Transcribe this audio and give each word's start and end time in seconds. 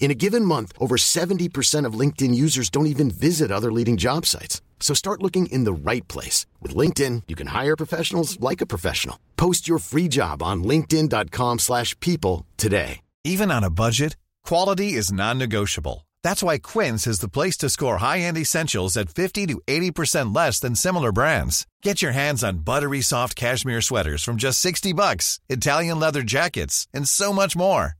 In 0.00 0.10
a 0.10 0.14
given 0.14 0.46
month, 0.46 0.72
over 0.80 0.96
70% 0.96 1.84
of 1.84 1.92
LinkedIn 1.92 2.34
users 2.34 2.70
don't 2.70 2.86
even 2.94 3.10
visit 3.10 3.52
other 3.52 3.70
leading 3.70 3.98
job 3.98 4.26
sites. 4.26 4.62
So 4.80 4.94
start 4.94 5.22
looking 5.22 5.46
in 5.52 5.64
the 5.64 5.72
right 5.72 6.08
place. 6.08 6.46
With 6.60 6.74
LinkedIn, 6.74 7.24
you 7.28 7.36
can 7.36 7.48
hire 7.48 7.76
professionals 7.76 8.40
like 8.40 8.62
a 8.62 8.66
professional. 8.66 9.18
Post 9.36 9.68
your 9.68 9.78
free 9.78 10.08
job 10.08 10.42
on 10.42 10.64
linkedin.com 10.64 11.58
slash 11.58 11.94
people 12.00 12.46
today. 12.56 13.00
Even 13.22 13.50
on 13.50 13.62
a 13.62 13.70
budget, 13.70 14.16
quality 14.42 14.94
is 14.94 15.12
non-negotiable. 15.12 16.06
That's 16.22 16.42
why 16.42 16.56
Quince 16.56 17.06
is 17.06 17.20
the 17.20 17.28
place 17.28 17.58
to 17.58 17.68
score 17.68 17.98
high-end 17.98 18.38
essentials 18.38 18.96
at 18.96 19.10
50 19.10 19.48
to 19.48 19.60
80% 19.66 20.34
less 20.34 20.58
than 20.60 20.74
similar 20.74 21.12
brands. 21.12 21.66
Get 21.82 22.00
your 22.00 22.12
hands 22.12 22.42
on 22.42 22.64
buttery 22.64 23.02
soft 23.02 23.36
cashmere 23.36 23.82
sweaters 23.82 24.24
from 24.24 24.38
just 24.38 24.60
60 24.60 24.94
bucks, 24.94 25.40
Italian 25.50 26.00
leather 26.00 26.22
jackets, 26.22 26.88
and 26.94 27.06
so 27.06 27.34
much 27.34 27.54
more. 27.54 27.99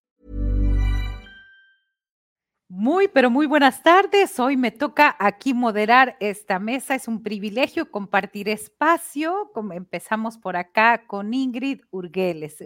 Muy, 2.73 3.09
pero 3.09 3.29
muy 3.29 3.47
buenas 3.47 3.83
tardes. 3.83 4.39
Hoy 4.39 4.55
me 4.55 4.71
toca 4.71 5.13
aquí 5.19 5.53
moderar 5.53 6.15
esta 6.21 6.57
mesa. 6.57 6.95
Es 6.95 7.09
un 7.09 7.21
privilegio 7.21 7.91
compartir 7.91 8.47
espacio. 8.47 9.51
Como 9.53 9.73
empezamos 9.73 10.37
por 10.37 10.55
acá 10.55 11.05
con 11.05 11.33
Ingrid 11.33 11.81
Urgeles. 11.91 12.63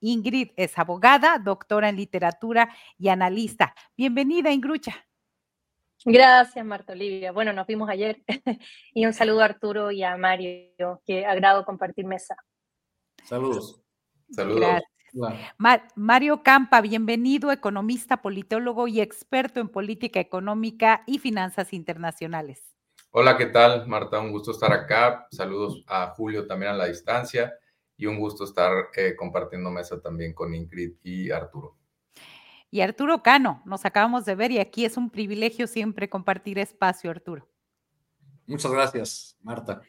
Ingrid 0.00 0.50
es 0.54 0.78
abogada, 0.78 1.38
doctora 1.38 1.88
en 1.88 1.96
literatura 1.96 2.68
y 2.98 3.08
analista. 3.08 3.74
Bienvenida, 3.96 4.52
Ingrucha. 4.52 5.06
Gracias, 6.04 6.62
Marta 6.66 6.92
Olivia. 6.92 7.32
Bueno, 7.32 7.54
nos 7.54 7.66
vimos 7.66 7.88
ayer 7.88 8.22
y 8.92 9.06
un 9.06 9.14
saludo 9.14 9.40
a 9.40 9.46
Arturo 9.46 9.90
y 9.90 10.02
a 10.02 10.14
Mario, 10.18 11.00
que 11.06 11.24
agrado 11.24 11.64
compartir 11.64 12.04
mesa. 12.04 12.36
Saludos. 13.24 13.80
Saludos. 14.30 14.60
Gracias. 14.60 14.97
Mario 15.94 16.42
Campa, 16.42 16.80
bienvenido, 16.80 17.52
economista, 17.52 18.22
politólogo 18.22 18.88
y 18.88 19.00
experto 19.00 19.60
en 19.60 19.68
política 19.68 20.20
económica 20.20 21.02
y 21.06 21.18
finanzas 21.18 21.72
internacionales. 21.72 22.62
Hola, 23.10 23.36
¿qué 23.36 23.46
tal, 23.46 23.86
Marta? 23.86 24.20
Un 24.20 24.32
gusto 24.32 24.50
estar 24.50 24.72
acá. 24.72 25.26
Saludos 25.30 25.82
a 25.86 26.08
Julio 26.08 26.46
también 26.46 26.72
a 26.72 26.76
la 26.76 26.86
distancia 26.86 27.54
y 27.96 28.06
un 28.06 28.18
gusto 28.18 28.44
estar 28.44 28.72
eh, 28.96 29.16
compartiendo 29.16 29.70
mesa 29.70 30.00
también 30.00 30.34
con 30.34 30.54
Ingrid 30.54 30.92
y 31.02 31.30
Arturo. 31.30 31.76
Y 32.70 32.82
Arturo 32.82 33.22
Cano, 33.22 33.62
nos 33.64 33.86
acabamos 33.86 34.26
de 34.26 34.34
ver 34.34 34.52
y 34.52 34.58
aquí 34.58 34.84
es 34.84 34.96
un 34.96 35.10
privilegio 35.10 35.66
siempre 35.66 36.10
compartir 36.10 36.58
espacio, 36.58 37.10
Arturo. 37.10 37.48
Muchas 38.46 38.70
gracias, 38.70 39.36
Marta. 39.42 39.80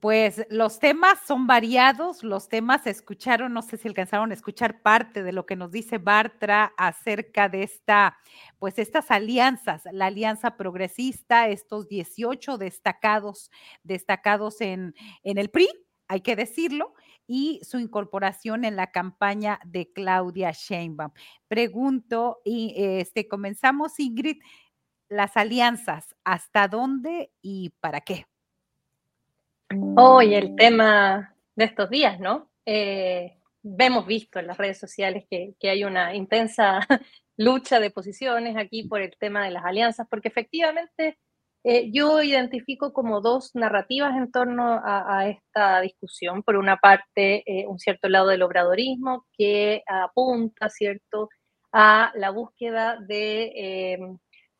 Pues 0.00 0.46
los 0.50 0.78
temas 0.80 1.18
son 1.26 1.46
variados, 1.46 2.22
los 2.24 2.48
temas 2.48 2.86
escucharon, 2.86 3.52
no 3.52 3.62
sé 3.62 3.76
si 3.76 3.88
alcanzaron 3.88 4.30
a 4.30 4.34
escuchar 4.34 4.82
parte 4.82 5.22
de 5.22 5.32
lo 5.32 5.46
que 5.46 5.56
nos 5.56 5.70
dice 5.70 5.98
Bartra 5.98 6.72
acerca 6.76 7.48
de 7.48 7.62
esta, 7.62 8.16
pues 8.58 8.78
estas 8.78 9.10
alianzas, 9.10 9.82
la 9.92 10.06
alianza 10.06 10.56
progresista, 10.56 11.48
estos 11.48 11.88
18 11.88 12.58
destacados, 12.58 13.50
destacados 13.82 14.60
en, 14.60 14.94
en 15.22 15.38
el 15.38 15.48
PRI, 15.50 15.68
hay 16.08 16.20
que 16.20 16.36
decirlo, 16.36 16.94
y 17.26 17.60
su 17.64 17.78
incorporación 17.78 18.64
en 18.64 18.76
la 18.76 18.90
campaña 18.90 19.58
de 19.64 19.90
Claudia 19.92 20.50
Sheinbaum. 20.52 21.12
Pregunto, 21.48 22.40
y 22.44 22.74
este, 22.76 23.26
comenzamos, 23.28 23.98
Ingrid, 23.98 24.42
las 25.08 25.36
alianzas, 25.36 26.14
¿hasta 26.24 26.68
dónde 26.68 27.32
y 27.42 27.70
para 27.80 28.00
qué? 28.02 28.26
Hoy 29.96 30.34
el 30.34 30.54
tema 30.56 31.34
de 31.56 31.64
estos 31.64 31.90
días, 31.90 32.20
¿no? 32.20 32.50
Eh, 32.66 33.38
hemos 33.62 34.06
visto 34.06 34.38
en 34.38 34.46
las 34.46 34.58
redes 34.58 34.78
sociales 34.78 35.24
que, 35.30 35.54
que, 35.58 35.70
hay 35.70 35.84
una 35.84 36.14
intensa 36.14 36.80
lucha 37.36 37.80
de 37.80 37.90
posiciones 37.90 38.56
aquí 38.56 38.84
por 38.84 39.00
el 39.00 39.16
tema 39.18 39.44
de 39.44 39.50
las 39.50 39.64
alianzas, 39.64 40.06
porque 40.08 40.28
efectivamente 40.28 41.18
eh, 41.66 41.90
yo 41.90 42.22
identifico 42.22 42.92
como 42.92 43.22
dos 43.22 43.52
narrativas 43.54 44.14
en 44.18 44.30
torno 44.30 44.82
a, 44.84 45.28
esta 45.28 45.80
discusión. 45.80 46.42
Por 46.42 46.56
una 46.56 46.76
parte, 46.76 47.42
eh, 47.46 47.66
un 47.66 47.78
cierto 47.78 48.08
lado 48.10 48.28
del 48.28 48.42
obradorismo 48.42 49.26
que 49.32 49.82
apunta, 49.86 50.68
¿cierto?, 50.68 51.30
a 51.72 52.12
la 52.16 52.30
búsqueda 52.30 52.98
de, 53.00 53.52
eh, 53.56 53.98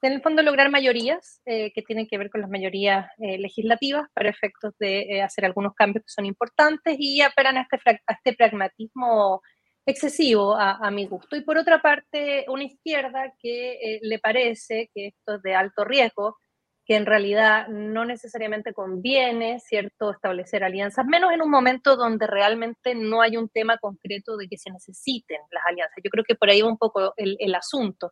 en 0.09 0.15
el 0.15 0.22
fondo, 0.22 0.42
lograr 0.42 0.70
mayorías 0.70 1.41
que 1.44 1.82
tienen 1.87 2.06
que 2.06 2.19
ver 2.19 2.31
con 2.31 2.41
las 2.41 2.50
mayorías 2.50 3.06
legislativas 3.19 4.09
para 4.15 4.31
efectos 4.31 4.75
de 4.78 5.22
hacer 5.22 5.44
algunos 5.44 5.75
cambios 5.75 6.04
que 6.04 6.12
son 6.12 6.26
importantes 6.26 6.97
y 6.98 7.20
apelan 7.20 7.59
a 7.59 7.62
este, 7.62 7.78
a 8.06 8.12
este 8.12 8.34
pragmatismo 8.34 9.41
excesivo 9.87 10.56
a, 10.56 10.91
mi 10.91 11.06
gusto. 11.06 11.37
Y 11.37 11.43
por 11.43 11.59
otra 11.59 11.81
parte, 11.81 12.47
una 12.48 12.64
izquierda 12.64 13.32
que 13.38 13.98
le 14.03 14.19
parece 14.19 14.91
que 14.94 15.09
esto 15.09 15.34
es 15.34 15.43
de 15.43 15.54
alto 15.54 15.84
riesgo, 15.84 16.38
que 16.87 16.97
en 16.97 17.06
realidad 17.06 17.69
no 17.69 18.04
necesariamente 18.04 18.75
conviene, 18.75 19.59
¿cierto?, 19.60 20.10
establecer 20.10 20.64
alianzas, 20.64 21.06
menos 21.06 21.32
en 21.32 21.41
un 21.41 21.50
momento 21.50 21.97
donde 21.97 22.26
realmente 22.26 22.94
no 22.94 23.22
hay 23.22 23.37
un 23.38 23.48
tema 23.48 23.78
concreto 23.78 24.37
de 24.37 24.48
que 24.48 24.59
se 24.59 24.70
necesiten 24.70 25.38
las 25.50 25.64
alianzas. 25.66 25.97
Yo 26.03 26.10
creo 26.10 26.25
que 26.25 26.34
por 26.34 26.50
ahí 26.50 26.60
va 26.60 26.69
un 26.69 26.78
poco 26.78 27.14
el, 27.16 27.37
el 27.38 27.54
asunto. 27.54 28.10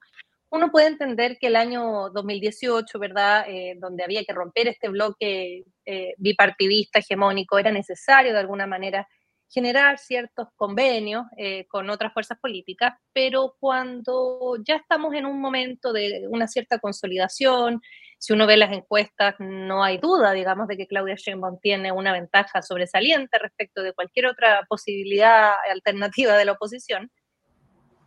Uno 0.53 0.71
puede 0.71 0.89
entender 0.89 1.39
que 1.41 1.47
el 1.47 1.57
año 1.57 2.11
2018, 2.11 2.99
¿verdad?, 2.99 3.47
eh, 3.49 3.75
donde 3.79 4.05
había 4.05 4.23
que 4.23 4.35
romper 4.35 4.69
este 4.69 4.91
bloque 4.91 5.65
eh, 5.87 6.15
bipartidista 6.19 6.99
hegemónico, 6.99 7.59
era 7.59 7.71
necesario 7.73 8.35
de 8.35 8.41
alguna 8.41 8.67
manera 8.67 9.09
generar 9.49 9.99
ciertos 9.99 10.49
convenios 10.55 11.25
eh, 11.39 11.65
con 11.69 11.89
otras 11.89 12.13
fuerzas 12.13 12.39
políticas, 12.39 12.93
pero 13.15 13.57
cuando 13.61 14.57
ya 14.63 14.77
estamos 14.77 15.15
en 15.15 15.25
un 15.25 15.41
momento 15.41 15.91
de 15.95 16.27
una 16.29 16.47
cierta 16.47 16.79
consolidación, 16.79 17.81
si 18.19 18.35
uno 18.35 18.47
ve 18.47 18.59
las 18.59 18.73
encuestas, 18.73 19.35
no 19.39 19.83
hay 19.83 19.97
duda, 19.97 20.33
digamos, 20.33 20.69
de 20.69 20.77
que 20.77 20.87
Claudia 20.87 21.15
Sheinbaum 21.17 21.61
tiene 21.63 21.93
una 21.93 22.13
ventaja 22.13 22.61
sobresaliente 22.61 23.39
respecto 23.39 23.83
de 23.83 23.95
cualquier 23.95 24.27
otra 24.27 24.67
posibilidad 24.69 25.55
alternativa 25.71 26.37
de 26.37 26.45
la 26.45 26.53
oposición. 26.53 27.11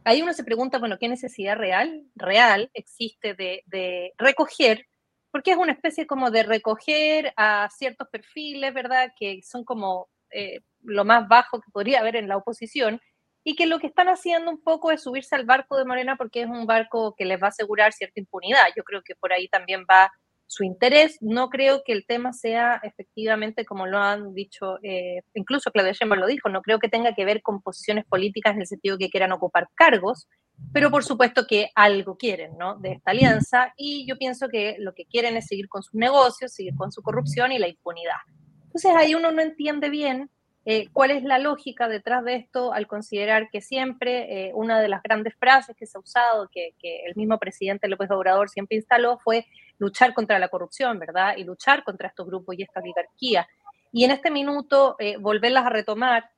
Ahí 0.05 0.21
uno 0.21 0.33
se 0.33 0.43
pregunta, 0.43 0.77
bueno, 0.77 0.97
¿qué 0.99 1.09
necesidad 1.09 1.57
real, 1.57 2.03
real 2.15 2.69
existe 2.73 3.33
de, 3.33 3.63
de 3.65 4.13
recoger? 4.17 4.85
Porque 5.31 5.51
es 5.51 5.57
una 5.57 5.73
especie 5.73 6.05
como 6.05 6.29
de 6.29 6.43
recoger 6.43 7.33
a 7.37 7.67
ciertos 7.75 8.07
perfiles, 8.09 8.71
¿verdad? 8.73 9.11
Que 9.19 9.41
son 9.41 9.65
como 9.65 10.07
eh, 10.29 10.61
lo 10.83 11.05
más 11.05 11.27
bajo 11.27 11.59
que 11.59 11.71
podría 11.71 12.01
haber 12.01 12.15
en 12.17 12.27
la 12.27 12.37
oposición 12.37 13.01
y 13.43 13.55
que 13.55 13.65
lo 13.65 13.79
que 13.79 13.87
están 13.87 14.07
haciendo 14.07 14.51
un 14.51 14.61
poco 14.61 14.91
es 14.91 15.01
subirse 15.01 15.35
al 15.35 15.45
barco 15.45 15.75
de 15.77 15.85
Morena 15.85 16.17
porque 16.17 16.41
es 16.41 16.47
un 16.47 16.67
barco 16.67 17.15
que 17.17 17.25
les 17.25 17.41
va 17.41 17.47
a 17.47 17.49
asegurar 17.49 17.91
cierta 17.91 18.19
impunidad. 18.19 18.65
Yo 18.75 18.83
creo 18.83 19.01
que 19.03 19.15
por 19.15 19.33
ahí 19.33 19.47
también 19.47 19.85
va 19.89 20.11
su 20.47 20.63
interés. 20.63 21.17
No 21.21 21.49
creo 21.49 21.81
que 21.85 21.93
el 21.93 22.05
tema 22.05 22.33
sea 22.33 22.79
efectivamente, 22.83 23.65
como 23.65 23.87
lo 23.87 23.99
han 23.99 24.33
dicho, 24.33 24.77
eh, 24.83 25.21
incluso 25.33 25.71
Claudia 25.71 25.93
Sheinbaum 25.93 26.21
lo 26.21 26.27
dijo, 26.27 26.49
no 26.49 26.61
creo 26.61 26.79
que 26.79 26.89
tenga 26.89 27.13
que 27.13 27.25
ver 27.25 27.41
con 27.41 27.61
posiciones 27.61 28.05
políticas 28.05 28.55
en 28.55 28.61
el 28.61 28.67
sentido 28.67 28.97
que 28.97 29.09
quieran 29.09 29.31
ocupar 29.31 29.69
cargos, 29.75 30.27
pero 30.71 30.89
por 30.91 31.03
supuesto 31.03 31.45
que 31.47 31.69
algo 31.75 32.17
quieren, 32.17 32.57
¿no? 32.57 32.77
De 32.77 32.93
esta 32.93 33.11
alianza 33.11 33.73
y 33.77 34.07
yo 34.07 34.17
pienso 34.17 34.47
que 34.49 34.75
lo 34.79 34.93
que 34.93 35.05
quieren 35.05 35.37
es 35.37 35.47
seguir 35.47 35.67
con 35.67 35.83
sus 35.83 35.95
negocios, 35.95 36.53
seguir 36.53 36.75
con 36.75 36.91
su 36.91 37.01
corrupción 37.01 37.51
y 37.51 37.59
la 37.59 37.67
impunidad. 37.67 38.17
Entonces 38.65 38.91
ahí 38.95 39.15
uno 39.15 39.31
no 39.31 39.41
entiende 39.41 39.89
bien 39.89 40.29
eh, 40.67 40.89
¿Cuál 40.91 41.11
es 41.11 41.23
la 41.23 41.37
lógica 41.37 41.87
detrás 41.87 42.25
de 42.25 42.37
esto 42.37 42.73
al 42.73 42.87
considerar 42.87 43.49
que 43.51 43.61
siempre 43.61 44.47
eh, 44.47 44.51
una 44.55 44.79
de 44.79 44.87
las 44.87 45.03
grandes 45.03 45.35
frases 45.35 45.75
que 45.77 45.85
se 45.85 45.95
ha 45.95 46.01
usado, 46.01 46.49
que, 46.51 46.73
el 46.81 47.15
mismo 47.15 47.37
presidente 47.37 47.87
López 47.87 48.09
Obrador 48.09 48.49
siempre 48.49 48.77
instaló, 48.77 49.19
fue 49.19 49.45
luchar 49.77 50.13
contra 50.13 50.39
la 50.39 50.49
corrupción, 50.49 50.99
¿verdad? 50.99 51.35
Y 51.37 51.43
luchar 51.43 51.83
contra 51.83 52.07
estos 52.07 52.25
grupos 52.27 52.55
y 52.57 52.63
esta 52.63 52.79
oligarquía. 52.79 53.47
Y 53.91 54.03
en 54.03 54.11
este 54.11 54.31
minuto, 54.31 54.95
eh, 54.99 55.17
volverlas 55.17 55.65
a 55.65 55.69
retomar 55.69 56.29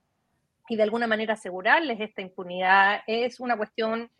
y 0.69 0.75
de 0.75 0.83
alguna 0.83 1.07
manera 1.07 1.33
asegurarles 1.33 1.99
esta 1.99 2.21
impunidad 2.21 3.01
es 3.07 3.39
una 3.39 3.55
cuestión 3.55 4.11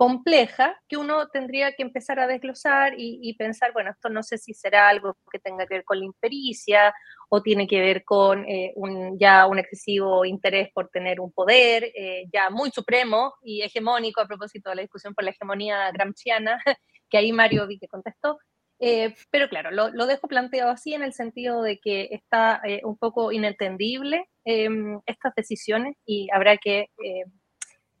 compleja 0.00 0.80
que 0.88 0.96
uno 0.96 1.28
tendría 1.28 1.72
que 1.72 1.82
empezar 1.82 2.18
a 2.20 2.26
desglosar 2.26 2.94
y, 2.96 3.34
pensar, 3.34 3.74
bueno, 3.74 3.90
esto 3.90 4.08
no 4.08 4.22
sé 4.22 4.38
si 4.38 4.54
será 4.54 4.88
algo 4.88 5.14
que 5.30 5.38
tenga 5.38 5.66
que 5.66 5.74
ver 5.74 5.84
con 5.84 5.98
la 5.98 6.06
impericia 6.06 6.94
o 7.28 7.42
tiene 7.42 7.68
que 7.68 7.82
ver 7.82 8.02
con 8.02 8.48
eh, 8.48 8.72
ya 9.18 9.44
un 9.44 9.58
excesivo 9.58 10.24
interés 10.24 10.70
por 10.72 10.88
tener 10.88 11.20
un 11.20 11.30
poder 11.30 11.92
eh, 11.94 12.24
ya 12.32 12.48
muy 12.48 12.70
supremo 12.70 13.34
y 13.42 13.60
hegemónico 13.60 14.22
a 14.22 14.26
propósito 14.26 14.70
de 14.70 14.76
la 14.76 14.80
discusión 14.80 15.14
por 15.14 15.22
la 15.22 15.32
hegemonía 15.32 15.90
gramsciana, 15.92 16.58
que 17.10 17.18
ahí 17.18 17.30
Mario 17.30 17.66
vi 17.66 17.78
que 17.78 17.86
contestó. 17.86 18.38
Eh, 18.78 19.14
pero 19.30 19.50
claro, 19.50 19.70
lo, 19.70 19.90
lo, 19.90 20.06
dejo 20.06 20.28
planteado 20.28 20.70
así 20.70 20.94
en 20.94 21.02
el 21.02 21.12
sentido 21.12 21.60
de 21.60 21.78
que 21.78 22.08
está 22.10 22.62
un 22.84 22.96
poco 22.96 23.32
inentendible 23.32 24.30
em, 24.46 24.98
estas 25.04 25.34
decisiones 25.34 25.94
y 26.06 26.30
habrá 26.32 26.56
que 26.56 26.86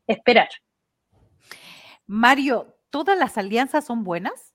esperar. 0.06 0.48
Mario, 2.10 2.76
¿todas 2.90 3.16
las 3.16 3.38
alianzas 3.38 3.86
son 3.86 4.02
buenas? 4.02 4.52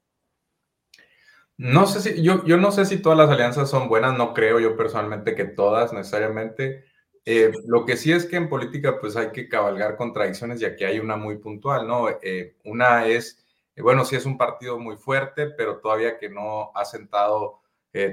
No 1.55 1.87
sé 1.87 2.01
si, 2.01 2.21
yo, 2.21 2.43
yo 2.43 2.57
no 2.57 2.69
sé 2.73 2.83
si 2.83 3.01
todas 3.01 3.17
las 3.17 3.29
alianzas 3.29 3.69
son 3.69 3.87
buenas, 3.87 4.17
no 4.17 4.33
creo 4.33 4.59
yo 4.59 4.75
personalmente 4.75 5.35
que 5.35 5.45
todas 5.45 5.93
necesariamente. 5.93 6.83
Eh, 7.23 7.53
lo 7.65 7.85
que 7.85 7.95
sí 7.95 8.11
es 8.11 8.25
que 8.25 8.35
en 8.35 8.49
política 8.49 8.99
pues 8.99 9.15
hay 9.15 9.31
que 9.31 9.47
cabalgar 9.47 9.95
contradicciones 9.95 10.61
y 10.61 10.65
aquí 10.65 10.83
hay 10.83 10.99
una 10.99 11.15
muy 11.15 11.37
puntual, 11.37 11.87
¿no? 11.87 12.09
Eh, 12.21 12.57
una 12.65 13.07
es, 13.07 13.41
eh, 13.77 13.81
bueno, 13.81 14.03
sí 14.03 14.17
es 14.17 14.25
un 14.25 14.37
partido 14.37 14.77
muy 14.77 14.97
fuerte, 14.97 15.47
pero 15.47 15.79
todavía 15.79 16.17
que 16.17 16.27
no 16.27 16.73
ha 16.75 16.83
sentado 16.83 17.61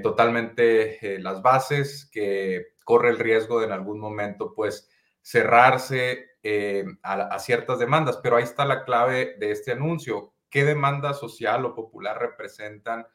totalmente 0.01 1.19
las 1.19 1.41
bases, 1.41 2.09
que 2.09 2.67
corre 2.85 3.09
el 3.09 3.19
riesgo 3.19 3.59
de 3.59 3.65
en 3.65 3.73
algún 3.73 3.99
momento 3.99 4.53
pues 4.53 4.89
cerrarse 5.21 6.32
eh, 6.45 6.83
a, 7.03 7.39
ciertas 7.39 7.79
demandas, 7.79 8.19
pero 8.21 8.35
ahí 8.35 8.43
está 8.43 8.65
la 8.65 8.83
clave 8.83 9.37
de 9.39 9.51
este 9.51 9.71
anuncio. 9.71 10.33
¿Qué 10.49 10.65
demanda 10.65 11.13
social 11.13 11.63
o 11.63 11.73
popular 11.73 12.19
representan 12.19 13.07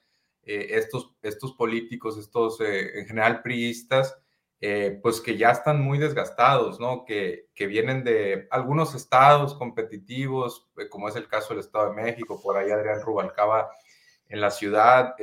eh, 0.42 0.68
estos, 0.70 1.14
estos 1.20 1.52
políticos, 1.52 2.16
estos 2.16 2.58
eh, 2.62 2.98
en 2.98 3.06
general 3.06 3.42
priistas, 3.42 4.18
pues 5.02 5.20
que 5.20 5.36
ya 5.36 5.50
están 5.52 5.80
muy 5.80 5.98
desgastados, 5.98 6.80
¿no? 6.80 7.04
Que, 7.04 7.48
que 7.54 7.68
vienen 7.68 8.02
de 8.02 8.48
algunos 8.50 8.94
estados 8.96 9.54
competitivos, 9.54 10.68
como 10.90 11.08
es 11.08 11.14
el 11.14 11.28
caso 11.28 11.50
del 11.50 11.60
Estado 11.60 11.90
de 11.90 12.02
México, 12.02 12.40
por 12.42 12.56
ahí 12.56 12.70
Adrián 12.70 13.00
Rubalcaba 13.00 13.70
en 14.26 14.40
la 14.40 14.50
ciudad, 14.50 15.14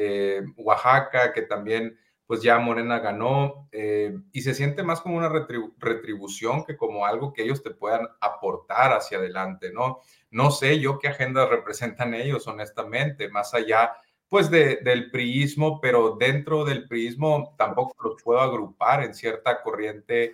Oaxaca, 0.55 1.33
que 1.33 1.41
también 1.41 1.99
pues 2.27 2.41
ya 2.41 2.57
Morena 2.57 2.99
ganó 2.99 3.67
eh, 3.71 4.17
y 4.31 4.41
se 4.41 4.55
siente 4.55 4.83
más 4.83 5.01
como 5.01 5.17
una 5.17 5.29
retribución 5.29 6.65
que 6.65 6.75
como 6.75 7.05
algo 7.05 7.33
que 7.33 7.43
ellos 7.43 7.61
te 7.61 7.71
puedan 7.71 8.07
aportar 8.19 8.93
hacia 8.93 9.19
adelante, 9.19 9.71
¿no? 9.71 9.99
No 10.31 10.49
sé 10.51 10.79
yo 10.79 10.97
qué 10.97 11.09
agendas 11.09 11.49
representan 11.49 12.13
ellos, 12.13 12.47
honestamente, 12.47 13.29
más 13.29 13.53
allá 13.53 13.93
pues 14.27 14.49
del 14.49 15.11
priismo, 15.11 15.79
pero 15.79 16.17
dentro 16.19 16.65
del 16.65 16.87
priismo 16.87 17.53
tampoco 17.57 17.95
los 18.03 18.21
puedo 18.23 18.39
agrupar 18.39 19.03
en 19.03 19.13
cierta 19.13 19.61
corriente 19.61 20.33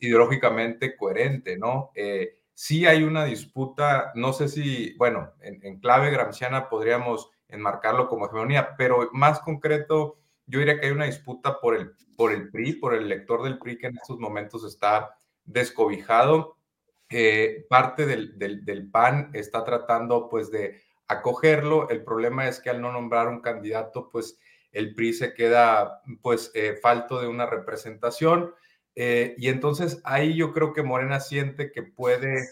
ideológicamente 0.00 0.96
coherente, 0.96 1.58
¿no? 1.58 1.90
Eh, 1.96 2.38
sí 2.54 2.86
hay 2.86 3.02
una 3.02 3.24
disputa, 3.24 4.12
no 4.14 4.32
sé 4.32 4.48
si, 4.48 4.94
bueno, 4.96 5.32
en, 5.40 5.58
en 5.66 5.80
clave 5.80 6.10
gramsciana 6.10 6.68
podríamos 6.68 7.30
enmarcarlo 7.48 8.08
como 8.08 8.26
hegemonía, 8.26 8.76
pero 8.78 9.10
más 9.12 9.40
concreto 9.40 10.21
yo 10.46 10.58
diría 10.58 10.78
que 10.78 10.86
hay 10.86 10.92
una 10.92 11.06
disputa 11.06 11.60
por 11.60 11.76
el, 11.76 11.92
por 12.16 12.32
el 12.32 12.50
PRI, 12.50 12.74
por 12.74 12.94
el 12.94 13.04
elector 13.04 13.42
del 13.42 13.58
PRI 13.58 13.78
que 13.78 13.86
en 13.88 13.96
estos 13.96 14.18
momentos 14.18 14.64
está 14.64 15.16
descobijado. 15.44 16.56
Eh, 17.08 17.66
parte 17.68 18.06
del, 18.06 18.38
del, 18.38 18.90
PAN 18.90 19.30
está 19.34 19.64
tratando 19.64 20.28
pues 20.30 20.50
de 20.50 20.80
acogerlo. 21.08 21.90
El 21.90 22.04
problema 22.04 22.48
es 22.48 22.58
que 22.58 22.70
al 22.70 22.80
no 22.80 22.90
nombrar 22.90 23.28
un 23.28 23.40
candidato, 23.40 24.08
pues 24.10 24.38
el 24.72 24.94
PRI 24.94 25.12
se 25.12 25.34
queda 25.34 26.00
pues 26.22 26.50
eh, 26.54 26.78
falto 26.80 27.20
de 27.20 27.28
una 27.28 27.46
representación. 27.46 28.54
Eh, 28.94 29.34
y 29.38 29.48
entonces 29.48 30.00
ahí 30.04 30.34
yo 30.34 30.52
creo 30.52 30.72
que 30.72 30.82
Morena 30.82 31.20
siente 31.20 31.70
que 31.70 31.82
puede 31.82 32.48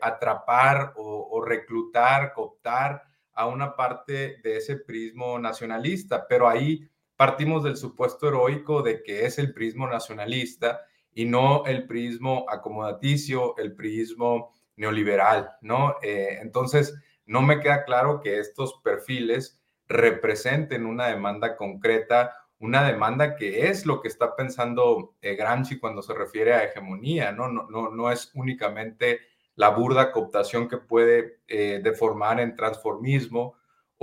atrapar 0.00 0.92
o, 0.96 1.28
o, 1.30 1.44
reclutar, 1.44 2.32
cooptar 2.32 3.02
a 3.32 3.46
una 3.46 3.76
parte 3.76 4.38
de 4.42 4.56
ese 4.56 4.76
prismo 4.76 5.38
nacionalista, 5.38 6.26
pero 6.28 6.48
ahí 6.48 6.88
partimos 7.22 7.62
del 7.62 7.76
supuesto 7.76 8.26
heroico 8.26 8.82
de 8.82 9.00
que 9.00 9.24
es 9.26 9.38
el 9.38 9.54
prismo 9.54 9.86
nacionalista 9.86 10.80
y 11.14 11.24
no 11.24 11.64
el 11.66 11.86
prismo 11.86 12.46
acomodaticio, 12.48 13.56
el 13.58 13.76
prismo 13.76 14.52
neoliberal, 14.74 15.52
¿no? 15.60 15.94
Eh, 16.02 16.38
entonces, 16.40 16.92
no 17.24 17.40
me 17.40 17.60
queda 17.60 17.84
claro 17.84 18.20
que 18.20 18.40
estos 18.40 18.80
perfiles 18.82 19.62
representen 19.86 20.84
una 20.84 21.06
demanda 21.06 21.56
concreta, 21.56 22.34
una 22.58 22.84
demanda 22.84 23.36
que 23.36 23.68
es 23.68 23.86
lo 23.86 24.00
que 24.02 24.08
está 24.08 24.34
pensando 24.34 25.14
eh, 25.22 25.36
Gramsci 25.36 25.78
cuando 25.78 26.02
se 26.02 26.14
refiere 26.14 26.54
a 26.54 26.64
hegemonía, 26.64 27.30
¿no? 27.30 27.46
No, 27.46 27.68
no, 27.70 27.88
no 27.88 28.10
es 28.10 28.32
únicamente 28.34 29.20
la 29.54 29.68
burda 29.68 30.10
cooptación 30.10 30.68
que 30.68 30.78
puede 30.78 31.38
eh, 31.46 31.80
deformar 31.84 32.40
en 32.40 32.56
transformismo 32.56 33.54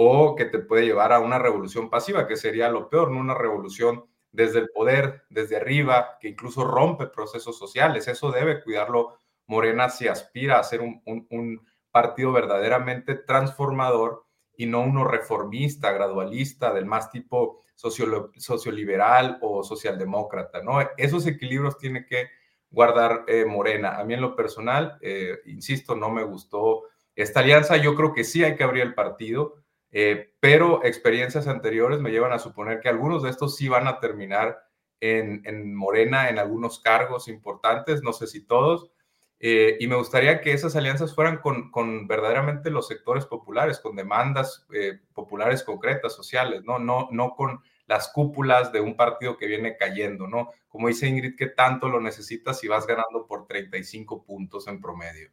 o 0.01 0.33
que 0.33 0.45
te 0.45 0.59
puede 0.59 0.85
llevar 0.85 1.11
a 1.11 1.19
una 1.19 1.39
revolución 1.39 1.89
pasiva, 1.89 2.25
que 2.25 2.37
sería 2.37 2.69
lo 2.69 2.87
peor, 2.87 3.11
no 3.11 3.19
una 3.19 3.33
revolución 3.33 4.05
desde 4.31 4.59
el 4.59 4.69
poder, 4.69 5.23
desde 5.29 5.57
arriba, 5.57 6.17
que 6.21 6.29
incluso 6.29 6.63
rompe 6.63 7.07
procesos 7.07 7.59
sociales. 7.59 8.07
Eso 8.07 8.31
debe 8.31 8.63
cuidarlo 8.63 9.17
Morena 9.45 9.89
si 9.89 10.07
aspira 10.07 10.57
a 10.57 10.63
ser 10.63 10.79
un, 10.79 11.67
partido 11.91 12.31
verdaderamente 12.31 13.15
transformador 13.15 14.25
y 14.55 14.67
no 14.67 14.79
uno 14.79 15.03
reformista, 15.03 15.91
gradualista, 15.91 16.73
del 16.73 16.85
más 16.85 17.11
tipo 17.11 17.59
socioliberal 17.75 19.37
o 19.41 19.63
socialdemócrata, 19.65 20.63
¿no? 20.63 20.79
Esos 20.95 21.27
equilibrios 21.27 21.77
tiene 21.77 22.05
que 22.05 22.29
guardar 22.71 23.25
eh, 23.27 23.43
Morena. 23.43 23.97
A 23.97 24.05
mí 24.05 24.13
en 24.13 24.21
lo 24.21 24.33
personal, 24.37 24.97
eh, 25.01 25.39
insisto, 25.47 25.93
no 25.93 26.09
me 26.09 26.23
gustó 26.23 26.83
esta 27.15 27.41
alianza. 27.41 27.75
Yo 27.75 27.95
creo 27.95 28.13
que 28.13 28.23
sí 28.23 28.45
hay 28.45 28.55
que 28.55 28.63
abrir 28.63 28.83
el 28.83 28.93
partido. 28.93 29.55
Eh, 29.91 30.33
pero 30.39 30.83
experiencias 30.83 31.47
anteriores 31.47 31.99
me 31.99 32.11
llevan 32.11 32.31
a 32.31 32.39
suponer 32.39 32.79
que 32.79 32.89
algunos 32.89 33.23
de 33.23 33.31
estos 33.31 33.55
sí 33.55 33.67
van 33.67 33.87
a 33.87 33.99
terminar 33.99 34.59
en, 35.01 35.75
Morena 35.75 36.29
en 36.29 36.39
algunos 36.39 36.79
cargos 36.79 37.27
importantes, 37.27 38.03
no 38.03 38.13
sé 38.13 38.27
si 38.27 38.45
todos, 38.45 38.91
eh, 39.39 39.77
y 39.79 39.87
me 39.87 39.95
gustaría 39.95 40.41
que 40.41 40.51
esas 40.51 40.75
alianzas 40.75 41.15
fueran 41.15 41.37
con, 41.37 42.07
verdaderamente 42.07 42.69
los 42.69 42.87
sectores 42.87 43.25
populares, 43.25 43.79
con 43.79 43.95
demandas 43.95 44.67
eh, 44.73 44.99
populares 45.13 45.63
concretas, 45.63 46.13
sociales, 46.13 46.63
¿no? 46.65 46.77
No, 46.77 47.07
no 47.11 47.35
con 47.35 47.61
las 47.87 48.09
cúpulas 48.09 48.71
de 48.73 48.81
un 48.81 48.95
partido 48.95 49.37
que 49.37 49.47
viene 49.47 49.77
cayendo, 49.77 50.27
¿no? 50.27 50.51
Como 50.67 50.89
dice 50.89 51.07
Ingrid, 51.07 51.35
que 51.35 51.47
tanto 51.47 51.87
lo 51.87 52.01
necesitas 52.01 52.59
si 52.59 52.67
vas 52.67 52.85
ganando 52.85 53.25
por 53.25 53.47
35 53.47 54.23
puntos 54.23 54.67
en 54.67 54.81
promedio. 54.81 55.31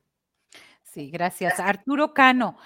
Sí, 0.82 1.10
gracias. 1.10 1.60
Arturo 1.60 2.14
Cano, 2.14 2.56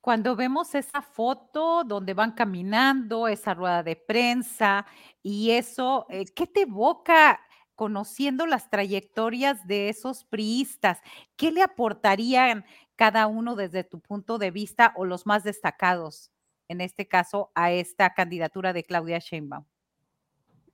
cuando 0.00 0.34
vemos 0.34 0.74
esa 0.74 1.02
foto 1.02 1.84
donde 1.84 2.14
van 2.14 2.32
caminando, 2.32 3.28
esa 3.28 3.54
rueda 3.54 3.82
de 3.82 3.96
prensa 3.96 4.86
y 5.22 5.50
eso, 5.50 6.06
eh, 6.08 6.24
¿qué 6.34 6.46
te 6.46 6.62
evoca 6.62 7.40
conociendo 7.74 8.46
las 8.46 8.70
trayectorias 8.70 9.66
de 9.66 9.88
esos 9.88 10.24
priistas? 10.24 10.98
¿Qué 11.36 11.50
le 11.50 11.62
aportarían 11.62 12.64
cada 12.96 13.26
uno 13.26 13.56
desde 13.56 13.84
tu 13.84 14.00
punto 14.00 14.38
de 14.38 14.50
vista 14.50 14.92
o 14.96 15.04
los 15.04 15.26
más 15.26 15.44
destacados, 15.44 16.30
en 16.68 16.80
este 16.80 17.08
caso, 17.08 17.50
a 17.54 17.72
esta 17.72 18.14
candidatura 18.14 18.72
de 18.72 18.84
Claudia 18.84 19.18
Sheinbaum? 19.18 19.64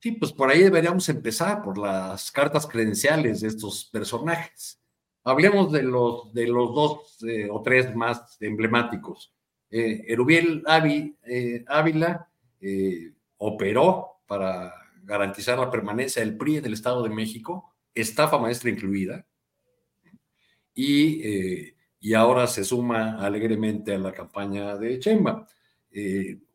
Sí, 0.01 0.13
pues 0.13 0.33
por 0.33 0.51
ahí 0.51 0.63
deberíamos 0.63 1.09
empezar, 1.09 1.63
por 1.63 1.79
las 1.79 2.31
cartas 2.31 2.67
credenciales 2.67 3.41
de 3.41 3.49
estos 3.49 3.87
personajes. 3.87 4.81
Hablemos 5.27 5.73
de 5.73 5.83
los, 5.83 6.33
de 6.33 6.47
los 6.47 6.73
dos 6.73 7.23
eh, 7.27 7.49
o 7.51 7.61
tres 7.61 7.95
más 7.95 8.37
emblemáticos. 8.41 9.33
Eh, 9.71 10.05
Erubiel 10.07 10.63
eh, 11.25 11.65
Ávila 11.67 12.29
eh, 12.61 13.13
operó 13.39 14.21
para 14.27 14.73
garantizar 15.03 15.59
la 15.59 15.71
permanencia 15.71 16.23
del 16.23 16.37
PRI 16.37 16.59
en 16.59 16.67
el 16.67 16.73
Estado 16.73 17.03
de 17.03 17.11
México, 17.11 17.75
estafa 17.93 18.39
maestra 18.39 18.71
incluida, 18.71 19.27
y, 20.75 21.73
y 22.01 22.15
ahora 22.15 22.47
se 22.47 22.65
suma 22.65 23.19
alegremente 23.25 23.95
a 23.95 23.99
la 23.99 24.13
campaña 24.13 24.77
de 24.77 24.99
Chemba. 24.99 25.49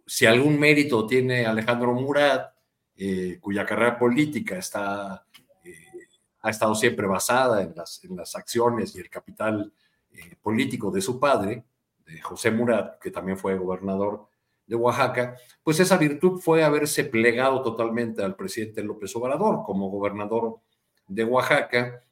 si 0.05 0.25
algún 0.25 0.59
mérito 0.59 1.07
tiene 1.07 1.45
Alejandro 1.45 1.93
Murat, 1.93 2.53
cuya 3.39 3.65
carrera 3.65 3.97
política 3.97 4.57
está 4.57 5.25
ha 6.41 6.49
estado 6.49 6.75
siempre 6.75 7.07
basada 7.07 7.61
en 7.61 7.73
las, 7.75 8.03
en 8.03 8.15
las 8.15 8.35
acciones 8.35 8.95
y 8.95 8.99
el 8.99 9.09
capital 9.09 9.71
eh, 10.11 10.35
político 10.41 10.91
de 10.91 11.01
su 11.01 11.19
padre, 11.19 11.63
de 12.05 12.21
José 12.21 12.51
Murat, 12.51 12.99
que 12.99 13.11
también 13.11 13.37
fue 13.37 13.57
gobernador 13.57 14.27
de 14.65 14.75
Oaxaca, 14.75 15.35
pues 15.63 15.79
esa 15.79 15.97
virtud 15.97 16.39
fue 16.39 16.63
haberse 16.63 17.03
plegado 17.03 17.61
totalmente 17.61 18.23
al 18.23 18.35
presidente 18.35 18.83
López 18.83 19.13
Obrador 19.15 19.63
como 19.65 19.89
gobernador 19.89 20.59
de 21.07 21.23
Oaxaca. 21.25 22.03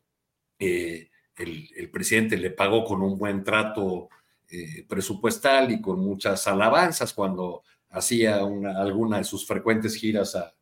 Eh, 0.59 1.09
el, 1.37 1.89
presidente 1.89 2.37
le 2.37 2.51
pagó 2.51 2.83
con 2.83 3.01
un 3.01 3.17
buen 3.17 3.45
trato 3.45 4.09
eh, 4.49 4.85
presupuestal 4.89 5.71
y 5.71 5.79
con 5.79 6.01
muchas 6.01 6.45
alabanzas 6.47 7.13
cuando 7.13 7.63
hacía 7.91 8.39
alguna 8.39 9.19
de 9.19 9.23
sus 9.23 9.47
frecuentes 9.47 9.95
giras 9.95 10.35
a, 10.35 10.53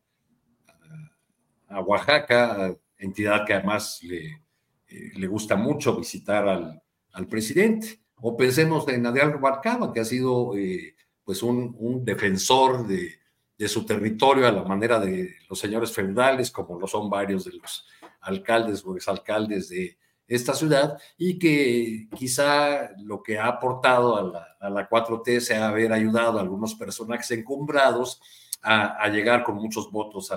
a, 1.68 1.80
Oaxaca, 1.80 2.76
entidad 2.98 3.46
que 3.46 3.54
además 3.54 4.00
le, 4.02 4.42
eh, 4.88 5.12
le 5.16 5.26
gusta 5.26 5.56
mucho 5.56 5.96
visitar 5.96 6.48
al, 6.48 6.82
al, 7.12 7.26
presidente. 7.26 8.00
O 8.16 8.36
pensemos 8.36 8.86
en 8.88 9.06
Adrián 9.06 9.32
Rubalcaba, 9.32 9.92
que 9.92 10.00
ha 10.00 10.04
sido 10.04 10.56
eh, 10.56 10.96
pues 11.24 11.42
un, 11.42 11.76
un 11.78 12.04
defensor 12.04 12.86
de, 12.86 13.14
de, 13.56 13.68
su 13.68 13.86
territorio 13.86 14.46
a 14.46 14.52
la 14.52 14.64
manera 14.64 14.98
de 14.98 15.36
los 15.48 15.58
señores 15.58 15.92
feudales, 15.92 16.50
como 16.50 16.78
lo 16.78 16.86
son 16.86 17.08
varios 17.08 17.44
de 17.44 17.52
los 17.52 17.86
alcaldes 18.20 18.84
o 18.84 18.96
exalcaldes 18.96 19.68
de 19.68 19.96
esta 20.26 20.52
ciudad, 20.54 20.98
y 21.16 21.38
que 21.38 22.08
quizá 22.16 22.90
lo 22.98 23.22
que 23.22 23.38
ha 23.38 23.46
aportado 23.46 24.16
a 24.16 24.22
la, 24.22 24.46
a 24.60 24.70
la 24.70 24.88
4T 24.88 25.40
sea 25.40 25.68
haber 25.68 25.92
ayudado 25.92 26.38
a 26.38 26.42
algunos 26.42 26.74
personajes 26.74 27.30
encumbrados 27.30 28.20
a, 28.62 29.08
llegar 29.08 29.44
con 29.44 29.56
muchos 29.56 29.90
votos 29.90 30.32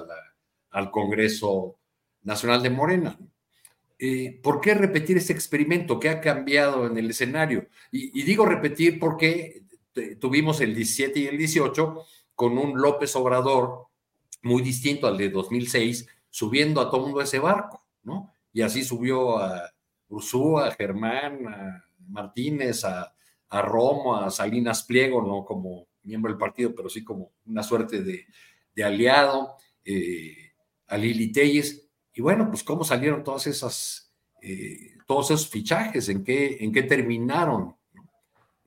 al 0.70 0.92
Congreso 0.92 1.81
Nacional 2.24 2.62
de 2.62 2.70
Morena. 2.70 3.18
Eh, 4.00 4.40
¿Por 4.42 4.62
qué 4.62 4.74
repetir 4.74 5.18
este 5.18 5.34
experimento? 5.34 6.00
¿Qué 6.00 6.10
ha 6.10 6.22
cambiado 6.22 6.88
en 6.88 6.98
el 6.98 7.10
escenario? 7.10 7.68
Y, 7.92 8.24
digo 8.24 8.46
repetir 8.46 9.00
porque 9.00 9.64
tuvimos 10.20 10.62
el 10.62 10.74
17 10.74 11.20
y 11.20 11.28
el 11.28 11.38
18 11.38 12.04
con 12.34 12.58
un 12.58 12.82
López 12.82 13.16
Obrador 13.16 13.88
muy 14.42 14.62
distinto 14.64 15.08
al 15.08 15.18
de 15.18 15.30
2006, 15.30 16.08
subiendo 16.30 16.82
a 16.82 16.90
todo 16.90 17.02
mundo 17.02 17.22
ese 17.22 17.40
barco, 17.40 17.86
¿no? 18.04 18.34
Y 18.54 18.62
así 18.62 18.84
subió 18.84 19.38
a 19.38 19.72
Ursúa, 20.08 20.68
a 20.68 20.72
Germán, 20.72 21.48
a 21.48 21.86
Martínez, 22.08 22.84
a, 22.84 23.14
a 23.50 23.62
Romo, 23.62 24.16
a 24.16 24.32
Salinas 24.32 24.84
Pliego, 24.84 25.22
no 25.22 25.46
como 25.46 25.88
miembro 26.04 26.32
del 26.32 26.40
partido, 26.40 26.74
pero 26.74 26.90
sí 26.90 27.04
como 27.04 27.32
una 27.46 27.64
suerte 27.64 28.02
de, 28.02 28.26
de 28.76 28.84
aliado, 28.84 29.56
eh, 29.86 30.54
a 30.88 30.98
Lili 30.98 31.32
Telles. 31.32 31.90
Y 32.14 32.22
bueno, 32.22 32.50
pues 32.50 32.64
cómo 32.64 32.84
salieron 32.84 33.24
todas 33.24 33.48
esas, 33.48 34.12
eh, 34.42 34.98
todos 35.08 35.32
esos 35.32 35.50
fichajes, 35.50 36.10
en 36.10 36.24
qué, 36.24 36.58
en 36.60 36.72
qué 36.72 36.84
terminaron. 36.84 37.76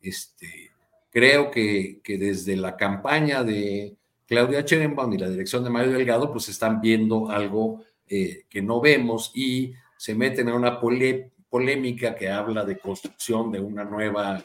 Este, 0.00 0.70
creo 1.10 1.50
que, 1.50 2.00
que, 2.02 2.18
desde 2.18 2.56
la 2.56 2.76
campaña 2.76 3.42
de 3.42 3.96
Claudia 4.26 4.62
Sheinbaum 4.62 5.12
y 5.12 5.18
la 5.18 5.28
dirección 5.28 5.64
de 5.64 5.70
Mario 5.70 5.92
Delgado, 5.92 6.32
pues 6.32 6.48
están 6.48 6.80
viendo 6.80 7.30
algo 7.30 7.84
eh, 8.06 8.44
que 8.48 8.60
no 8.60 8.80
vemos 8.80 9.32
y 9.34 9.74
se 9.96 10.14
meten 10.14 10.48
en 10.48 10.54
una 10.54 10.78
polémica 10.78 12.14
que 12.14 12.28
habla 12.28 12.64
de 12.64 12.78
construcción 12.78 13.50
de 13.50 13.60
una 13.60 13.84
nueva 13.84 14.42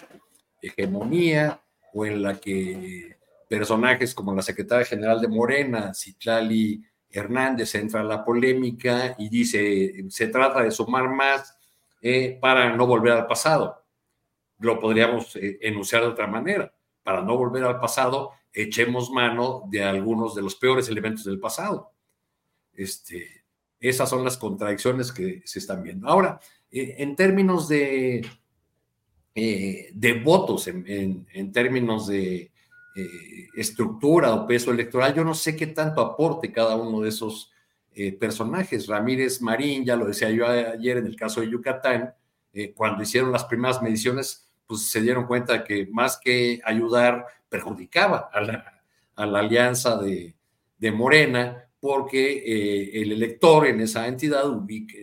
hegemonía 0.62 1.62
o 1.94 2.06
en 2.06 2.22
la 2.22 2.40
que 2.40 3.18
personajes 3.50 4.14
como 4.14 4.34
la 4.34 4.42
secretaria 4.42 4.86
general 4.86 5.20
de 5.20 5.28
Morena, 5.28 5.94
Citlali 5.94 6.82
Hernández 7.12 7.74
entra 7.76 8.02
a 8.02 8.04
la 8.04 8.24
polémica 8.24 9.16
y 9.18 9.30
dice, 9.30 10.06
se 10.10 10.28
trata 10.28 10.62
de 10.62 10.72
sumar 10.72 11.10
más 11.10 11.58
eh, 12.02 12.38
para 12.40 12.76
no 12.76 12.86
volver 12.86 13.14
al 13.14 13.28
pasado. 13.28 13.84
Lo 14.60 14.80
podríamos 14.80 15.36
eh, 15.36 15.58
enunciar 15.62 16.04
de 16.04 16.10
otra 16.10 16.28
manera. 16.28 16.74
Para 17.04 17.22
no 17.22 17.38
volver 17.38 17.64
al 17.64 17.80
pasado, 17.80 18.32
echemos 18.54 19.10
mano 19.10 19.64
de 19.70 19.84
algunos 19.84 20.36
de 20.36 20.42
los 20.42 20.56
peores 20.56 20.88
elementos 20.90 21.26
del 21.26 21.40
pasado. 21.40 21.92
Este, 22.74 23.44
esas 23.80 24.10
son 24.10 24.24
las 24.24 24.38
contradicciones 24.38 25.12
que 25.12 25.42
se 25.46 25.60
están 25.60 25.82
viendo. 25.82 26.08
Ahora, 26.08 26.40
eh, 26.72 26.96
en 27.00 27.16
términos 27.16 27.68
de, 27.68 28.26
de 29.34 30.22
votos, 30.24 30.68
en, 30.68 31.26
en 31.32 31.52
términos 31.52 32.08
de 32.08 32.52
eh, 33.02 33.50
estructura 33.56 34.34
o 34.34 34.48
peso 34.48 34.72
electoral, 34.72 35.14
yo 35.14 35.24
no 35.24 35.34
sé 35.34 35.56
qué 35.56 35.68
tanto 35.68 36.02
aporte 36.02 36.52
cada 36.52 36.76
uno 36.76 37.02
de 37.02 37.10
esos 37.10 37.52
eh, 37.94 38.12
personajes. 38.14 38.88
Ramírez 38.88 39.42
Marín, 39.42 39.86
ya 39.86 39.96
lo 39.96 40.06
decía 40.06 40.30
yo 40.30 40.48
ayer 40.48 40.98
en 40.98 41.06
el 41.06 41.16
caso 41.16 41.42
de 41.42 41.50
Yucatán, 41.50 42.14
eh, 42.54 42.74
cuando 42.74 43.04
hicieron 43.04 43.32
las 43.32 43.46
primeras 43.46 43.82
mediciones, 43.82 44.48
pues 44.66 44.90
se 44.90 45.02
dieron 45.02 45.26
cuenta 45.26 45.64
que 45.64 45.88
más 45.92 46.18
que 46.18 46.62
ayudar, 46.64 47.26
perjudicaba 47.50 48.30
a 48.32 48.42
la, 48.42 48.82
a 49.16 49.26
la 49.26 49.40
alianza 49.40 49.98
de, 49.98 50.36
de, 50.78 50.92
Morena, 50.92 51.66
porque 51.80 52.92
el 53.02 53.12
elector 53.12 53.66
en 53.66 53.82
esa 53.82 54.08
entidad 54.08 54.44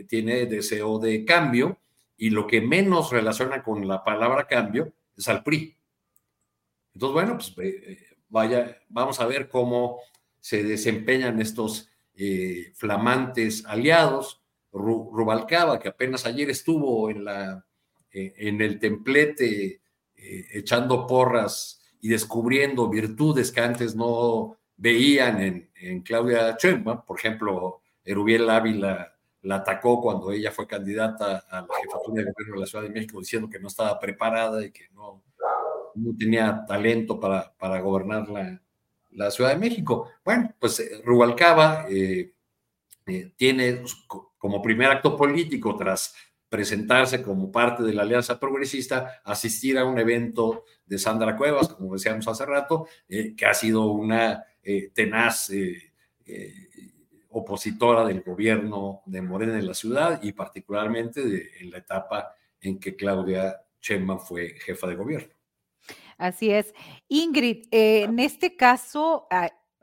tiene 0.07 0.47
deseo 0.47 0.99
de 0.99 1.25
cambio 1.25 1.79
y 2.17 2.31
lo 2.31 2.47
que 2.47 2.61
menos 2.61 3.11
relaciona 3.11 3.63
con 3.63 3.87
la 3.89 4.05
palabra 4.05 4.47
cambio 4.47 4.93
es 5.17 5.29
al 5.29 5.43
PRI. 5.43 5.77
Entonces, 6.97 7.13
bueno, 7.13 7.33
pues 7.35 7.55
eh, 7.59 7.99
vaya, 8.31 8.79
vamos 8.89 9.21
a 9.21 9.27
ver 9.27 9.51
cómo 9.51 9.99
se 10.41 10.65
desempeñan 10.65 11.43
estos 11.43 11.91
eh, 12.15 12.73
flamantes 12.75 13.67
aliados. 13.67 14.43
Rubalcaba, 14.73 15.79
que 15.79 15.89
apenas 15.89 16.25
ayer 16.25 16.49
estuvo 16.49 17.11
en, 17.11 17.25
la, 17.25 17.67
eh, 18.11 18.33
en 18.39 18.63
el 18.63 18.79
templete 18.79 19.81
echando 20.15 21.07
porras 21.07 21.83
y 22.01 22.09
descubriendo 22.09 22.89
virtudes 22.89 23.53
que 23.53 23.61
antes 23.61 23.95
no 23.95 24.57
veían 24.77 25.41
en, 25.43 25.71
en 25.75 26.01
Claudia 26.01 26.57
Sheinbaum. 26.59 27.05
Por 27.05 27.19
ejemplo, 27.19 27.83
Erubiel 28.05 28.49
Ávila 28.49 29.15
la 29.43 29.57
atacó 29.57 30.01
cuando 30.01 30.33
ella 30.33 30.51
fue 30.51 30.67
candidata 30.67 31.45
a 31.51 31.61
la 31.61 31.69
jefatura 31.83 32.25
de 32.25 32.33
gobierno 32.33 32.55
de 32.55 32.61
la 32.61 32.67
Ciudad 32.67 32.85
de 32.85 32.91
México 32.91 33.21
diciendo 33.21 33.49
que 33.51 33.61
no 33.61 33.69
estaba 33.69 33.99
preparada 34.01 34.65
y 34.65 34.73
que 34.73 34.89
no 34.95 35.23
no 35.97 36.17
tenía 36.17 36.65
talento 36.67 37.19
para, 37.19 37.53
para 37.57 37.81
gobernar 37.81 38.29
la, 38.29 38.61
la, 39.11 39.31
Ciudad 39.31 39.51
de 39.51 39.59
México. 39.59 40.11
Bueno, 40.25 40.55
pues 40.59 40.81
eh, 40.81 41.01
Rubalcaba 41.05 41.87
eh, 41.89 42.33
eh, 43.07 43.33
tiene 43.37 43.83
como 44.39 44.63
primer 44.63 44.91
acto 44.91 45.17
político 45.17 45.77
tras 45.77 46.15
presentarse 46.49 47.23
como 47.23 47.51
parte 47.51 47.83
de 47.83 47.93
la 47.93 48.03
Alianza 48.03 48.39
Progresista, 48.39 49.21
asistir 49.25 49.79
a 49.79 49.85
un 49.85 49.99
evento 49.99 50.65
de 50.85 50.99
Sandra 50.99 51.37
Cuevas, 51.37 51.69
como 51.69 51.95
decíamos 51.95 52.29
hace 52.29 52.47
rato, 52.47 52.87
que 53.09 53.45
ha 53.45 53.53
sido 53.53 53.91
una 53.91 54.45
tenaz 54.95 55.51
opositora 57.31 58.05
del 58.05 58.23
gobierno 58.23 59.03
de 59.07 59.23
Morena 59.23 59.59
en 59.59 59.67
la 59.67 59.75
ciudad 59.75 60.23
y 60.23 60.33
particularmente 60.33 61.51
en 61.61 61.71
la 61.71 61.79
etapa 61.79 62.33
en 62.61 62.79
que 62.79 62.97
Claudia 62.97 63.61
Sheinbaum 63.81 64.21
fue 64.21 64.57
jefa 64.59 64.87
de 64.87 64.97
gobierno. 64.97 65.36
Así 66.19 66.51
es. 66.51 66.75
Ingrid, 67.09 67.67
eh, 67.71 68.03
en 68.05 68.19
este 68.19 68.57
caso, 68.57 69.27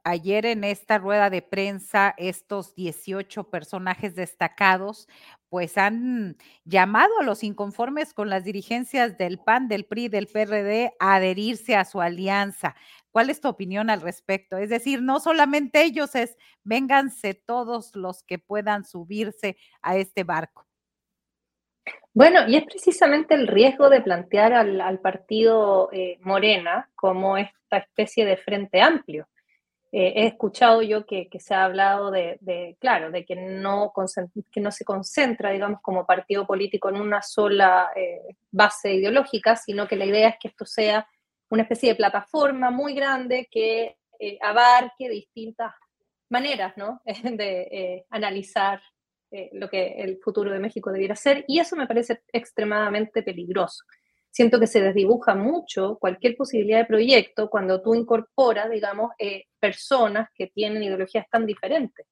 ayer 0.04 0.46
en 0.48 0.64
esta 0.64 0.98
rueda 0.98 1.30
de 1.30 1.42
prensa, 1.44 2.14
estos 2.18 2.74
18 2.76 3.50
personajes 3.52 4.16
destacados, 4.16 5.08
pues 5.50 5.78
han 5.78 6.38
llamado 6.66 7.12
a 7.20 7.24
los 7.24 7.44
inconformes 7.44 8.14
con 8.14 8.30
las 8.30 8.44
dirigencias 8.44 9.18
del 9.18 9.38
PAN, 9.40 9.68
del 9.68 9.86
PRI, 9.86 10.10
del 10.10 10.28
PRD 10.28 10.92
a 11.00 11.16
adherirse 11.16 11.76
a 11.76 11.86
su 11.86 12.02
alianza. 12.02 12.76
¿Cuál 13.12 13.30
es 13.30 13.40
tu 13.40 13.48
opinión 13.48 13.92
al 13.92 14.02
respecto? 14.02 14.58
Es 14.58 14.70
decir, 14.70 15.04
no 15.04 15.20
solamente 15.20 15.84
ellos, 15.84 16.16
es 16.16 16.36
vénganse 16.64 17.36
todos 17.36 17.96
los 17.96 18.24
que 18.24 18.40
puedan 18.40 18.86
subirse 18.86 19.56
a 19.84 19.98
este 19.98 20.24
barco. 20.24 20.66
Bueno, 22.16 22.48
y 22.48 22.56
es 22.56 22.64
precisamente 22.66 23.34
el 23.34 23.48
riesgo 23.48 23.90
de 23.90 24.02
plantear 24.02 24.54
al, 24.54 25.00
partido 25.00 25.90
eh, 25.92 26.20
Morena 26.22 26.88
como 26.96 27.38
esta 27.38 27.78
especie 27.78 28.24
de 28.24 28.38
frente 28.38 28.82
amplio. 28.82 29.28
Eh, 29.92 30.14
he 30.18 30.28
escuchado 30.28 30.84
yo 30.84 31.08
que, 31.08 31.28
se 31.40 31.56
ha 31.56 31.64
hablado 31.64 32.12
de, 32.12 32.78
claro, 32.80 33.10
de 33.10 33.26
que 33.26 33.36
no, 33.36 33.92
que 34.52 34.62
no 34.62 34.72
se 34.72 34.86
concentra, 34.86 35.52
digamos, 35.52 35.82
como 35.82 36.06
partido 36.06 36.46
político 36.46 36.90
en 36.90 37.02
una 37.02 37.24
sola 37.24 37.92
eh, 37.96 38.22
base 38.52 38.94
ideológica, 38.94 39.56
sino 39.56 39.88
que 39.88 39.96
la 39.96 40.06
idea 40.06 40.30
es 40.30 40.36
que 40.40 40.50
esto 40.50 40.66
sea 40.66 41.08
una 41.50 41.64
especie 41.64 41.90
de 41.90 41.96
plataforma 41.96 42.70
muy 42.70 42.94
grande 42.94 43.48
que 43.52 43.98
abarque 44.42 45.10
distintas 45.10 45.74
maneras 46.30 46.74
¿no? 46.78 47.02
de 47.06 48.06
analizar 48.10 48.82
eh, 49.34 49.50
lo 49.54 49.68
que 49.68 49.96
el 49.98 50.20
futuro 50.20 50.52
de 50.52 50.60
México 50.60 50.92
debiera 50.92 51.16
ser, 51.16 51.44
y 51.48 51.58
eso 51.58 51.76
me 51.76 51.88
parece 51.88 52.22
extremadamente 52.32 53.24
peligroso. 53.24 53.84
Siento 54.30 54.60
que 54.60 54.68
se 54.68 54.80
desdibuja 54.80 55.34
mucho 55.34 55.98
cualquier 56.00 56.36
posibilidad 56.36 56.78
de 56.78 56.86
proyecto 56.86 57.50
cuando 57.50 57.82
tú 57.82 57.96
incorporas, 57.96 58.70
digamos, 58.70 59.10
eh, 59.18 59.46
personas 59.60 60.30
que 60.36 60.48
tienen 60.48 60.84
ideologías 60.84 61.28
tan 61.32 61.48
diferentes. 61.48 62.06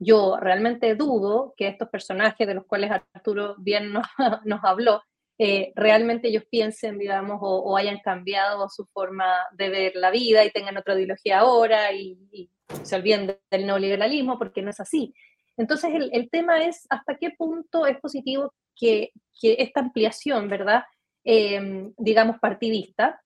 Yo 0.00 0.38
realmente 0.40 0.94
dudo 0.94 1.52
que 1.54 1.68
estos 1.68 1.90
personajes 1.90 2.46
de 2.46 2.54
los 2.54 2.64
cuales 2.64 2.90
Arturo 3.12 3.56
bien 3.58 3.92
nos, 3.92 4.06
habló, 4.64 5.02
eh, 5.36 5.70
realmente 5.76 6.28
ellos 6.28 6.44
piensen, 6.50 6.98
digamos, 6.98 7.40
o, 7.42 7.76
hayan 7.76 7.98
cambiado 7.98 8.70
su 8.70 8.86
forma 8.86 9.26
de 9.52 9.68
ver 9.68 9.96
la 9.96 10.10
vida 10.10 10.46
y 10.46 10.50
tengan 10.50 10.78
otra 10.78 10.94
ideología 10.94 11.40
ahora 11.40 11.92
y, 11.92 12.18
y 12.32 12.50
se 12.82 12.96
olviden 12.96 13.38
del 13.50 13.66
neoliberalismo, 13.66 14.38
porque 14.38 14.62
no 14.62 14.70
es 14.70 14.80
así. 14.80 15.12
Entonces, 15.56 15.90
el, 16.12 16.30
tema 16.30 16.64
es 16.64 16.86
hasta 16.90 17.16
qué 17.16 17.30
punto 17.30 17.86
es 17.86 17.98
positivo 18.00 18.52
que, 18.76 19.10
esta 19.42 19.80
ampliación, 19.80 20.48
¿verdad? 20.48 20.84
em, 21.24 21.92
digamos, 21.96 22.38
partidista. 22.38 23.20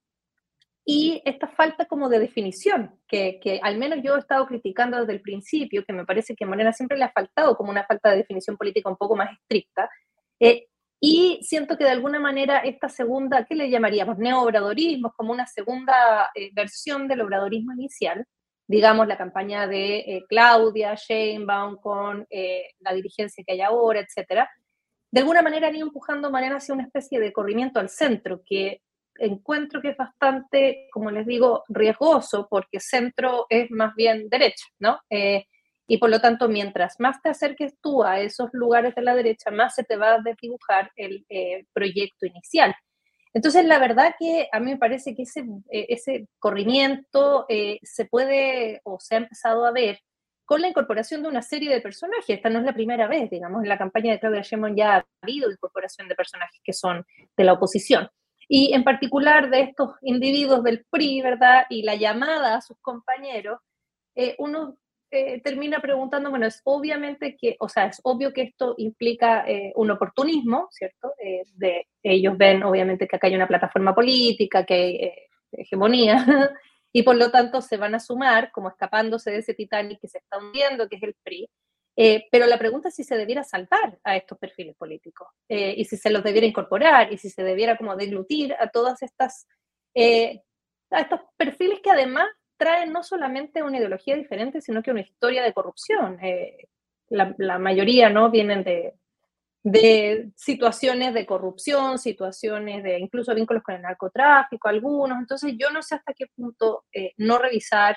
Y 0.84 1.20
esta 1.26 1.48
falta 1.48 1.84
como 1.84 2.08
de 2.08 2.18
definición, 2.18 2.98
que, 3.06 3.38
que, 3.42 3.60
al 3.62 3.76
menos 3.76 3.98
yo 4.02 4.16
he 4.16 4.20
estado 4.20 4.46
criticando 4.46 4.98
desde 4.98 5.12
el 5.12 5.20
principio, 5.20 5.84
que 5.84 5.92
me 5.92 6.06
parece 6.06 6.34
que 6.34 6.44
a 6.44 6.46
Morena 6.48 6.72
siempre 6.72 6.96
le 6.96 7.04
ha 7.04 7.12
faltado 7.12 7.56
como 7.56 7.70
una 7.70 7.84
falta 7.84 8.10
de 8.10 8.18
definición 8.18 8.56
política 8.56 8.88
un 8.88 8.96
poco 8.96 9.14
más 9.14 9.30
estricta, 9.32 9.90
eh, 10.40 10.66
y 11.00 11.40
siento 11.42 11.76
que 11.76 11.84
de 11.84 11.90
alguna 11.90 12.18
manera 12.18 12.58
esta 12.60 12.88
segunda, 12.88 13.44
¿qué 13.44 13.54
le 13.54 13.70
llamaríamos? 13.70 14.18
Neobradorismo, 14.18 15.12
como 15.16 15.32
una 15.32 15.46
segunda 15.46 16.30
eh, 16.34 16.50
versión 16.54 17.06
del 17.06 17.20
obradorismo 17.20 17.72
inicial, 17.72 18.26
digamos 18.68 19.08
la 19.08 19.18
campaña 19.18 19.66
de 19.66 19.96
eh, 19.98 20.24
Claudia, 20.28 20.94
Sheinbaum, 20.94 21.78
con 21.78 22.24
eh, 22.30 22.68
la 22.78 22.92
dirigencia 22.92 23.42
que 23.44 23.54
hay 23.54 23.62
ahora, 23.62 24.00
etcétera, 24.00 24.48
de 25.10 25.20
alguna 25.20 25.42
manera 25.42 25.66
han 25.66 25.74
ido 25.74 25.86
empujando 25.86 26.30
Mariana 26.30 26.58
hacia 26.58 26.74
una 26.74 26.84
especie 26.84 27.18
de 27.18 27.32
corrimiento 27.32 27.80
al 27.80 27.88
centro, 27.88 28.42
que 28.46 28.82
encuentro 29.18 29.80
que 29.80 29.90
es 29.90 29.96
bastante, 29.96 30.86
como 30.92 31.10
les 31.10 31.26
digo, 31.26 31.64
riesgoso, 31.68 32.46
porque 32.48 32.78
centro 32.78 33.46
es 33.48 33.68
más 33.70 33.94
bien 33.96 34.28
derecha, 34.28 34.66
¿no? 34.78 35.00
Y 35.90 35.96
por 35.96 36.10
lo 36.10 36.20
tanto, 36.20 36.48
mientras 36.48 37.00
más 37.00 37.20
te 37.22 37.30
acerques 37.30 37.74
tú 37.80 38.04
a 38.04 38.20
esos 38.20 38.50
lugares 38.52 38.94
de 38.94 39.00
la 39.00 39.14
derecha, 39.14 39.50
más 39.50 39.74
se 39.74 39.84
te 39.84 39.96
va 39.96 40.14
a 40.14 40.20
desdibujar 40.20 40.92
el 40.96 41.24
eh, 41.30 41.64
proyecto 41.72 42.26
inicial. 42.26 42.74
Entonces, 43.34 43.64
la 43.64 43.78
verdad 43.78 44.14
que 44.18 44.48
a 44.52 44.60
mí 44.60 44.72
me 44.72 44.78
parece 44.78 45.14
que 45.14 45.22
ese, 45.22 45.40
eh, 45.70 45.86
ese 45.88 46.28
corrimiento 46.38 47.46
eh, 47.48 47.78
se 47.82 48.06
puede 48.06 48.80
o 48.84 48.98
se 49.00 49.14
ha 49.14 49.18
empezado 49.18 49.64
a 49.64 49.72
ver 49.72 50.00
con 50.44 50.62
la 50.62 50.68
incorporación 50.68 51.22
de 51.22 51.28
una 51.28 51.42
serie 51.42 51.72
de 51.72 51.80
personajes. 51.80 52.28
Esta 52.28 52.48
no 52.48 52.60
es 52.60 52.64
la 52.64 52.72
primera 52.72 53.06
vez, 53.06 53.28
digamos, 53.30 53.62
en 53.62 53.68
la 53.68 53.76
campaña 53.76 54.12
de 54.12 54.20
Claudia 54.20 54.42
Sheinbaum 54.42 54.74
ya 54.74 54.96
ha 54.96 55.06
habido 55.22 55.50
incorporación 55.50 56.08
de 56.08 56.14
personajes 56.14 56.60
que 56.64 56.72
son 56.72 57.04
de 57.36 57.44
la 57.44 57.52
oposición. 57.52 58.08
Y 58.48 58.72
en 58.72 58.82
particular 58.82 59.50
de 59.50 59.60
estos 59.60 59.90
individuos 60.00 60.62
del 60.62 60.86
PRI, 60.90 61.20
¿verdad? 61.20 61.66
Y 61.68 61.82
la 61.82 61.96
llamada 61.96 62.56
a 62.56 62.60
sus 62.62 62.78
compañeros, 62.80 63.58
uno 64.38 64.78
eh, 65.10 65.40
termina 65.40 65.80
preguntando, 65.80 66.28
bueno, 66.28 66.46
es 66.46 66.60
obviamente 66.64 67.34
que, 67.34 67.56
o 67.60 67.68
sea, 67.68 67.86
es 67.86 67.98
obvio 68.02 68.30
que 68.34 68.42
esto 68.42 68.74
implica 68.76 69.42
eh, 69.48 69.72
un 69.74 69.90
oportunismo, 69.90 70.68
¿cierto? 70.70 71.14
Eh, 71.18 71.44
de, 71.54 71.86
ellos 72.02 72.36
ven 72.36 72.62
obviamente 72.62 73.08
que 73.08 73.16
acá 73.16 73.26
hay 73.26 73.34
una 73.34 73.48
plataforma 73.48 73.94
política, 73.94 74.66
que 74.66 74.74
hay 74.74 75.12
hegemonía, 75.52 76.16
y 76.92 77.02
por 77.04 77.16
lo 77.16 77.30
tanto 77.30 77.62
se 77.62 77.78
van 77.78 77.94
a 77.94 78.00
sumar 78.00 78.50
como 78.52 78.68
escapándose 78.68 79.30
de 79.30 79.38
ese 79.38 79.54
Titanic 79.54 79.98
que 79.98 80.08
se 80.08 80.18
está 80.18 80.36
hundiendo, 80.38 80.86
que 80.90 80.96
es 80.96 81.02
el 81.02 81.14
PRI. 81.22 81.48
pero 82.30 82.46
la 82.46 82.58
pregunta 82.58 82.88
es 82.88 82.94
si 82.94 83.04
se 83.04 83.16
debiera 83.16 83.44
saltar 83.44 83.98
a 84.04 84.14
estos 84.14 84.38
perfiles 84.38 84.76
políticos 84.76 85.28
y 85.48 85.84
si 85.86 85.96
se 85.96 86.10
los 86.10 86.22
debiera 86.22 86.46
incorporar 86.46 87.12
y 87.12 87.18
si 87.18 87.30
se 87.30 87.42
debiera 87.42 87.76
como 87.78 87.96
deglutir 87.96 88.54
a 88.60 88.68
todas 88.68 89.02
estas, 89.02 89.46
a 89.96 91.00
estos 91.00 91.20
perfiles 91.36 91.80
que 91.82 91.90
además 91.90 92.28
traen 92.58 92.92
no 92.92 93.02
solamente 93.02 93.62
una 93.62 93.78
ideología 93.78 94.16
diferente, 94.16 94.60
sino 94.60 94.82
que 94.82 94.90
una 94.90 95.00
historia 95.00 95.42
de 95.42 95.54
corrupción. 95.54 96.18
Eh, 96.22 96.68
la, 97.08 97.58
mayoría 97.58 98.10
¿no? 98.10 98.30
vienen 98.30 98.64
de, 98.64 98.94
de, 99.62 100.30
situaciones 100.36 101.14
de 101.14 101.24
corrupción, 101.24 101.98
situaciones 101.98 102.82
de 102.82 102.98
incluso 102.98 103.34
vínculos 103.34 103.62
con 103.62 103.76
el 103.76 103.82
narcotráfico, 103.82 104.68
algunos. 104.68 105.18
Entonces 105.18 105.54
yo 105.58 105.70
no 105.70 105.82
sé 105.82 105.94
hasta 105.94 106.12
qué 106.12 106.26
punto 106.26 106.84
eh, 106.92 107.12
no 107.16 107.38
revisar, 107.38 107.96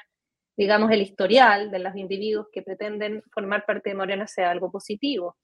digamos, 0.56 0.92
el 0.92 1.02
historial 1.02 1.72
de 1.72 1.80
los 1.80 1.96
individuos 1.96 2.48
que 2.52 2.62
pretenden 2.62 3.24
formar 3.34 3.66
parte 3.66 3.90
de 3.90 3.96
Morena 3.96 4.28
sea 4.28 4.52
algo 4.52 4.72
positivo. 4.72 5.38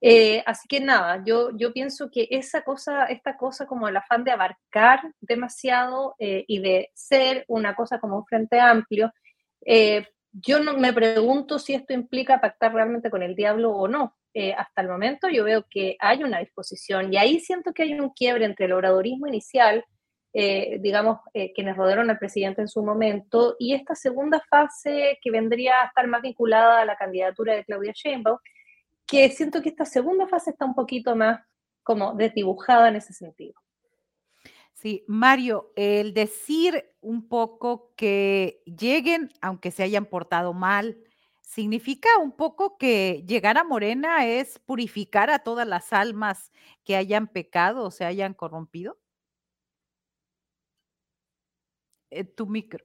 Eh, 0.00 0.42
así 0.46 0.68
que 0.68 0.80
nada, 0.80 1.22
yo, 1.24 1.50
pienso 1.72 2.10
que 2.10 2.28
esa 2.30 2.62
cosa, 2.62 3.06
esta 3.06 3.36
cosa 3.36 3.66
como 3.66 3.88
el 3.88 3.96
afán 3.96 4.24
de 4.24 4.30
abarcar 4.30 5.00
demasiado 5.20 6.14
eh, 6.18 6.44
y 6.46 6.58
de 6.60 6.90
ser 6.94 7.44
una 7.48 7.74
cosa 7.74 7.98
como 7.98 8.18
un 8.18 8.26
frente 8.26 8.60
amplio, 8.60 9.12
eh, 9.64 10.06
yo 10.32 10.60
no, 10.60 10.74
me 10.76 10.92
pregunto 10.92 11.58
si 11.58 11.74
esto 11.74 11.94
implica 11.94 12.40
pactar 12.40 12.74
realmente 12.74 13.10
con 13.10 13.22
el 13.22 13.34
diablo 13.34 13.70
o 13.70 13.88
no. 13.88 14.16
hasta 14.58 14.82
el 14.82 14.88
momento 14.88 15.28
yo 15.30 15.44
veo 15.44 15.64
que 15.70 15.96
hay 15.98 16.22
una 16.22 16.40
disposición 16.40 17.10
y 17.10 17.16
ahí 17.16 17.40
siento 17.40 17.72
que 17.72 17.84
hay 17.84 17.98
un 17.98 18.10
quiebre 18.10 18.44
entre 18.44 18.66
el 18.66 18.74
oradorismo 18.74 19.26
inicial, 19.26 19.82
digamos, 20.34 21.20
quienes 21.54 21.76
rodearon 21.76 22.10
al 22.10 22.18
presidente 22.18 22.60
en 22.60 22.68
su 22.68 22.82
momento, 22.84 23.56
y 23.58 23.72
esta 23.72 23.94
segunda 23.94 24.42
fase 24.50 25.18
que 25.22 25.30
vendría 25.30 25.80
a 25.80 25.86
estar 25.86 26.06
más 26.06 26.20
vinculada 26.20 26.82
a 26.82 26.84
la 26.84 26.96
candidatura 26.96 27.54
de 27.54 27.64
Claudia 27.64 27.92
Sheinbaum, 27.94 28.38
que 29.06 29.30
siento 29.30 29.62
que 29.62 29.68
esta 29.68 29.84
segunda 29.84 30.26
fase 30.26 30.50
está 30.50 30.64
un 30.64 30.74
poquito 30.74 31.14
más 31.14 31.40
como 31.82 32.14
desdibujada 32.14 32.88
en 32.88 32.96
ese 32.96 33.12
sentido. 33.12 33.54
Sí, 34.72 35.04
Mario, 35.08 35.72
el 35.74 36.12
decir 36.12 36.92
un 37.00 37.28
poco 37.28 37.94
que 37.96 38.62
lleguen, 38.66 39.32
aunque 39.40 39.70
se 39.70 39.82
hayan 39.82 40.04
portado 40.04 40.52
mal, 40.52 40.98
significa 41.40 42.08
un 42.20 42.32
poco 42.32 42.76
que 42.76 43.24
llegar 43.26 43.56
a 43.56 43.64
Morena 43.64 44.26
es 44.26 44.58
purificar 44.58 45.30
a 45.30 45.38
todas 45.38 45.66
las 45.66 45.92
almas 45.92 46.52
que 46.84 46.96
hayan 46.96 47.28
pecado 47.28 47.84
o 47.84 47.90
se 47.90 48.04
hayan 48.04 48.34
corrompido. 48.34 48.98
Eh, 52.10 52.24
tu 52.24 52.46
micro. 52.46 52.84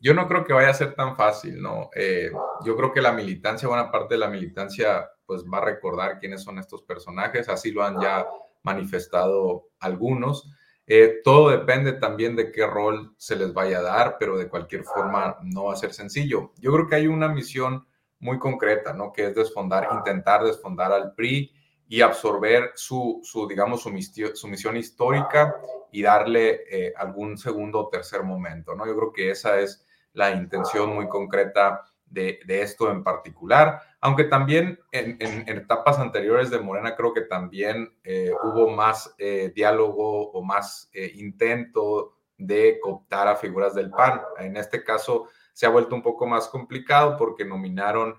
Yo 0.00 0.14
no 0.14 0.26
creo 0.26 0.44
que 0.44 0.52
vaya 0.52 0.70
a 0.70 0.74
ser 0.74 0.94
tan 0.94 1.16
fácil, 1.16 1.60
¿no? 1.60 1.90
Eh, 1.94 2.30
yo 2.64 2.76
creo 2.76 2.92
que 2.92 3.00
la 3.00 3.12
militancia, 3.12 3.68
buena 3.68 3.90
parte 3.90 4.14
de 4.14 4.20
la 4.20 4.28
militancia, 4.28 5.08
pues 5.26 5.44
va 5.44 5.58
a 5.58 5.64
recordar 5.64 6.18
quiénes 6.18 6.42
son 6.42 6.58
estos 6.58 6.82
personajes, 6.82 7.48
así 7.48 7.72
lo 7.72 7.82
han 7.82 8.00
ya 8.00 8.26
manifestado 8.62 9.68
algunos. 9.80 10.50
Eh, 10.86 11.20
todo 11.24 11.50
depende 11.50 11.94
también 11.94 12.36
de 12.36 12.52
qué 12.52 12.64
rol 12.66 13.12
se 13.16 13.34
les 13.34 13.52
vaya 13.52 13.78
a 13.78 13.82
dar, 13.82 14.16
pero 14.18 14.38
de 14.38 14.48
cualquier 14.48 14.84
forma 14.84 15.36
no 15.42 15.64
va 15.64 15.72
a 15.72 15.76
ser 15.76 15.92
sencillo. 15.92 16.52
Yo 16.58 16.72
creo 16.72 16.86
que 16.86 16.94
hay 16.94 17.06
una 17.08 17.28
misión 17.28 17.86
muy 18.20 18.38
concreta, 18.38 18.92
¿no? 18.92 19.12
Que 19.12 19.26
es 19.26 19.34
desfondar, 19.34 19.88
intentar 19.92 20.44
desfondar 20.44 20.92
al 20.92 21.14
PRI 21.14 21.52
y 21.88 22.00
absorber 22.00 22.70
su, 22.74 23.20
su 23.22 23.46
digamos, 23.46 23.82
su, 23.82 23.90
su 24.34 24.48
misión 24.48 24.76
histórica 24.76 25.56
y 25.90 26.02
darle 26.02 26.62
eh, 26.70 26.92
algún 26.96 27.36
segundo 27.36 27.80
o 27.80 27.88
tercer 27.88 28.22
momento, 28.22 28.74
¿no? 28.74 28.86
Yo 28.86 28.96
creo 28.96 29.12
que 29.12 29.30
esa 29.30 29.58
es 29.60 29.86
la 30.12 30.30
intención 30.32 30.94
muy 30.94 31.08
concreta 31.08 31.82
de, 32.04 32.40
de 32.46 32.62
esto 32.62 32.90
en 32.90 33.02
particular, 33.02 33.80
aunque 34.06 34.24
también 34.24 34.78
en, 34.92 35.18
etapas 35.48 35.98
anteriores 35.98 36.50
de 36.50 36.60
Morena 36.60 36.94
creo 36.94 37.12
que 37.12 37.22
también 37.22 37.92
eh, 38.04 38.32
hubo 38.44 38.70
más 38.70 39.14
eh, 39.18 39.52
diálogo 39.54 40.30
o 40.30 40.42
más 40.42 40.90
intento 41.14 42.16
de 42.38 42.78
cooptar 42.80 43.28
a 43.28 43.36
figuras 43.36 43.74
del 43.74 43.90
PAN. 43.90 44.20
En 44.38 44.56
este 44.56 44.84
caso 44.84 45.28
se 45.52 45.66
ha 45.66 45.70
vuelto 45.70 45.94
un 45.94 46.02
poco 46.02 46.26
más 46.26 46.48
complicado 46.48 47.16
porque 47.16 47.44
nominaron 47.44 48.16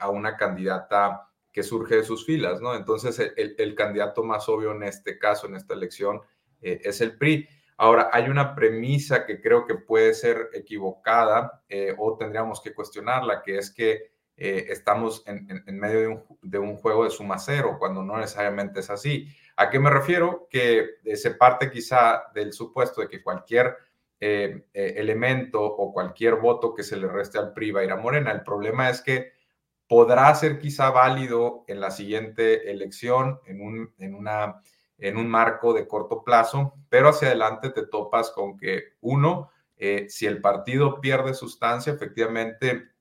a 0.00 0.08
una 0.08 0.36
candidata 0.36 1.28
que 1.54 1.62
surge 1.62 1.96
de 1.96 2.04
sus 2.04 2.26
filas, 2.26 2.60
¿no? 2.60 2.74
Entonces, 2.74 3.32
el, 3.36 3.74
candidato 3.76 4.24
más 4.24 4.48
obvio 4.48 4.72
en 4.72 4.82
este 4.82 5.18
caso, 5.20 5.46
en 5.46 5.54
esta 5.54 5.72
elección, 5.74 6.20
eh, 6.60 6.80
es 6.82 7.00
el 7.00 7.16
PRI. 7.16 7.48
Ahora, 7.76 8.10
hay 8.12 8.28
una 8.28 8.56
premisa 8.56 9.24
que 9.24 9.40
creo 9.40 9.64
que 9.64 9.76
puede 9.76 10.14
ser 10.14 10.48
equivocada 10.52 11.62
eh, 11.68 11.94
o 11.96 12.16
tendríamos 12.16 12.60
que 12.60 12.74
cuestionarla, 12.74 13.42
que 13.42 13.58
es 13.58 13.70
que 13.70 14.13
eh, 14.36 14.66
estamos 14.68 15.22
en, 15.26 15.78
medio 15.78 16.24
de 16.42 16.58
un, 16.58 16.76
juego 16.76 17.04
de 17.04 17.10
suma 17.10 17.38
cero, 17.38 17.76
cuando 17.78 18.02
no 18.02 18.16
necesariamente 18.18 18.80
es 18.80 18.90
así. 18.90 19.28
¿A 19.56 19.70
qué 19.70 19.78
me 19.78 19.90
refiero? 19.90 20.48
Que 20.50 20.96
se 21.14 21.32
parte 21.32 21.70
quizá 21.70 22.24
del 22.34 22.52
supuesto 22.52 23.00
de 23.00 23.08
que 23.08 23.22
cualquier 23.22 23.76
elemento 24.20 25.62
o 25.62 25.92
cualquier 25.92 26.36
voto 26.36 26.74
que 26.74 26.82
se 26.82 26.96
le 26.96 27.06
reste 27.08 27.36
al 27.36 27.52
PRI 27.52 27.72
va 27.72 27.80
a 27.80 27.84
ir 27.84 27.92
a 27.92 27.96
Morena. 27.96 28.32
El 28.32 28.42
problema 28.42 28.88
es 28.88 29.02
que 29.02 29.34
podrá 29.88 30.34
ser 30.34 30.58
quizá 30.58 30.90
válido 30.90 31.64
en 31.66 31.80
la 31.80 31.90
siguiente 31.90 32.70
elección, 32.70 33.40
en 33.46 33.60
un, 33.60 33.94
en 33.98 34.14
una, 34.14 34.62
en 34.98 35.16
un 35.16 35.28
marco 35.28 35.72
de 35.72 35.86
corto 35.86 36.22
plazo, 36.24 36.74
pero 36.88 37.10
hacia 37.10 37.28
adelante 37.28 37.70
te 37.70 37.86
topas 37.86 38.30
con 38.30 38.56
que, 38.56 38.94
uno, 39.00 39.50
eh, 39.76 40.06
si 40.08 40.26
el 40.26 40.40
partido 40.40 41.00
pierde 41.00 41.34
sustancia, 41.34 41.92
efectivamente, 41.92 42.93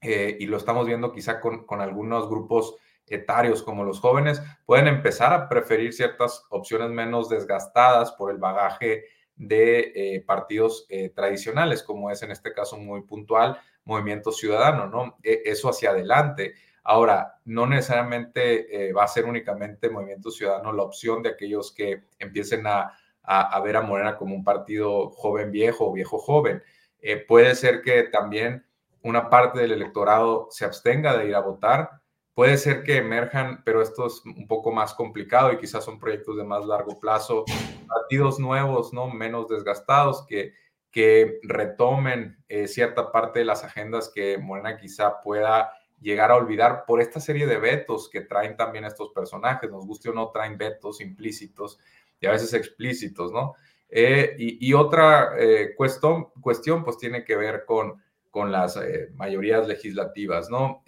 eh, 0.00 0.36
y 0.38 0.46
lo 0.46 0.56
estamos 0.56 0.86
viendo 0.86 1.12
quizá 1.12 1.40
con, 1.40 1.66
con, 1.66 1.80
algunos 1.80 2.28
grupos 2.28 2.76
etarios 3.06 3.62
como 3.62 3.84
los 3.84 4.00
jóvenes, 4.00 4.42
pueden 4.66 4.86
empezar 4.86 5.32
a 5.32 5.48
preferir 5.48 5.92
ciertas 5.92 6.44
opciones 6.50 6.90
menos 6.90 7.28
desgastadas 7.28 8.12
por 8.12 8.30
el 8.30 8.38
bagaje 8.38 9.04
de 9.34 9.92
eh, 9.94 10.20
partidos 10.26 10.86
tradicionales, 11.14 11.82
como 11.82 12.10
es 12.10 12.22
en 12.22 12.32
este 12.32 12.52
caso 12.52 12.76
muy 12.76 13.02
puntual 13.02 13.58
movimiento 13.88 14.30
ciudadano, 14.30 14.86
¿no? 14.86 15.16
E, 15.22 15.42
eso 15.46 15.70
hacia 15.70 15.90
adelante. 15.90 16.54
Ahora, 16.84 17.40
no 17.44 17.66
necesariamente 17.66 18.88
eh, 18.88 18.92
va 18.92 19.04
a 19.04 19.08
ser 19.08 19.24
únicamente 19.24 19.90
Movimiento 19.90 20.30
Ciudadano 20.30 20.72
la 20.72 20.84
opción 20.84 21.22
de 21.22 21.30
aquellos 21.30 21.72
que 21.72 22.04
empiecen 22.18 22.66
a, 22.66 22.96
a, 23.22 23.60
ver 23.60 23.76
a 23.76 23.82
Morena 23.82 24.16
como 24.16 24.34
un 24.34 24.42
partido 24.42 25.10
joven 25.10 25.50
viejo 25.50 25.90
o 25.90 25.92
viejo 25.92 26.18
joven. 26.18 26.62
Eh, 27.00 27.16
puede 27.16 27.54
ser 27.54 27.82
que 27.82 28.04
también 28.04 28.64
una 29.08 29.30
parte 29.30 29.60
del 29.60 29.72
electorado 29.72 30.48
se 30.50 30.64
abstenga 30.64 31.16
de 31.16 31.28
ir 31.28 31.34
a 31.34 31.40
votar 31.40 31.90
puede 32.38 32.56
ser 32.56 32.84
que 32.84 32.98
emerjan, 32.98 33.62
pero 33.64 33.82
esto 33.82 34.06
es 34.06 34.22
un 34.24 34.46
poco 34.46 34.70
más 34.70 34.94
complicado 34.94 35.52
y 35.52 35.58
quizás 35.58 35.84
son 35.84 35.98
proyectos 35.98 36.36
de 36.36 36.44
más 36.44 36.64
largo 36.64 37.00
plazo, 37.00 37.44
partidos 37.88 38.38
nuevos, 38.38 38.92
¿no? 38.92 39.10
Menos 39.10 39.48
desgastados, 39.48 40.24
que, 40.24 40.52
que 40.92 41.40
retomen 41.42 42.36
eh, 42.48 42.68
cierta 42.68 43.10
parte 43.10 43.40
de 43.40 43.44
las 43.44 43.64
agendas 43.64 44.12
que 44.14 44.38
Morena 44.38 44.76
quizá 44.76 45.20
pueda 45.20 45.72
llegar 46.00 46.30
a 46.30 46.36
olvidar 46.36 46.84
por 46.86 47.00
esta 47.00 47.18
serie 47.18 47.44
de 47.48 47.58
vetos 47.58 48.08
que 48.08 48.20
traen 48.20 48.56
también 48.56 48.84
estos 48.84 49.10
personajes, 49.10 49.68
nos 49.68 49.84
guste 49.84 50.10
o 50.10 50.12
no, 50.12 50.30
traen 50.30 50.56
vetos 50.56 51.00
implícitos 51.00 51.80
y 52.20 52.26
a 52.26 52.30
veces 52.30 52.54
explícitos, 52.54 53.32
¿no? 53.32 53.54
Eh, 53.90 54.36
y, 54.38 54.72
otra 54.74 55.32
eh, 55.38 55.74
cuestión, 55.76 56.28
cuestión, 56.40 56.84
pues 56.84 56.98
tiene 56.98 57.24
que 57.24 57.34
ver 57.36 57.64
con, 57.64 58.00
con 58.30 58.52
las 58.52 58.76
eh, 58.76 59.08
mayorías 59.14 59.66
legislativas, 59.66 60.50
¿no? 60.50 60.82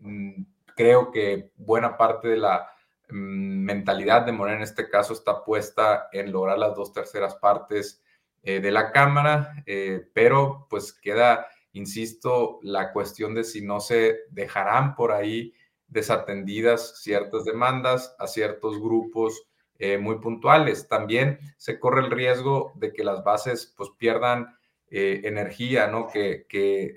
Mm, 0.00 0.44
creo 0.76 1.10
que 1.10 1.50
buena 1.56 1.96
parte 1.96 2.28
de 2.28 2.36
la 2.36 2.68
mm, 3.08 3.64
mentalidad 3.64 4.22
de 4.22 4.32
Morena 4.32 4.58
en 4.58 4.62
este 4.64 4.88
caso 4.88 5.12
está 5.12 5.44
puesta 5.44 6.08
en 6.12 6.32
lograr 6.32 6.58
las 6.58 6.74
dos 6.74 6.92
terceras 6.92 7.36
partes 7.36 8.00
de 8.42 8.70
la 8.70 8.92
Cámara, 8.92 9.64
pero 10.12 10.66
pues 10.68 10.92
queda, 10.92 11.46
insisto, 11.72 12.58
la 12.60 12.92
cuestión 12.92 13.34
de 13.34 13.42
si 13.42 13.64
no 13.64 13.80
se 13.80 14.18
dejarán 14.28 14.94
por 14.94 15.12
ahí 15.12 15.54
desatendidas 15.94 17.00
ciertas 17.00 17.44
demandas 17.44 18.14
a 18.18 18.26
ciertos 18.26 18.78
grupos 18.78 19.46
eh, 19.78 19.98
muy 19.98 20.18
puntuales. 20.18 20.88
También 20.88 21.38
se 21.56 21.78
corre 21.78 22.00
el 22.02 22.10
riesgo 22.10 22.72
de 22.76 22.92
que 22.92 23.04
las 23.04 23.24
bases 23.24 23.72
pues 23.76 23.90
pierdan 23.98 24.56
eh, 24.96 25.22
energía, 25.24 25.88
¿no? 25.88 26.06
Que, 26.06 26.46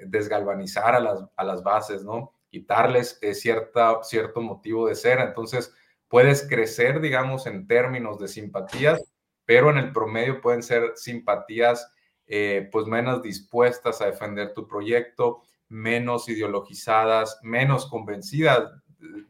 desgalvanizar 0.06 0.94
a 0.94 1.00
las, 1.00 1.26
a 1.36 1.44
las, 1.44 1.64
bases, 1.64 2.04
¿no? 2.04 2.32
Quitarles 2.52 3.18
eh, 3.24 3.34
cierta, 3.34 4.04
cierto 4.04 4.40
motivo 4.40 4.88
de 4.88 4.94
ser. 4.94 5.20
Entonces, 5.20 5.74
puedes 6.08 6.48
crecer, 6.48 7.02
digamos, 7.02 7.48
en 7.48 7.66
términos 7.66 8.20
de 8.20 8.28
simpatías, 8.28 9.04
pero 9.46 9.72
en 9.72 9.80
el 9.80 9.92
promedio 9.92 10.42
pueden 10.42 10.62
ser 10.62 10.92
simpatías 10.96 11.92
pues 12.72 12.86
menos 12.86 13.24
dispuestas 13.24 14.02
a 14.02 14.08
defender 14.08 14.54
tu 14.54 14.68
proyecto, 14.68 15.42
menos 15.70 16.30
ideologizadas, 16.30 17.40
menos 17.42 17.88
convencidas 17.88 18.70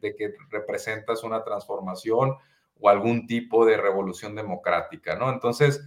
de 0.01 0.13
que 0.13 0.33
representas 0.49 1.23
una 1.23 1.43
transformación 1.43 2.35
o 2.79 2.89
algún 2.89 3.27
tipo 3.27 3.65
de 3.65 3.77
revolución 3.77 4.35
democrática, 4.35 5.15
¿no? 5.15 5.31
Entonces, 5.31 5.81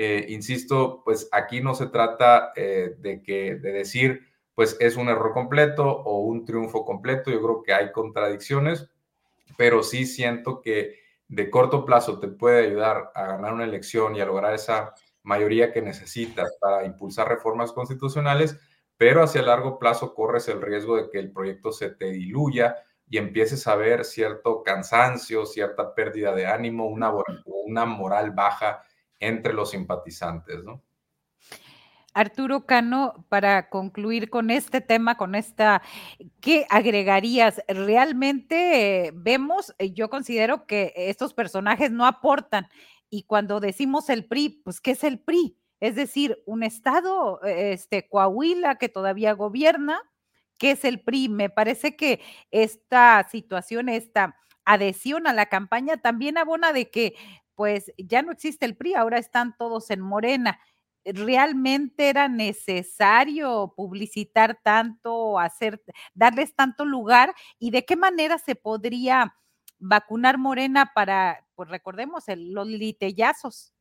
eh, 0.00 0.26
insisto, 0.28 1.02
pues 1.04 1.28
aquí 1.32 1.60
no 1.60 1.74
se 1.74 1.88
trata 1.88 2.52
eh, 2.54 2.94
de, 3.00 3.20
que, 3.20 3.56
de 3.56 3.72
decir, 3.72 4.28
pues 4.54 4.76
es 4.78 4.94
un 4.94 5.08
error 5.08 5.32
completo 5.32 5.88
o 5.88 6.20
un 6.20 6.44
triunfo 6.44 6.84
completo, 6.84 7.32
yo 7.32 7.42
creo 7.42 7.62
que 7.64 7.74
hay 7.74 7.90
contradicciones, 7.90 8.88
pero 9.56 9.82
sí 9.82 10.06
siento 10.06 10.60
que 10.60 11.00
de 11.26 11.50
corto 11.50 11.84
plazo 11.84 12.20
te 12.20 12.28
puede 12.28 12.68
ayudar 12.68 13.10
a 13.12 13.26
ganar 13.26 13.52
una 13.52 13.64
elección 13.64 14.14
y 14.14 14.20
a 14.20 14.26
lograr 14.26 14.54
esa 14.54 14.94
mayoría 15.24 15.72
que 15.72 15.82
necesitas 15.82 16.56
para 16.60 16.84
impulsar 16.84 17.28
reformas 17.28 17.72
constitucionales, 17.72 18.56
pero 18.96 19.24
hacia 19.24 19.42
largo 19.42 19.80
plazo 19.80 20.14
corres 20.14 20.46
el 20.46 20.62
riesgo 20.62 20.94
de 20.94 21.10
que 21.10 21.18
el 21.18 21.32
proyecto 21.32 21.72
se 21.72 21.90
te 21.90 22.12
diluya 22.12 22.76
y 23.10 23.18
empieces 23.18 23.66
a 23.66 23.74
ver 23.74 24.04
cierto 24.04 24.62
cansancio, 24.62 25.44
cierta 25.44 25.92
pérdida 25.92 26.32
de 26.36 26.46
ánimo, 26.46 26.86
una, 26.86 27.12
una 27.46 27.84
moral 27.84 28.30
baja 28.30 28.84
entre 29.20 29.52
los 29.52 29.70
simpatizantes, 29.70 30.62
¿no? 30.64 30.82
Arturo 32.14 32.66
Cano, 32.66 33.26
para 33.28 33.68
concluir 33.68 34.28
con 34.28 34.50
este 34.50 34.80
tema, 34.80 35.16
con 35.16 35.34
esta, 35.34 35.82
¿qué 36.40 36.66
agregarías? 36.68 37.62
Realmente 37.68 39.06
eh, 39.06 39.12
vemos, 39.14 39.72
eh, 39.78 39.92
yo 39.92 40.10
considero 40.10 40.66
que 40.66 40.92
estos 40.96 41.32
personajes 41.32 41.92
no 41.92 42.06
aportan. 42.06 42.66
Y 43.08 43.22
cuando 43.22 43.60
decimos 43.60 44.10
el 44.10 44.26
PRI, 44.26 44.62
pues, 44.64 44.80
¿qué 44.80 44.92
es 44.92 45.04
el 45.04 45.20
PRI? 45.20 45.58
Es 45.80 45.94
decir, 45.94 46.42
un 46.44 46.64
estado, 46.64 47.40
este, 47.44 48.08
Coahuila, 48.08 48.76
que 48.76 48.88
todavía 48.88 49.32
gobierna, 49.32 50.00
qué 50.58 50.72
es 50.72 50.84
el 50.84 51.00
PRI. 51.00 51.28
Me 51.28 51.50
parece 51.50 51.94
que 51.94 52.20
esta 52.50 53.26
situación, 53.30 53.88
esta 53.88 54.36
adhesión 54.64 55.26
a 55.26 55.32
la 55.32 55.46
campaña 55.46 55.98
también 55.98 56.36
abona 56.36 56.72
de 56.72 56.90
que 56.90 57.14
pues 57.58 57.92
ya 57.98 58.22
no 58.22 58.30
existe 58.30 58.66
el 58.66 58.76
PRI, 58.76 58.94
ahora 58.94 59.18
están 59.18 59.56
todos 59.56 59.90
en 59.90 60.00
Morena. 60.00 60.60
¿Realmente 61.04 62.08
era 62.08 62.28
necesario 62.28 63.74
publicitar 63.76 64.60
tanto, 64.62 65.40
hacer, 65.40 65.82
darles 66.14 66.54
tanto 66.54 66.84
lugar? 66.84 67.34
¿Y 67.58 67.72
de 67.72 67.84
qué 67.84 67.96
manera 67.96 68.38
se 68.38 68.54
podría 68.54 69.34
vacunar 69.80 70.38
Morena 70.38 70.92
para, 70.94 71.44
pues 71.56 71.68
recordemos, 71.68 72.22
los 72.28 72.68
litellazos? 72.68 73.72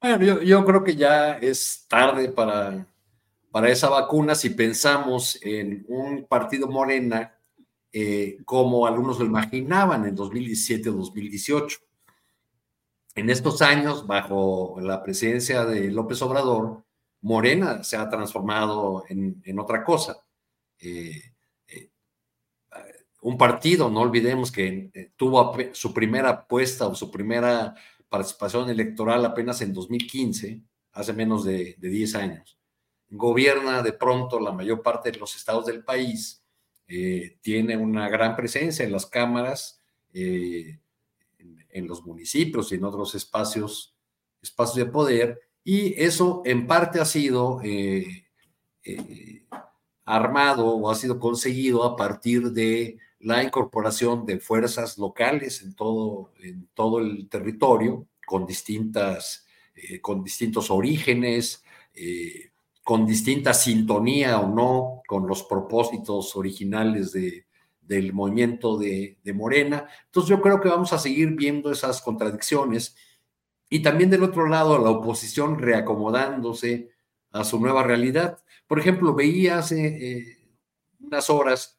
Bueno, 0.00 0.24
yo, 0.24 0.42
yo 0.42 0.64
creo 0.64 0.82
que 0.82 0.96
ya 0.96 1.38
es 1.38 1.86
tarde 1.88 2.28
para 2.28 2.88
para 3.50 3.70
esa 3.70 3.88
vacuna 3.88 4.34
si 4.34 4.50
pensamos 4.50 5.38
en 5.42 5.84
un 5.88 6.26
partido 6.26 6.68
morena 6.68 7.37
eh, 7.92 8.38
como 8.44 8.86
algunos 8.86 9.18
lo 9.18 9.24
imaginaban 9.24 10.04
en 10.06 10.14
2017 10.14 10.90
o 10.90 10.92
2018. 10.94 11.78
En 13.14 13.30
estos 13.30 13.62
años, 13.62 14.06
bajo 14.06 14.78
la 14.80 15.02
presidencia 15.02 15.64
de 15.64 15.90
López 15.90 16.22
Obrador, 16.22 16.84
Morena 17.20 17.82
se 17.82 17.96
ha 17.96 18.08
transformado 18.08 19.04
en, 19.08 19.58
otra 19.58 19.84
cosa. 19.84 20.24
Eh, 20.78 21.20
eh, 21.66 21.90
un 23.22 23.36
partido, 23.36 23.90
no 23.90 24.00
olvidemos 24.02 24.52
que 24.52 25.12
tuvo 25.16 25.56
su 25.72 25.92
primera 25.92 26.30
apuesta 26.30 26.86
o 26.86 26.94
su 26.94 27.10
primera 27.10 27.74
participación 28.08 28.70
electoral 28.70 29.24
apenas 29.24 29.60
en 29.62 29.72
2015, 29.72 30.62
hace 30.92 31.12
menos 31.12 31.44
de, 31.44 31.74
de 31.78 31.88
10 31.88 32.14
años 32.14 32.58
gobierna 33.10 33.82
de 33.82 33.92
pronto 33.92 34.38
la 34.40 34.52
mayor 34.52 34.82
parte 34.82 35.10
de 35.10 35.18
los 35.18 35.34
estados 35.36 35.66
del 35.66 35.84
país, 35.84 36.42
eh, 36.90 37.36
tiene 37.42 37.76
una 37.76 38.08
gran 38.08 38.34
presencia 38.34 38.82
en 38.82 38.92
las 38.92 39.04
cámaras, 39.04 39.78
eh, 40.14 40.78
en, 41.70 41.86
los 41.86 42.04
municipios 42.04 42.72
y 42.72 42.76
en 42.76 42.84
otros 42.84 43.14
espacios, 43.14 43.94
espacios 44.42 44.86
de 44.86 44.90
poder, 44.90 45.40
y 45.62 45.94
eso 46.02 46.42
en 46.46 46.66
parte 46.66 46.98
ha 46.98 47.04
sido 47.04 47.60
eh, 47.62 48.24
armado 50.04 50.66
o 50.66 50.90
ha 50.90 50.94
sido 50.94 51.20
conseguido 51.20 51.84
a 51.84 51.94
partir 51.94 52.50
de 52.52 52.98
la 53.20 53.44
incorporación 53.44 54.24
de 54.24 54.40
fuerzas 54.40 54.96
locales 54.96 55.62
en 55.62 55.74
todo, 55.74 56.32
el 56.40 57.28
territorio, 57.28 58.08
con, 58.26 58.46
distintas, 58.46 59.46
con 60.00 60.24
distintos 60.24 60.70
orígenes, 60.70 61.62
con 62.88 63.04
distinta 63.04 63.52
sintonía 63.52 64.40
o 64.40 64.48
no 64.48 65.02
con 65.06 65.26
los 65.26 65.42
propósitos 65.42 66.34
originales 66.36 67.12
de, 67.12 67.44
del 67.82 68.14
movimiento 68.14 68.78
de, 68.78 69.18
Morena. 69.34 69.86
Entonces 70.06 70.30
yo 70.30 70.40
creo 70.40 70.58
que 70.58 70.70
vamos 70.70 70.94
a 70.94 70.98
seguir 70.98 71.32
viendo 71.32 71.70
esas 71.70 72.00
contradicciones 72.00 72.96
y 73.68 73.82
también 73.82 74.08
del 74.08 74.22
otro 74.22 74.48
lado 74.48 74.78
la 74.78 74.88
oposición 74.88 75.58
reacomodándose 75.58 76.88
a 77.30 77.44
su 77.44 77.60
nueva 77.60 77.82
realidad. 77.82 78.42
Por 78.66 78.78
ejemplo, 78.78 79.14
veía 79.14 79.58
hace 79.58 79.86
eh, 79.86 80.38
unas 80.98 81.28
horas 81.28 81.78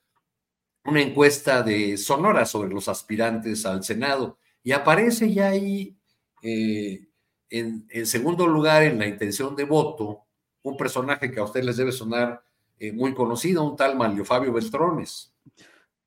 una 0.86 1.02
encuesta 1.02 1.64
de 1.64 1.98
Sonora 1.98 2.46
sobre 2.46 2.70
los 2.70 2.88
aspirantes 2.88 3.66
al 3.66 3.84
Senado 3.84 4.38
y 4.62 4.74
aparece 4.74 5.34
ya 5.34 5.48
ahí 5.48 5.98
eh, 6.44 7.08
en, 7.50 7.88
en 7.90 8.06
segundo 8.06 8.46
lugar 8.46 8.84
en 8.84 9.00
la 9.00 9.08
intención 9.08 9.56
de 9.56 9.64
voto 9.64 10.28
un 10.64 10.78
personaje 10.78 11.32
que 11.32 11.40
a 11.40 11.44
ustedes 11.44 11.66
les 11.66 11.78
debe 11.78 11.92
sonar 11.92 12.44
eh, 12.80 12.92
muy 12.92 13.14
conocido, 13.14 13.64
un 13.64 13.76
tal 13.76 13.98
Manlio 13.98 14.26
Fabio 14.26 14.54
Beltrones, 14.54 15.34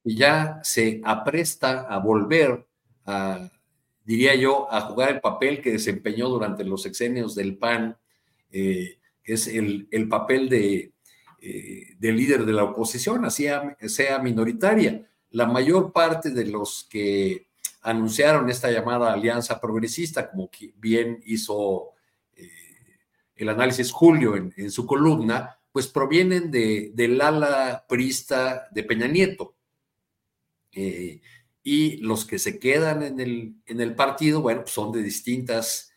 y 0.04 0.16
ya 0.16 0.60
se 0.62 1.00
apresta 1.04 1.82
a 1.82 1.98
volver 1.98 2.66
a, 3.04 3.50
diría 4.04 4.34
yo, 4.34 4.72
a 4.72 4.80
jugar 4.82 5.10
el 5.10 5.20
papel 5.20 5.60
que 5.60 5.72
desempeñó 5.72 6.28
durante 6.28 6.64
los 6.64 6.82
sexenios 6.82 7.34
del 7.34 7.56
PAN, 7.56 7.96
eh, 8.50 8.98
que 9.22 9.34
es 9.34 9.46
el, 9.46 9.86
papel 10.08 10.48
de, 10.48 10.92
eh, 11.40 11.94
de, 11.98 12.12
líder 12.12 12.44
de 12.44 12.52
la 12.52 12.64
oposición, 12.64 13.24
así 13.24 13.46
sea 13.86 14.18
minoritaria. 14.18 15.06
La 15.30 15.46
mayor 15.46 15.92
parte 15.92 16.30
de 16.30 16.46
los 16.46 16.86
que 16.90 17.46
anunciaron 17.82 18.48
esta 18.48 18.70
llamada 18.70 19.12
alianza 19.12 19.60
progresista, 19.60 20.30
como 20.30 20.50
bien 20.76 21.20
hizo 21.26 21.90
el 23.36 23.48
análisis 23.48 23.90
Julio 23.90 24.36
en, 24.36 24.70
su 24.70 24.86
columna, 24.86 25.58
pues 25.72 25.88
provienen 25.88 26.50
de, 26.50 26.92
del 26.94 27.20
ala 27.20 27.86
prista 27.88 28.68
de 28.70 28.82
Peña 28.82 29.08
Nieto. 29.08 29.54
Eh, 30.72 31.20
y 31.62 31.98
los 31.98 32.24
que 32.24 32.38
se 32.38 32.58
quedan 32.58 33.02
en 33.02 33.20
el, 33.20 33.54
en 33.66 33.80
el 33.80 33.94
partido, 33.94 34.40
bueno, 34.42 34.62
pues 34.62 34.72
son 34.72 34.92
de 34.92 35.02
distintas 35.02 35.92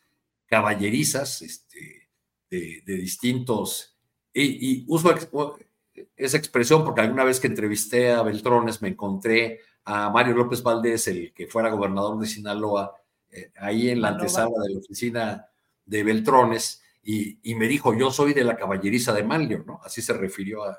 caballerizas, 0.46 1.42
este, 1.42 2.08
de, 2.48 2.82
distintos, 2.86 3.96
y, 4.32 4.84
uso 4.88 5.14
esa 6.16 6.36
expresión 6.36 6.84
porque 6.84 7.00
alguna 7.00 7.24
vez 7.24 7.40
que 7.40 7.46
entrevisté 7.46 8.12
a 8.12 8.22
Beltrones 8.22 8.82
me 8.82 8.88
encontré 8.88 9.60
a 9.84 10.10
Mario 10.10 10.34
López 10.34 10.62
Valdés, 10.62 11.08
el 11.08 11.32
que 11.32 11.46
fuera 11.46 11.70
gobernador 11.70 12.18
de 12.18 12.26
Sinaloa, 12.26 12.94
eh, 13.30 13.50
ahí 13.58 13.88
en 13.88 14.02
la 14.02 14.08
antesala 14.08 14.50
de 14.62 14.74
la 14.74 14.78
oficina 14.78 15.46
de 15.84 16.02
Beltrones, 16.02 16.82
y, 17.08 17.54
me 17.54 17.68
dijo, 17.68 17.94
yo 17.94 18.10
soy 18.10 18.34
de 18.34 18.42
la 18.42 18.56
caballeriza 18.56 19.12
de 19.12 19.22
Manlio, 19.22 19.62
¿no? 19.64 19.78
Así 19.84 20.02
se 20.02 20.12
refirió 20.12 20.64
a, 20.64 20.76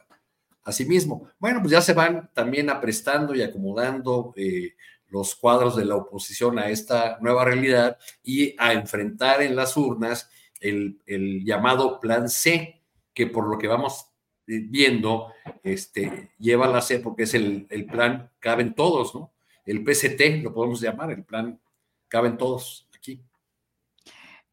sí 0.73 0.85
mismo. 0.85 1.29
Bueno, 1.39 1.61
pues 1.61 1.71
ya 1.71 1.81
se 1.81 1.93
van 1.93 2.29
también 2.33 2.69
aprestando 2.69 3.33
y 3.33 3.41
acomodando 3.41 4.33
eh, 4.35 4.75
los 5.07 5.35
cuadros 5.35 5.77
de 5.77 5.85
la 5.85 5.95
oposición 5.95 6.59
a 6.59 6.67
esta 6.67 7.17
nueva 7.21 7.45
realidad 7.45 7.97
y 8.21 8.53
a 8.57 8.73
enfrentar 8.73 9.41
en 9.41 9.55
las 9.55 9.77
urnas 9.77 10.29
el, 10.59 11.01
el 11.05 11.45
llamado 11.45 12.01
Plan 12.01 12.27
C, 12.27 12.83
que 13.13 13.27
por 13.27 13.47
lo 13.47 13.57
que 13.57 13.69
vamos 13.69 14.07
eh, 14.47 14.59
viendo, 14.67 15.31
este, 15.63 16.31
lleva 16.39 16.67
la 16.67 16.81
C 16.81 16.99
porque 16.99 17.23
es 17.23 17.35
el, 17.35 17.67
el 17.69 17.85
plan 17.85 18.29
Caben 18.39 18.75
Todos, 18.75 19.15
¿no? 19.15 19.33
El 19.65 19.81
PCT, 19.81 20.43
lo 20.43 20.53
podemos 20.53 20.81
llamar, 20.81 21.11
el 21.11 21.23
plan 21.23 21.57
Caben 22.09 22.37
Todos. 22.37 22.86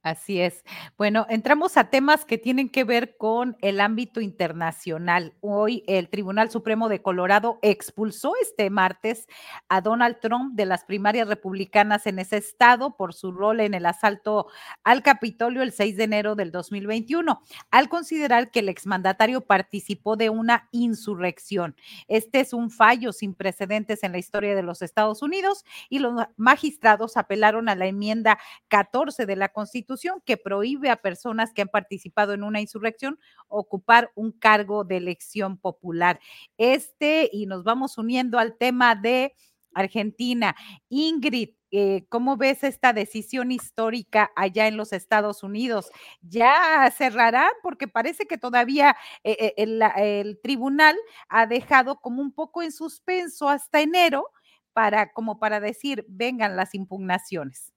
Así 0.05 0.39
es. 0.39 0.65
Bueno, 0.99 1.27
entramos 1.31 1.79
a 1.79 1.89
temas 1.89 2.27
que 2.27 2.37
tienen 2.37 2.69
que 2.69 2.85
ver 2.85 3.17
con 3.17 3.57
el 3.63 3.81
ámbito 3.81 4.21
internacional. 4.21 5.33
Hoy 5.41 5.83
el 5.87 6.11
Tribunal 6.11 6.51
Supremo 6.51 6.91
de 6.91 7.01
Colorado 7.01 7.59
expulsó 7.63 8.35
este 8.43 8.69
martes 8.69 9.27
a 9.71 9.81
Donald 9.81 10.19
Trump 10.21 10.57
de 10.57 10.67
las 10.67 10.85
primarias 10.85 11.27
republicanas 11.27 12.07
en 12.07 12.19
ese 12.19 12.37
estado 12.37 12.99
por 12.99 13.15
su 13.15 13.33
rol 13.33 13.61
en 13.61 13.73
el 13.73 13.87
asalto 13.87 14.49
al 14.83 15.03
Capitolio 15.03 15.63
el 15.63 15.73
6 15.73 15.97
de 15.97 16.05
enero 16.05 16.35
del 16.35 16.53
2021, 16.53 17.41
al 17.71 17.89
considerar 17.89 18.51
que 18.51 18.59
el 18.59 18.69
exmandatario 18.69 19.41
participó 19.41 20.17
de 20.17 20.29
una 20.29 20.69
insurrección. 20.71 21.77
Este 22.09 22.41
es 22.41 22.53
un 22.53 22.71
fallo 22.71 23.11
sin 23.15 23.33
precedentes 23.33 24.05
en 24.05 24.13
la 24.13 24.19
historia 24.19 24.55
de 24.55 24.63
los 24.63 24.83
Estados 24.83 25.23
Unidos 25.23 25.65
y 25.89 26.01
los 26.01 26.27
magistrados 26.37 27.17
apelaron 27.17 27.71
a 27.71 27.75
la 27.75 27.87
enmienda 27.87 28.39
14 28.69 29.25
de 29.25 29.37
la 29.37 29.49
Constitución 29.49 29.94
que 30.25 30.37
prohíbe 30.37 30.91
a 30.91 30.97
personas 30.97 31.53
que 31.53 31.63
han 31.63 31.69
participado 31.69 32.33
en 32.33 32.43
una 32.43 32.61
insurrección 32.61 33.19
ocupar 33.49 34.11
un 34.15 34.33
cargo 34.33 34.85
de 34.85 34.97
elección 34.97 35.59
popular. 35.59 36.21
Este, 36.59 37.29
y 37.33 37.47
nos 37.47 37.65
vamos 37.65 37.99
uniendo 37.99 38.39
al 38.39 38.57
tema 38.57 38.95
de 38.95 39.35
Argentina. 39.75 40.55
Ingrid, 40.89 41.51
eh, 41.71 42.07
¿cómo 42.09 42.37
ves 42.37 42.63
esta 42.63 42.93
decisión 42.93 43.51
histórica 43.51 44.31
allá 44.37 44.69
en 44.69 44.77
los 44.77 44.93
Estados 44.93 45.43
Unidos? 45.43 45.91
¿Ya 46.23 46.91
cerrará? 46.97 47.51
Porque 47.63 47.89
parece 47.89 48.27
que 48.27 48.39
todavía 48.39 48.97
eh, 49.25 49.37
eh, 49.41 49.55
el, 49.57 49.83
el, 49.97 50.41
tribunal 50.41 50.97
ha 51.29 51.47
dejado 51.47 52.01
como 52.01 52.23
un 52.23 52.33
poco 52.33 52.63
en 52.63 52.73
suspenso 52.73 53.49
hasta 53.49 53.81
enero 53.81 54.29
para 54.73 55.13
como 55.13 55.39
para 55.39 55.61
decir, 55.61 56.05
vengan 56.09 56.57
las 56.57 56.75
impugnaciones. 56.75 57.74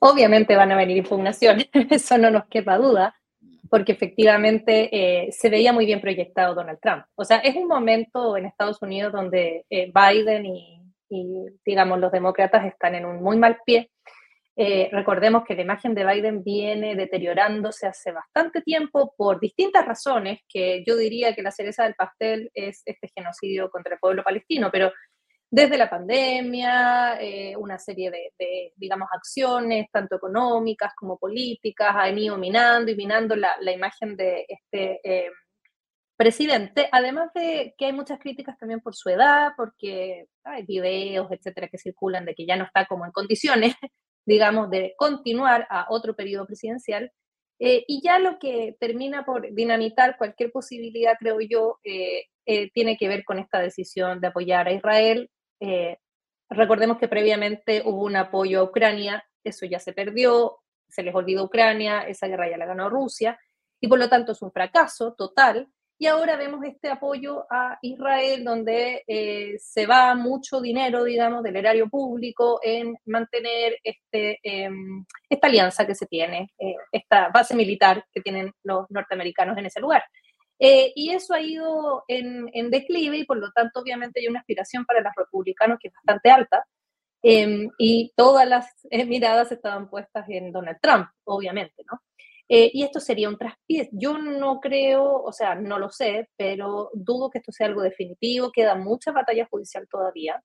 Obviamente 0.00 0.56
van 0.56 0.72
a 0.72 0.76
venir 0.76 0.98
impugnaciones, 0.98 1.68
eso 1.90 2.18
no 2.18 2.30
nos 2.30 2.46
quepa 2.46 2.76
duda, 2.76 3.14
porque 3.68 3.92
efectivamente 3.92 4.88
eh, 4.92 5.32
se 5.32 5.50
veía 5.50 5.72
muy 5.72 5.86
bien 5.86 6.00
proyectado 6.00 6.54
Donald 6.54 6.78
Trump. 6.80 7.04
O 7.14 7.24
sea, 7.24 7.38
es 7.38 7.56
un 7.56 7.66
momento 7.66 8.36
en 8.36 8.46
Estados 8.46 8.80
Unidos 8.82 9.12
donde 9.12 9.64
eh, 9.70 9.92
Biden 9.92 10.46
y, 10.46 10.82
digamos, 11.64 11.98
los 11.98 12.12
demócratas 12.12 12.64
están 12.66 12.94
en 12.94 13.06
un 13.06 13.22
muy 13.22 13.36
mal 13.36 13.58
pie. 13.64 13.90
Eh, 14.58 14.88
recordemos 14.90 15.44
que 15.44 15.54
la 15.54 15.62
imagen 15.62 15.94
de 15.94 16.06
Biden 16.06 16.42
viene 16.42 16.96
deteriorándose 16.96 17.86
hace 17.86 18.10
bastante 18.10 18.62
tiempo 18.62 19.14
por 19.14 19.38
distintas 19.38 19.84
razones, 19.84 20.40
que 20.48 20.82
yo 20.86 20.96
diría 20.96 21.34
que 21.34 21.42
la 21.42 21.50
cereza 21.50 21.84
del 21.84 21.94
pastel 21.94 22.50
es 22.54 22.82
este 22.86 23.10
genocidio 23.14 23.70
contra 23.70 23.94
el 23.94 24.00
pueblo 24.00 24.24
palestino, 24.24 24.70
pero 24.72 24.90
desde 25.50 25.78
la 25.78 25.88
pandemia, 25.88 27.18
eh, 27.20 27.56
una 27.56 27.78
serie 27.78 28.10
de, 28.10 28.72
digamos, 28.76 29.08
acciones, 29.12 29.86
tanto 29.92 30.16
económicas 30.16 30.92
como 30.96 31.18
políticas, 31.18 31.94
han 31.94 32.18
ido 32.18 32.36
minando 32.36 32.90
y 32.90 32.96
minando 32.96 33.36
la, 33.36 33.56
imagen 33.72 34.16
de 34.16 34.44
este 34.48 35.00
eh, 35.04 35.30
presidente, 36.16 36.88
además 36.90 37.30
de 37.34 37.74
que 37.78 37.86
hay 37.86 37.92
muchas 37.92 38.18
críticas 38.18 38.58
también 38.58 38.80
por 38.80 38.96
su 38.96 39.08
edad, 39.08 39.52
porque 39.56 40.26
hay 40.44 40.64
videos, 40.64 41.30
etcétera, 41.30 41.68
que 41.68 41.78
circulan 41.78 42.24
de 42.24 42.34
que 42.34 42.46
ya 42.46 42.56
no 42.56 42.64
está 42.64 42.86
como 42.86 43.04
en 43.06 43.12
condiciones, 43.12 43.74
digamos, 44.26 44.68
de 44.70 44.94
continuar 44.96 45.66
a 45.70 45.86
otro 45.90 46.16
periodo 46.16 46.46
presidencial. 46.46 47.12
Eh, 47.58 47.84
y 47.86 48.02
ya 48.02 48.18
lo 48.18 48.38
que 48.38 48.76
termina 48.80 49.24
por 49.24 49.54
dinamitar 49.54 50.18
cualquier 50.18 50.50
posibilidad, 50.52 51.14
creo 51.18 51.38
yo, 51.40 51.78
tiene 52.74 52.96
que 52.96 53.08
ver 53.08 53.24
con 53.24 53.38
esta 53.38 53.60
decisión 53.60 54.20
de 54.20 54.28
apoyar 54.28 54.68
a 54.68 54.72
Israel 54.72 55.30
eh, 55.60 55.98
recordemos 56.50 56.98
que 56.98 57.08
previamente 57.08 57.82
hubo 57.84 58.04
un 58.04 58.16
apoyo 58.16 58.60
a 58.60 58.64
Ucrania, 58.64 59.24
eso 59.42 59.66
ya 59.66 59.78
se 59.78 59.92
perdió, 59.92 60.58
se 60.88 61.02
les 61.02 61.14
olvidó 61.14 61.44
Ucrania, 61.44 62.02
esa 62.02 62.26
guerra 62.26 62.50
ya 62.50 62.56
la 62.56 62.66
ganó 62.66 62.88
Rusia, 62.88 63.38
y 63.80 63.88
por 63.88 63.98
lo 63.98 64.08
tanto 64.08 64.32
es 64.32 64.42
un 64.42 64.52
fracaso 64.52 65.14
total. 65.14 65.68
Y 65.98 66.06
ahora 66.06 66.36
vemos 66.36 66.62
este 66.62 66.90
apoyo 66.90 67.46
a 67.50 67.78
Israel, 67.80 68.44
donde 68.44 69.02
eh, 69.06 69.54
se 69.58 69.86
va 69.86 70.14
mucho 70.14 70.60
dinero, 70.60 71.04
digamos, 71.04 71.42
del 71.42 71.56
erario 71.56 71.88
público 71.88 72.60
en 72.62 72.94
mantener 73.06 73.78
este, 73.82 74.38
em, 74.42 75.06
esta 75.30 75.46
alianza 75.46 75.86
que 75.86 75.94
se 75.94 76.04
tiene, 76.04 76.50
eh, 76.58 76.74
esta 76.92 77.30
base 77.30 77.54
militar 77.56 78.04
que 78.12 78.20
tienen 78.20 78.52
los 78.62 78.84
norteamericanos 78.90 79.56
en 79.56 79.66
ese 79.66 79.80
lugar. 79.80 80.04
Eh, 80.58 80.92
y 80.94 81.10
eso 81.10 81.34
ha 81.34 81.40
ido 81.40 82.04
en, 82.08 82.70
declive 82.70 83.18
y 83.18 83.24
por 83.24 83.36
lo 83.36 83.50
tanto 83.52 83.80
obviamente 83.80 84.20
hay 84.20 84.28
una 84.28 84.40
aspiración 84.40 84.86
para 84.86 85.02
los 85.02 85.12
republicanos 85.16 85.78
que 85.80 85.88
es 85.88 85.94
bastante 85.94 86.30
alta. 86.30 86.64
Em, 87.22 87.70
y 87.78 88.12
todas 88.16 88.48
las 88.48 88.66
eh, 88.90 89.04
miradas 89.04 89.50
estaban 89.50 89.90
puestas 89.90 90.26
en 90.28 90.52
Donald 90.52 90.78
Trump, 90.80 91.08
obviamente, 91.24 91.82
¿no? 91.90 92.00
Eh, 92.48 92.70
y 92.72 92.84
esto 92.84 93.00
sería 93.00 93.28
un 93.28 93.38
traspié. 93.38 93.88
Yo 93.92 94.18
no 94.18 94.60
creo, 94.60 95.22
o 95.22 95.32
sea, 95.32 95.54
no 95.56 95.78
lo 95.78 95.90
sé, 95.90 96.28
pero 96.36 96.90
dudo 96.94 97.30
que 97.30 97.38
esto 97.38 97.52
sea 97.52 97.66
algo 97.66 97.82
definitivo. 97.82 98.52
Queda 98.52 98.76
mucha 98.76 99.10
batalla 99.12 99.48
judicial 99.50 99.88
todavía. 99.90 100.42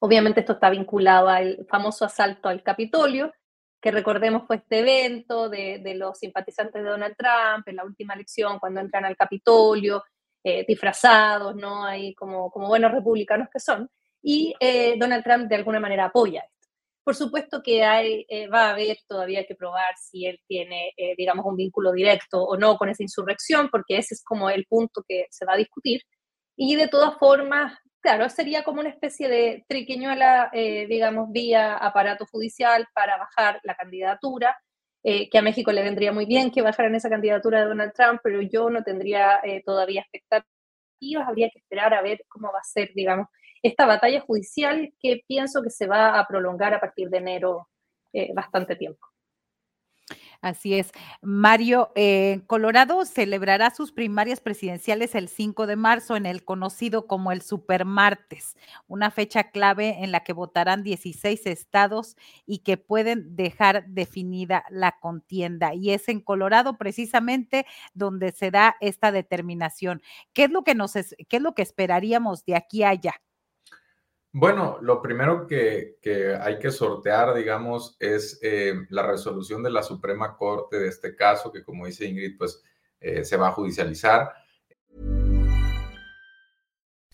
Obviamente 0.00 0.40
esto 0.40 0.54
está 0.54 0.70
vinculado 0.70 1.28
al 1.28 1.66
famoso 1.68 2.04
asalto 2.04 2.48
al 2.48 2.62
Capitolio, 2.62 3.32
que 3.80 3.90
recordemos 3.90 4.46
fue 4.46 4.56
este 4.56 4.80
evento 4.80 5.48
de, 5.48 5.80
los 5.94 6.18
simpatizantes 6.18 6.82
de 6.82 6.88
Donald 6.88 7.14
Trump 7.16 7.66
en 7.66 7.76
la 7.76 7.84
última 7.84 8.14
elección, 8.14 8.58
cuando 8.58 8.80
entran 8.80 9.04
al 9.04 9.16
Capitolio, 9.16 10.02
eh, 10.42 10.64
disfrazados, 10.66 11.54
¿no? 11.54 11.84
Ahí 11.84 12.14
como, 12.14 12.50
como 12.50 12.68
buenos 12.68 12.92
republicanos 12.92 13.48
que 13.52 13.60
son, 13.60 13.88
y 14.22 14.54
eh, 14.58 14.96
Donald 14.98 15.22
Trump 15.22 15.48
de 15.48 15.56
alguna 15.56 15.80
manera 15.80 16.06
apoya 16.06 16.40
esto. 16.40 16.68
Por 17.04 17.14
supuesto 17.14 17.62
que 17.62 17.84
hay, 17.84 18.26
eh, 18.28 18.48
va 18.48 18.66
a 18.66 18.70
haber 18.70 18.98
todavía 19.06 19.46
que 19.46 19.54
probar 19.54 19.94
si 19.96 20.26
él 20.26 20.38
tiene, 20.46 20.92
digamos, 21.16 21.46
un 21.46 21.56
vínculo 21.56 21.92
directo 21.92 22.42
o 22.42 22.58
no 22.58 22.76
con 22.76 22.90
esa 22.90 23.02
insurrección, 23.02 23.70
porque 23.70 23.96
ese 23.96 24.14
es 24.14 24.22
como 24.22 24.50
el 24.50 24.66
punto 24.66 25.02
que 25.08 25.26
se 25.30 25.46
va 25.46 25.54
a 25.54 25.56
discutir. 25.56 26.02
Y 26.54 26.76
de 26.76 26.88
todas 26.88 27.16
formas, 27.18 27.78
claro, 28.00 28.28
sería 28.28 28.64
como 28.64 28.80
una 28.80 28.90
especie 28.90 29.28
de 29.28 29.64
triquiñuela, 29.68 30.50
eh, 30.52 30.86
digamos, 30.86 31.30
vía 31.32 31.76
aparato 31.76 32.26
judicial 32.26 32.86
para 32.94 33.16
bajar 33.18 33.60
la 33.64 33.74
candidatura, 33.74 34.56
eh, 35.02 35.28
que 35.30 35.38
a 35.38 35.42
México 35.42 35.72
le 35.72 35.82
vendría 35.82 36.12
muy 36.12 36.26
bien 36.26 36.50
que 36.50 36.62
bajaran 36.62 36.94
esa 36.94 37.08
candidatura 37.10 37.60
de 37.60 37.66
Donald 37.66 37.92
Trump, 37.94 38.20
pero 38.22 38.42
yo 38.42 38.70
no 38.70 38.82
tendría 38.82 39.40
eh, 39.44 39.62
todavía 39.64 40.02
expectativas, 40.02 41.28
habría 41.28 41.50
que 41.50 41.60
esperar 41.60 41.94
a 41.94 42.02
ver 42.02 42.24
cómo 42.28 42.52
va 42.52 42.60
a 42.60 42.64
ser, 42.64 42.90
digamos, 42.94 43.28
esta 43.62 43.86
batalla 43.86 44.20
judicial 44.20 44.92
que 45.00 45.22
pienso 45.26 45.62
que 45.62 45.70
se 45.70 45.86
va 45.86 46.18
a 46.18 46.26
prolongar 46.26 46.74
a 46.74 46.80
partir 46.80 47.10
de 47.10 47.18
enero 47.18 47.68
bastante 48.34 48.74
tiempo. 48.76 49.06
Así 50.42 50.74
es. 50.74 50.92
Mario, 51.20 51.90
eh, 51.96 52.42
Colorado 52.46 53.04
celebrará 53.04 53.70
sus 53.74 53.90
primarias 53.90 54.40
presidenciales 54.40 55.16
el 55.16 55.28
5 55.28 55.66
de 55.66 55.74
marzo 55.74 56.14
en 56.16 56.26
el 56.26 56.44
conocido 56.44 57.08
como 57.08 57.32
el 57.32 57.42
Supermartes, 57.42 58.56
una 58.86 59.10
fecha 59.10 59.50
clave 59.50 59.96
en 60.04 60.12
la 60.12 60.20
que 60.20 60.32
votarán 60.32 60.84
16 60.84 61.44
estados 61.46 62.16
y 62.46 62.58
que 62.60 62.76
pueden 62.76 63.34
dejar 63.34 63.86
definida 63.88 64.64
la 64.70 64.92
contienda. 65.00 65.74
Y 65.74 65.90
es 65.90 66.08
en 66.08 66.20
Colorado 66.20 66.78
precisamente 66.78 67.66
donde 67.94 68.30
se 68.30 68.52
da 68.52 68.76
esta 68.80 69.10
determinación. 69.10 70.02
¿Qué 70.34 70.44
es 70.44 70.50
lo 70.50 70.62
que 70.62 70.76
nos 70.76 70.92
qué 70.92 71.36
es 71.36 71.42
lo 71.42 71.54
que 71.54 71.62
esperaríamos 71.62 72.44
de 72.44 72.54
aquí 72.54 72.84
a 72.84 72.90
allá? 72.90 73.14
Bueno, 74.40 74.78
lo 74.82 75.02
primero 75.02 75.48
que, 75.48 75.96
hay 76.40 76.60
que 76.60 76.70
sortear, 76.70 77.34
digamos, 77.34 77.96
es 77.98 78.38
eh, 78.40 78.72
la 78.90 79.04
resolución 79.04 79.64
de 79.64 79.70
la 79.70 79.82
Suprema 79.82 80.36
Corte 80.36 80.78
de 80.78 80.86
este 80.86 81.16
caso, 81.16 81.50
que 81.50 81.64
como 81.64 81.86
dice 81.86 82.06
Ingrid, 82.06 82.38
pues 82.38 82.62
eh, 83.00 83.24
se 83.24 83.36
va 83.36 83.48
a 83.48 83.52
judicializar. 83.52 84.32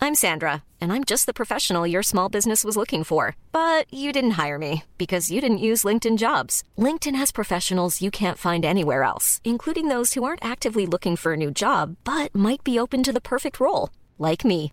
I'm 0.02 0.14
Sandra, 0.14 0.64
and 0.82 0.92
I'm 0.92 1.02
just 1.02 1.24
the 1.24 1.32
professional 1.32 1.86
your 1.86 2.02
small 2.02 2.28
business 2.28 2.62
was 2.62 2.76
looking 2.76 3.04
for. 3.04 3.36
But 3.52 3.86
you 3.90 4.12
didn't 4.12 4.32
hire 4.32 4.58
me 4.58 4.82
because 4.98 5.30
you 5.30 5.40
didn't 5.40 5.64
use 5.64 5.82
LinkedIn 5.82 6.18
jobs. 6.18 6.62
LinkedIn 6.76 7.16
has 7.16 7.32
professionals 7.32 8.02
you 8.02 8.10
can't 8.10 8.36
find 8.36 8.66
anywhere 8.66 9.02
else, 9.02 9.40
including 9.44 9.88
those 9.88 10.12
who 10.12 10.24
aren't 10.24 10.44
actively 10.44 10.84
looking 10.84 11.16
for 11.16 11.32
a 11.32 11.38
new 11.38 11.50
job 11.50 11.96
but 12.04 12.34
might 12.34 12.62
be 12.62 12.78
open 12.78 13.02
to 13.02 13.14
the 13.14 13.20
perfect 13.22 13.60
role, 13.60 13.88
like 14.18 14.44
me. 14.44 14.72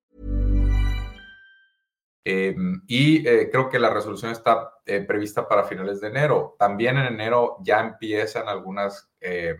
Eh, 2.23 2.55
y 2.87 3.27
eh, 3.27 3.49
creo 3.51 3.69
que 3.69 3.79
la 3.79 3.89
resolución 3.89 4.31
está 4.31 4.75
eh, 4.85 5.01
prevista 5.01 5.47
para 5.47 5.63
finales 5.63 6.01
de 6.01 6.09
enero. 6.09 6.55
También 6.59 6.97
en 6.97 7.05
enero 7.05 7.57
ya 7.61 7.79
empiezan 7.79 8.47
algunas, 8.47 9.09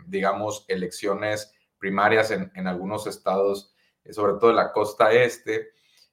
digamos, 0.08 0.65
elecciones 0.67 1.54
primarias 1.78 2.32
en, 2.32 2.67
algunos 2.67 3.06
estados, 3.08 3.74
sobre 4.10 4.34
todo 4.34 4.50
en 4.50 4.56
la 4.56 4.71
costa 4.71 5.12
este. 5.12 5.69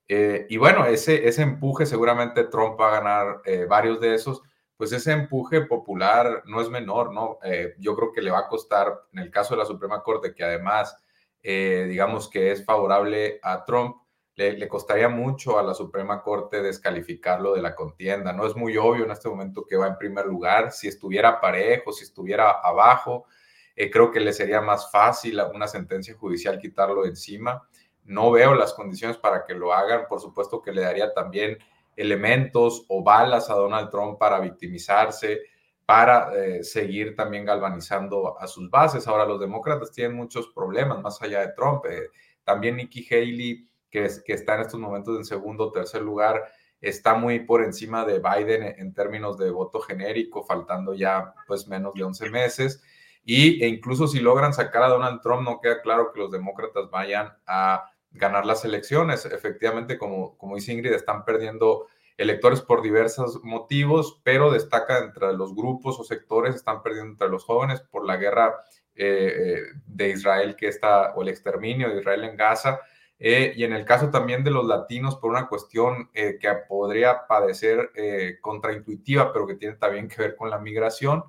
Y 0.06 0.56
bueno, 0.58 0.84
ese, 0.84 1.26
ese 1.26 1.42
empuje 1.42 1.86
seguramente 1.86 2.44
Trump 2.44 2.78
va 2.78 2.88
a 2.88 3.00
ganar 3.00 3.42
varios 3.68 4.00
de 4.00 4.14
esos, 4.14 4.42
pues 4.76 4.92
ese 4.92 5.12
empuje 5.12 5.62
popular 5.62 6.42
no 6.44 6.60
es 6.60 6.68
menor, 6.68 7.12
¿no? 7.14 7.38
Yo 7.78 7.96
creo 7.96 8.12
que 8.12 8.20
le 8.20 8.30
va 8.30 8.40
a 8.40 8.48
costar, 8.48 8.92
en 9.14 9.20
el 9.20 9.30
caso 9.30 9.54
de 9.54 9.60
la 9.60 9.66
Suprema 9.66 10.02
Corte, 10.02 10.34
que 10.34 10.44
además, 10.44 10.94
digamos 11.42 12.28
que 12.28 12.52
es 12.52 12.64
favorable 12.66 13.40
a 13.42 13.64
Trump, 13.64 13.96
le, 14.38 14.68
costaría 14.68 15.08
mucho 15.08 15.58
a 15.58 15.64
la 15.64 15.74
Suprema 15.74 16.22
Corte 16.22 16.62
descalificarlo 16.62 17.54
de 17.54 17.62
la 17.62 17.74
contienda. 17.74 18.32
No 18.32 18.46
es 18.46 18.54
muy 18.54 18.76
obvio 18.76 19.04
en 19.04 19.10
este 19.10 19.28
momento 19.28 19.66
que 19.66 19.76
va 19.76 19.88
en 19.88 19.98
primer 19.98 20.26
lugar. 20.26 20.70
Si 20.70 20.86
estuviera 20.86 21.40
parejo, 21.40 21.92
si 21.92 22.04
estuviera 22.04 22.50
abajo, 22.62 23.26
eh, 23.74 23.90
creo 23.90 24.12
que 24.12 24.20
le 24.20 24.32
sería 24.32 24.60
más 24.60 24.92
fácil 24.92 25.40
a 25.40 25.48
una 25.48 25.66
sentencia 25.66 26.14
judicial 26.14 26.60
quitarlo 26.60 27.02
de 27.02 27.08
encima. 27.08 27.68
No 28.04 28.30
veo 28.30 28.54
las 28.54 28.74
condiciones 28.74 29.16
para 29.16 29.44
que 29.44 29.54
lo 29.54 29.72
hagan. 29.72 30.06
Por 30.08 30.20
supuesto 30.20 30.62
que 30.62 30.70
le 30.70 30.82
daría 30.82 31.12
también 31.12 31.58
elementos 31.96 32.84
o 32.88 33.02
balas 33.02 33.50
a 33.50 33.54
Donald 33.54 33.90
Trump 33.90 34.20
para 34.20 34.38
victimizarse, 34.38 35.40
para 35.84 36.32
eh, 36.36 36.62
seguir 36.62 37.16
también 37.16 37.44
galvanizando 37.44 38.38
a 38.38 38.46
sus 38.46 38.70
bases. 38.70 39.08
Ahora, 39.08 39.24
los 39.24 39.40
demócratas 39.40 39.90
tienen 39.90 40.16
muchos 40.16 40.46
problemas 40.54 41.02
más 41.02 41.20
allá 41.22 41.40
de 41.40 41.52
Trump. 41.54 41.84
Eh, 41.86 42.10
también 42.44 42.76
Nikki 42.76 43.04
Haley 43.10 43.67
que, 43.90 44.04
es, 44.04 44.22
que 44.22 44.32
está 44.32 44.54
en 44.54 44.62
estos 44.62 44.80
momentos 44.80 45.16
en 45.16 45.24
segundo 45.24 45.64
o 45.64 45.72
tercer 45.72 46.02
lugar, 46.02 46.44
está 46.80 47.14
muy 47.14 47.40
por 47.40 47.62
encima 47.62 48.04
de 48.04 48.20
Biden 48.20 48.62
en 48.78 48.94
términos 48.94 49.36
de 49.38 49.50
voto 49.50 49.80
genérico, 49.80 50.44
faltando 50.44 50.94
ya 50.94 51.34
pues 51.46 51.66
menos 51.66 51.94
de 51.94 52.04
11 52.04 52.30
meses. 52.30 52.82
Y, 53.24 53.62
e 53.62 53.68
incluso 53.68 54.06
si 54.06 54.20
logran 54.20 54.54
sacar 54.54 54.84
a 54.84 54.88
Donald 54.88 55.20
Trump, 55.20 55.42
no 55.42 55.60
queda 55.60 55.82
claro 55.82 56.12
que 56.12 56.20
los 56.20 56.30
demócratas 56.30 56.88
vayan 56.90 57.32
a 57.46 57.90
ganar 58.12 58.46
las 58.46 58.64
elecciones. 58.64 59.24
Efectivamente, 59.26 59.98
como, 59.98 60.36
como 60.38 60.54
dice 60.54 60.72
Ingrid, 60.72 60.92
están 60.92 61.24
perdiendo 61.24 61.88
electores 62.16 62.60
por 62.60 62.82
diversos 62.82 63.42
motivos, 63.44 64.20
pero 64.24 64.50
destaca 64.50 64.98
entre 64.98 65.32
los 65.34 65.54
grupos 65.54 66.00
o 66.00 66.04
sectores, 66.04 66.54
están 66.54 66.82
perdiendo 66.82 67.12
entre 67.12 67.28
los 67.28 67.44
jóvenes 67.44 67.80
por 67.80 68.04
la 68.04 68.16
guerra 68.16 68.56
eh, 68.96 69.62
de 69.86 70.08
Israel 70.10 70.56
que 70.56 70.66
está, 70.66 71.14
o 71.14 71.22
el 71.22 71.28
exterminio 71.28 71.88
de 71.88 72.00
Israel 72.00 72.24
en 72.24 72.36
Gaza, 72.36 72.80
eh, 73.18 73.52
y 73.56 73.64
en 73.64 73.72
el 73.72 73.84
caso 73.84 74.10
también 74.10 74.44
de 74.44 74.50
los 74.50 74.66
latinos, 74.66 75.16
por 75.16 75.30
una 75.30 75.48
cuestión 75.48 76.10
eh, 76.14 76.38
que 76.40 76.48
podría 76.68 77.26
parecer 77.26 77.90
eh, 77.94 78.38
contraintuitiva, 78.40 79.32
pero 79.32 79.46
que 79.46 79.56
tiene 79.56 79.76
también 79.76 80.08
que 80.08 80.22
ver 80.22 80.36
con 80.36 80.50
la 80.50 80.58
migración, 80.58 81.24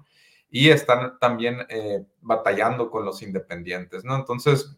y 0.52 0.69
están 0.69 1.19
también 1.19 1.60
eh, 1.69 2.04
batallando 2.21 2.89
con 2.89 3.06
los 3.06 3.21
independientes, 3.21 4.04
¿no? 4.04 4.15
Entonces, 4.15 4.78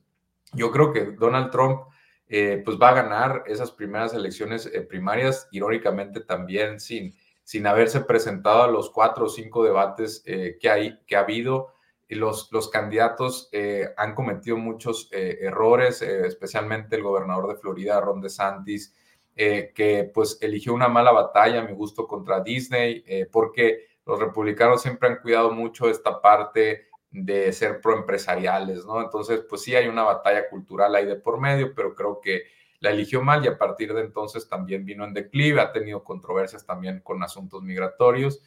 yo 0.54 0.72
creo 0.72 0.92
que 0.92 1.14
Donald 1.14 1.50
Trump 1.52 1.84
eh, 2.28 2.62
pues 2.64 2.78
va 2.78 2.90
a 2.90 2.94
ganar 2.94 3.44
esas 3.48 3.72
primeras 3.72 4.14
elecciones 4.14 4.66
eh, 4.66 4.82
primarias, 4.82 5.48
irónicamente 5.52 6.22
también 6.22 6.80
sin, 6.80 7.16
sin 7.44 7.68
haberse 7.68 8.02
presentado 8.02 8.64
a 8.64 8.68
los 8.68 8.90
cuatro 8.90 9.26
o 9.26 9.30
cinco 9.30 9.64
debates 9.64 10.24
que, 10.26 10.70
hay, 10.70 11.00
que 11.08 11.16
ha 11.16 11.22
habido 11.22 11.74
los, 12.16 12.52
los 12.52 12.70
candidatos 12.70 13.50
eh, 13.52 13.90
han 13.96 14.14
cometido 14.14 14.58
muchos 14.58 15.10
eh, 15.12 15.40
errores, 15.42 16.02
eh, 16.02 16.28
especialmente 16.28 16.96
el 16.96 17.04
gobernador 17.04 17.48
de 17.48 17.56
Florida, 17.56 18.02
Ron 18.02 18.22
DeSantis, 18.22 18.94
que 19.34 20.12
pues 20.14 20.38
eligió 20.42 20.74
una 20.74 20.88
mala 20.88 21.12
batalla, 21.12 21.62
a 21.62 21.64
mi 21.64 21.74
gusto, 21.74 22.06
contra 22.06 22.42
Disney, 22.42 23.04
porque 23.32 23.88
los 24.06 24.20
republicanos 24.20 24.84
siempre 24.84 25.10
han 25.10 25.16
cuidado 25.16 25.50
mucho 25.52 25.90
esta 25.90 26.22
parte 26.22 26.90
de 27.10 27.52
ser 27.52 27.82
proempresariales, 27.82 28.86
¿no? 28.86 29.02
Entonces, 29.02 29.44
pues 29.50 29.64
sí 29.64 29.74
hay 29.76 29.88
una 29.88 30.04
batalla 30.04 30.48
cultural 30.48 30.94
ahí 30.94 31.08
de 31.08 31.16
por 31.16 31.40
medio, 31.40 31.74
pero 31.74 31.96
creo 31.96 32.22
que 32.22 32.44
la 32.82 32.92
eligió 32.92 33.24
mal 33.24 33.44
y 33.44 33.48
a 33.48 33.58
partir 33.58 33.94
de 33.94 34.02
entonces 34.02 34.48
también 34.48 34.86
vino 34.86 35.06
en 35.06 35.14
declive, 35.14 35.62
ha 35.62 35.72
tenido 35.72 36.04
controversias 36.04 36.66
también 36.66 37.00
con 37.00 37.24
asuntos 37.24 37.64
migratorios 37.64 38.42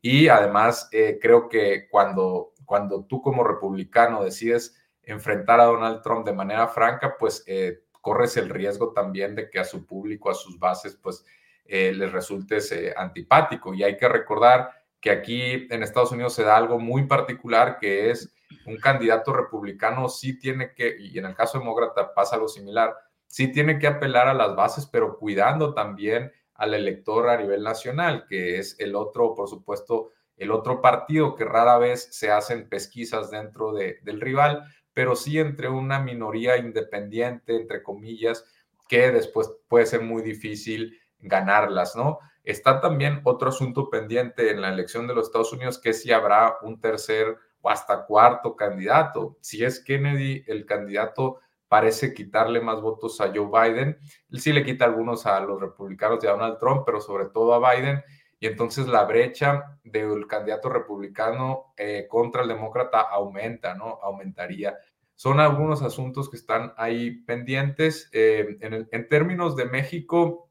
y 0.00 0.28
además 0.28 0.88
eh, 0.92 1.18
creo 1.20 1.48
que 1.48 1.88
cuando 1.90 2.52
cuando 2.68 3.06
tú 3.06 3.22
como 3.22 3.44
republicano 3.44 4.22
decides 4.22 4.76
enfrentar 5.02 5.58
a 5.58 5.64
Donald 5.64 6.02
Trump 6.02 6.26
de 6.26 6.34
manera 6.34 6.68
franca, 6.68 7.16
pues 7.18 7.42
eh, 7.46 7.84
corres 8.02 8.36
el 8.36 8.50
riesgo 8.50 8.92
también 8.92 9.34
de 9.34 9.48
que 9.48 9.58
a 9.58 9.64
su 9.64 9.86
público, 9.86 10.28
a 10.28 10.34
sus 10.34 10.58
bases, 10.58 10.94
pues 11.02 11.24
eh, 11.64 11.94
les 11.94 12.12
resultes 12.12 12.70
eh, 12.72 12.92
antipático. 12.94 13.72
Y 13.72 13.84
hay 13.84 13.96
que 13.96 14.06
recordar 14.06 14.70
que 15.00 15.10
aquí 15.10 15.66
en 15.70 15.82
Estados 15.82 16.12
Unidos 16.12 16.34
se 16.34 16.42
da 16.42 16.58
algo 16.58 16.78
muy 16.78 17.06
particular, 17.06 17.78
que 17.78 18.10
es 18.10 18.34
un 18.66 18.76
candidato 18.76 19.32
republicano 19.32 20.10
sí 20.10 20.38
tiene 20.38 20.74
que, 20.74 20.94
y 20.98 21.18
en 21.18 21.24
el 21.24 21.34
caso 21.34 21.58
demócrata 21.58 22.12
pasa 22.12 22.36
algo 22.36 22.48
similar, 22.48 22.94
sí 23.26 23.50
tiene 23.50 23.78
que 23.78 23.86
apelar 23.86 24.28
a 24.28 24.34
las 24.34 24.54
bases, 24.54 24.84
pero 24.84 25.16
cuidando 25.16 25.72
también 25.72 26.30
al 26.52 26.74
elector 26.74 27.30
a 27.30 27.38
nivel 27.38 27.62
nacional, 27.62 28.26
que 28.28 28.58
es 28.58 28.78
el 28.78 28.94
otro, 28.94 29.34
por 29.34 29.48
supuesto, 29.48 30.10
el 30.38 30.50
otro 30.50 30.80
partido 30.80 31.34
que 31.34 31.44
rara 31.44 31.78
vez 31.78 32.08
se 32.12 32.30
hacen 32.30 32.68
pesquisas 32.68 33.30
dentro 33.30 33.72
de, 33.72 33.98
del 34.02 34.20
rival, 34.20 34.64
pero 34.94 35.14
sí 35.16 35.38
entre 35.38 35.68
una 35.68 36.00
minoría 36.00 36.56
independiente, 36.56 37.56
entre 37.56 37.82
comillas, 37.82 38.44
que 38.88 39.10
después 39.10 39.50
puede 39.68 39.86
ser 39.86 40.00
muy 40.00 40.22
difícil 40.22 40.98
ganarlas, 41.20 41.94
¿no? 41.94 42.18
Está 42.44 42.80
también 42.80 43.20
otro 43.24 43.50
asunto 43.50 43.90
pendiente 43.90 44.50
en 44.50 44.62
la 44.62 44.70
elección 44.70 45.06
de 45.06 45.14
los 45.14 45.26
Estados 45.26 45.52
Unidos, 45.52 45.78
que 45.78 45.92
si 45.92 46.12
habrá 46.12 46.56
un 46.62 46.80
tercer 46.80 47.36
o 47.60 47.70
hasta 47.70 48.06
cuarto 48.06 48.56
candidato. 48.56 49.36
Si 49.40 49.62
es 49.64 49.84
Kennedy 49.84 50.44
el 50.46 50.64
candidato, 50.64 51.40
parece 51.68 52.14
quitarle 52.14 52.60
más 52.60 52.80
votos 52.80 53.20
a 53.20 53.30
Joe 53.34 53.50
Biden. 53.52 53.98
Él 54.30 54.40
sí 54.40 54.52
le 54.52 54.64
quita 54.64 54.86
algunos 54.86 55.26
a 55.26 55.38
los 55.40 55.60
republicanos 55.60 56.20
de 56.20 56.28
Donald 56.28 56.58
Trump, 56.58 56.84
pero 56.86 57.00
sobre 57.00 57.26
todo 57.26 57.52
a 57.52 57.74
Biden 57.74 58.02
y 58.40 58.46
entonces 58.46 58.86
la 58.86 59.04
brecha 59.04 59.78
del 59.82 60.26
candidato 60.26 60.68
republicano 60.68 61.72
eh, 61.76 62.06
contra 62.08 62.42
el 62.42 62.48
demócrata 62.48 63.00
aumenta, 63.00 63.74
¿no? 63.74 63.98
Aumentaría. 64.02 64.78
Son 65.16 65.40
algunos 65.40 65.82
asuntos 65.82 66.30
que 66.30 66.36
están 66.36 66.72
ahí 66.76 67.10
pendientes. 67.22 68.08
Eh, 68.12 68.58
en, 68.60 69.08
términos 69.08 69.56
de 69.56 69.64
México, 69.64 70.50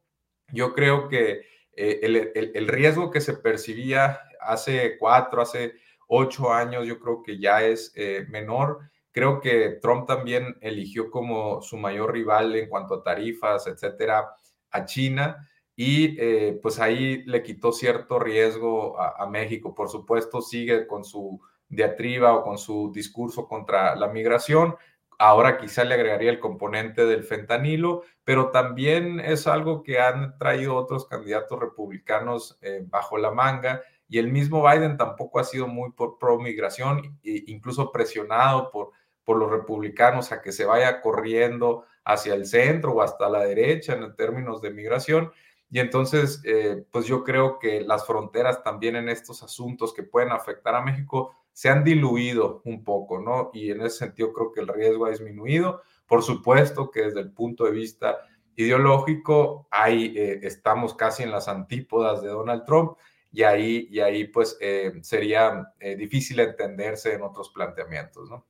yo 0.51 0.73
creo 0.73 1.07
que 1.07 1.43
eh, 1.71 1.99
el, 2.03 2.31
el, 2.35 2.67
riesgo 2.67 3.09
que 3.09 3.21
se 3.21 3.33
percibía 3.33 4.19
hace 4.41 4.97
cuatro, 4.97 5.41
hace 5.41 5.75
ocho 6.07 6.51
años, 6.51 6.85
yo 6.85 6.99
creo 6.99 7.23
que 7.23 7.39
ya 7.39 7.63
es 7.63 7.93
menor. 8.27 8.79
Creo 9.13 9.39
que 9.39 9.79
Trump 9.81 10.07
también 10.07 10.57
eligió 10.59 11.09
como 11.09 11.61
su 11.61 11.77
mayor 11.77 12.11
rival 12.11 12.53
en 12.55 12.67
cuanto 12.67 12.95
a 12.95 13.03
tarifas, 13.03 13.65
etcétera, 13.67 14.35
a 14.71 14.85
China 14.85 15.47
y 15.79 16.17
eh, 16.19 16.59
pues 16.61 16.79
ahí 16.79 17.23
le 17.25 17.43
quitó 17.43 17.71
cierto 17.71 18.17
riesgo 18.17 18.99
a, 18.99 19.27
México. 19.27 19.75
Por 19.75 19.89
supuesto, 19.89 20.41
sigue 20.41 20.87
con 20.87 21.05
su 21.05 21.39
diatriba 21.69 22.33
o 22.33 22.43
con 22.43 22.57
su 22.57 22.91
discurso 22.91 23.47
contra 23.47 23.95
la 23.95 24.07
migración. 24.07 24.75
Ahora 25.19 25.59
quizá 25.59 25.83
le 25.83 25.93
agregaría 25.93 26.31
el 26.31 26.39
componente 26.39 27.05
del 27.05 27.23
fentanilo, 27.23 28.01
pero 28.23 28.49
también 28.49 29.19
es 29.19 29.45
algo 29.45 29.83
que 29.83 29.99
han 29.99 30.37
traído 30.39 30.75
otros 30.75 31.07
candidatos 31.07 31.59
republicanos 31.59 32.57
eh, 32.61 32.83
bajo 32.83 33.19
la 33.19 33.29
manga 33.29 33.83
y 34.09 34.17
el 34.17 34.31
mismo 34.31 34.67
Biden 34.67 34.97
tampoco 34.97 35.39
ha 35.39 35.43
sido 35.43 35.67
muy 35.67 35.91
pro 35.91 36.39
migración, 36.39 37.19
e 37.23 37.43
incluso 37.47 37.91
presionado 37.91 38.71
por, 38.71 38.91
por 39.23 39.37
los 39.37 39.51
republicanos 39.51 40.31
a 40.31 40.41
que 40.41 40.51
se 40.51 40.65
vaya 40.65 41.01
corriendo 41.01 41.85
hacia 42.05 42.33
el 42.33 42.45
centro 42.45 42.93
o 42.93 43.01
hasta 43.01 43.29
la 43.29 43.43
derecha 43.43 43.93
en 43.93 44.15
términos 44.15 44.61
de 44.61 44.71
migración. 44.71 45.31
Y 45.69 45.79
entonces, 45.79 46.41
eh, 46.45 46.85
pues 46.91 47.05
yo 47.05 47.23
creo 47.23 47.59
que 47.59 47.81
las 47.81 48.05
fronteras 48.05 48.63
también 48.63 48.95
en 48.95 49.09
estos 49.09 49.43
asuntos 49.43 49.93
que 49.93 50.03
pueden 50.03 50.31
afectar 50.31 50.75
a 50.75 50.81
México 50.81 51.35
se 51.51 51.69
han 51.69 51.83
diluido 51.83 52.61
un 52.65 52.83
poco, 52.83 53.19
¿no? 53.19 53.49
Y 53.53 53.71
en 53.71 53.81
ese 53.81 53.97
sentido 53.97 54.31
creo 54.31 54.51
que 54.51 54.61
el 54.61 54.67
riesgo 54.67 55.05
ha 55.05 55.09
disminuido. 55.09 55.81
Por 56.05 56.23
supuesto 56.23 56.89
que 56.89 57.01
desde 57.01 57.19
el 57.19 57.31
punto 57.31 57.65
de 57.65 57.71
vista 57.71 58.17
ideológico, 58.55 59.67
ahí 59.69 60.13
eh, 60.15 60.39
estamos 60.43 60.93
casi 60.93 61.23
en 61.23 61.31
las 61.31 61.47
antípodas 61.47 62.21
de 62.21 62.29
Donald 62.29 62.63
Trump 62.63 62.97
y 63.31 63.43
ahí, 63.43 63.87
y 63.91 63.99
ahí 63.99 64.25
pues 64.25 64.57
eh, 64.61 64.93
sería 65.01 65.73
difícil 65.97 66.39
entenderse 66.39 67.13
en 67.13 67.23
otros 67.23 67.49
planteamientos, 67.49 68.29
¿no? 68.29 68.45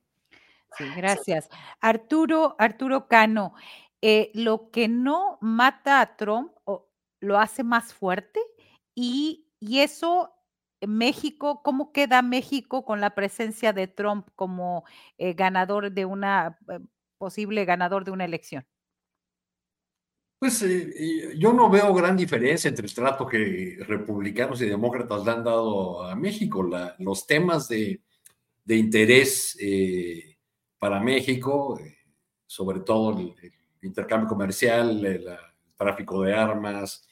Sí, 0.76 0.84
gracias. 0.96 1.48
Arturo, 1.80 2.54
Arturo 2.58 3.08
Cano, 3.08 3.54
lo 4.34 4.70
que 4.70 4.86
no 4.86 5.38
mata 5.40 6.00
a 6.00 6.16
Trump 6.16 6.52
lo 7.20 7.38
hace 7.38 7.64
más 7.64 7.92
fuerte 7.92 8.40
y, 8.94 9.44
eso, 9.60 10.34
México, 10.80 11.62
¿cómo 11.62 11.92
queda 11.92 12.22
México 12.22 12.84
con 12.84 13.00
la 13.00 13.14
presencia 13.14 13.72
de 13.72 13.86
Trump 13.86 14.28
como 14.34 14.84
eh, 15.18 15.34
ganador 15.34 15.92
de 15.92 16.04
una, 16.04 16.58
eh, 16.68 16.80
posible 17.16 17.64
ganador 17.64 18.04
de 18.04 18.10
una 18.10 18.24
elección? 18.24 18.64
Pues 20.40 20.62
eh, 20.62 21.34
yo 21.36 21.52
no 21.52 21.68
veo 21.68 21.92
gran 21.94 22.16
diferencia 22.16 22.68
entre 22.68 22.86
el 22.86 22.94
trato 22.94 23.26
que 23.26 23.78
republicanos 23.86 24.62
y 24.62 24.66
demócratas 24.66 25.24
le 25.24 25.30
han 25.30 25.44
dado 25.44 26.02
a 26.04 26.14
México. 26.14 26.68
los 26.98 27.26
temas 27.26 27.68
de, 27.68 28.00
interés 28.66 29.56
para 30.78 31.00
México, 31.00 31.80
sobre 32.46 32.80
todo 32.80 33.18
el, 33.18 33.34
intercambio 33.82 34.28
comercial, 34.28 35.04
el, 35.04 35.28
tráfico 35.78 36.22
de 36.22 36.34
armas, 36.34 37.06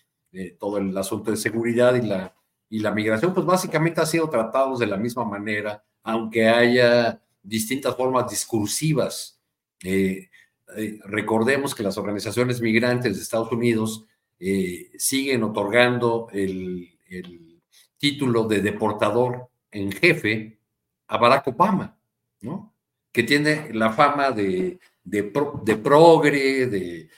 todo 0.59 0.77
el 0.77 0.97
asunto 0.99 1.31
de 1.31 1.37
seguridad 1.39 1.95
y 1.95 2.03
la, 2.03 2.37
y 2.69 2.81
la 2.81 2.93
migración, 2.93 3.33
pues 3.33 3.47
básicamente 3.47 4.01
han 4.01 4.07
sido 4.07 4.29
tratados 4.29 4.79
de 4.79 4.87
la 4.87 4.97
misma 4.97 5.25
manera, 5.25 5.85
aunque 6.03 6.49
haya 6.49 7.23
distintas 7.43 7.97
formas 7.97 8.29
discursivas. 8.29 9.41
Eh, 9.83 10.29
eh, 10.77 10.99
recordemos 11.05 11.75
que 11.75 11.83
las 11.83 11.97
organizaciones 11.97 12.61
migrantes 12.61 13.17
de 13.17 13.23
Estados 13.23 13.53
Unidos 13.53 14.05
eh, 14.39 14.91
siguen 14.99 15.43
otorgando 15.45 16.29
el, 16.33 16.93
título 17.99 18.45
de 18.45 18.61
deportador 18.61 19.49
en 19.71 19.91
jefe 19.91 20.59
a 21.07 21.17
Barack 21.17 21.47
Obama, 21.47 21.99
¿no? 22.43 22.75
que 23.11 23.23
tiene 23.23 23.73
la 23.73 23.91
fama 23.91 24.33
de, 24.33 24.79
de, 25.03 25.23
progre, 25.23 26.67
de 26.67 27.09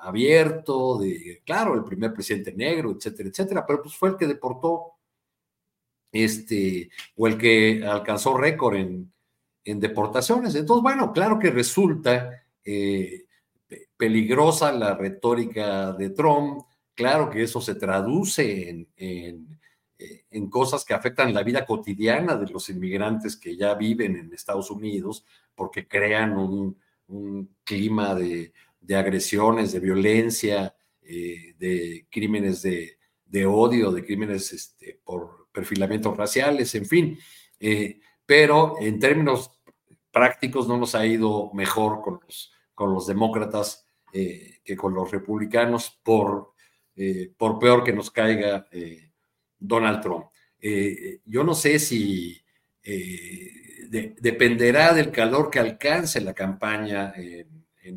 abierto, 0.00 0.98
de, 0.98 1.42
claro, 1.44 1.74
el 1.74 1.84
primer 1.84 2.12
presidente 2.12 2.52
negro, 2.52 2.92
etcétera, 2.92 3.28
etcétera, 3.28 3.66
pero 3.66 3.82
pues 3.82 3.94
fue 3.94 4.10
el 4.10 4.16
que 4.16 4.26
deportó, 4.26 4.94
este, 6.12 6.90
o 7.16 7.26
el 7.26 7.38
que 7.38 7.84
alcanzó 7.84 8.36
récord 8.36 8.76
en, 8.76 9.12
deportaciones. 9.64 10.56
Entonces, 10.56 10.82
bueno, 10.82 11.12
claro 11.12 11.38
que 11.38 11.48
resulta 11.48 12.42
eh, 12.64 13.26
peligrosa 13.96 14.72
la 14.72 14.96
retórica 14.96 15.92
de 15.92 16.10
Trump, 16.10 16.64
claro 16.92 17.30
que 17.30 17.44
eso 17.44 17.60
se 17.60 17.76
traduce 17.76 18.68
en, 18.68 18.88
en, 18.96 20.50
cosas 20.50 20.84
que 20.84 20.94
afectan 20.94 21.32
la 21.32 21.44
vida 21.44 21.64
cotidiana 21.64 22.34
de 22.34 22.48
los 22.48 22.68
inmigrantes 22.68 23.36
que 23.36 23.56
ya 23.56 23.74
viven 23.74 24.16
en 24.16 24.32
Estados 24.32 24.72
Unidos, 24.72 25.24
porque 25.54 25.86
crean 25.86 26.36
un, 26.36 26.76
un 27.06 27.54
clima 27.62 28.14
de 28.14 28.52
de 28.80 28.96
agresiones, 28.96 29.72
de 29.72 29.80
violencia, 29.80 30.74
eh, 31.02 31.54
de 31.58 32.06
crímenes 32.10 32.62
de, 32.62 33.46
odio, 33.46 33.90
de 33.90 34.04
crímenes 34.04 34.52
este, 34.52 35.00
por 35.04 35.48
perfilamientos 35.52 36.16
raciales, 36.16 36.74
en 36.74 36.86
fin. 36.86 37.18
Eh, 37.58 38.00
pero 38.24 38.76
en 38.80 38.98
términos 38.98 39.50
prácticos 40.10 40.68
no 40.68 40.78
nos 40.78 40.94
ha 40.94 41.04
ido 41.04 41.50
mejor 41.52 42.00
con 42.00 42.20
los, 42.24 42.52
con 42.74 42.94
los 42.94 43.06
demócratas 43.06 43.86
eh, 44.12 44.60
que 44.64 44.76
con 44.76 44.94
los 44.94 45.10
republicanos, 45.10 46.00
por, 46.02 46.52
por 47.36 47.58
peor 47.58 47.82
que 47.82 47.92
nos 47.92 48.10
caiga 48.10 48.66
Donald 49.58 50.02
Trump. 50.02 50.26
yo 51.24 51.44
no 51.44 51.54
sé 51.54 51.78
si 51.78 52.38
dependerá 53.88 54.92
del 54.92 55.10
calor 55.10 55.50
que 55.50 55.60
alcance 55.60 56.20
la 56.20 56.34
campaña 56.34 57.14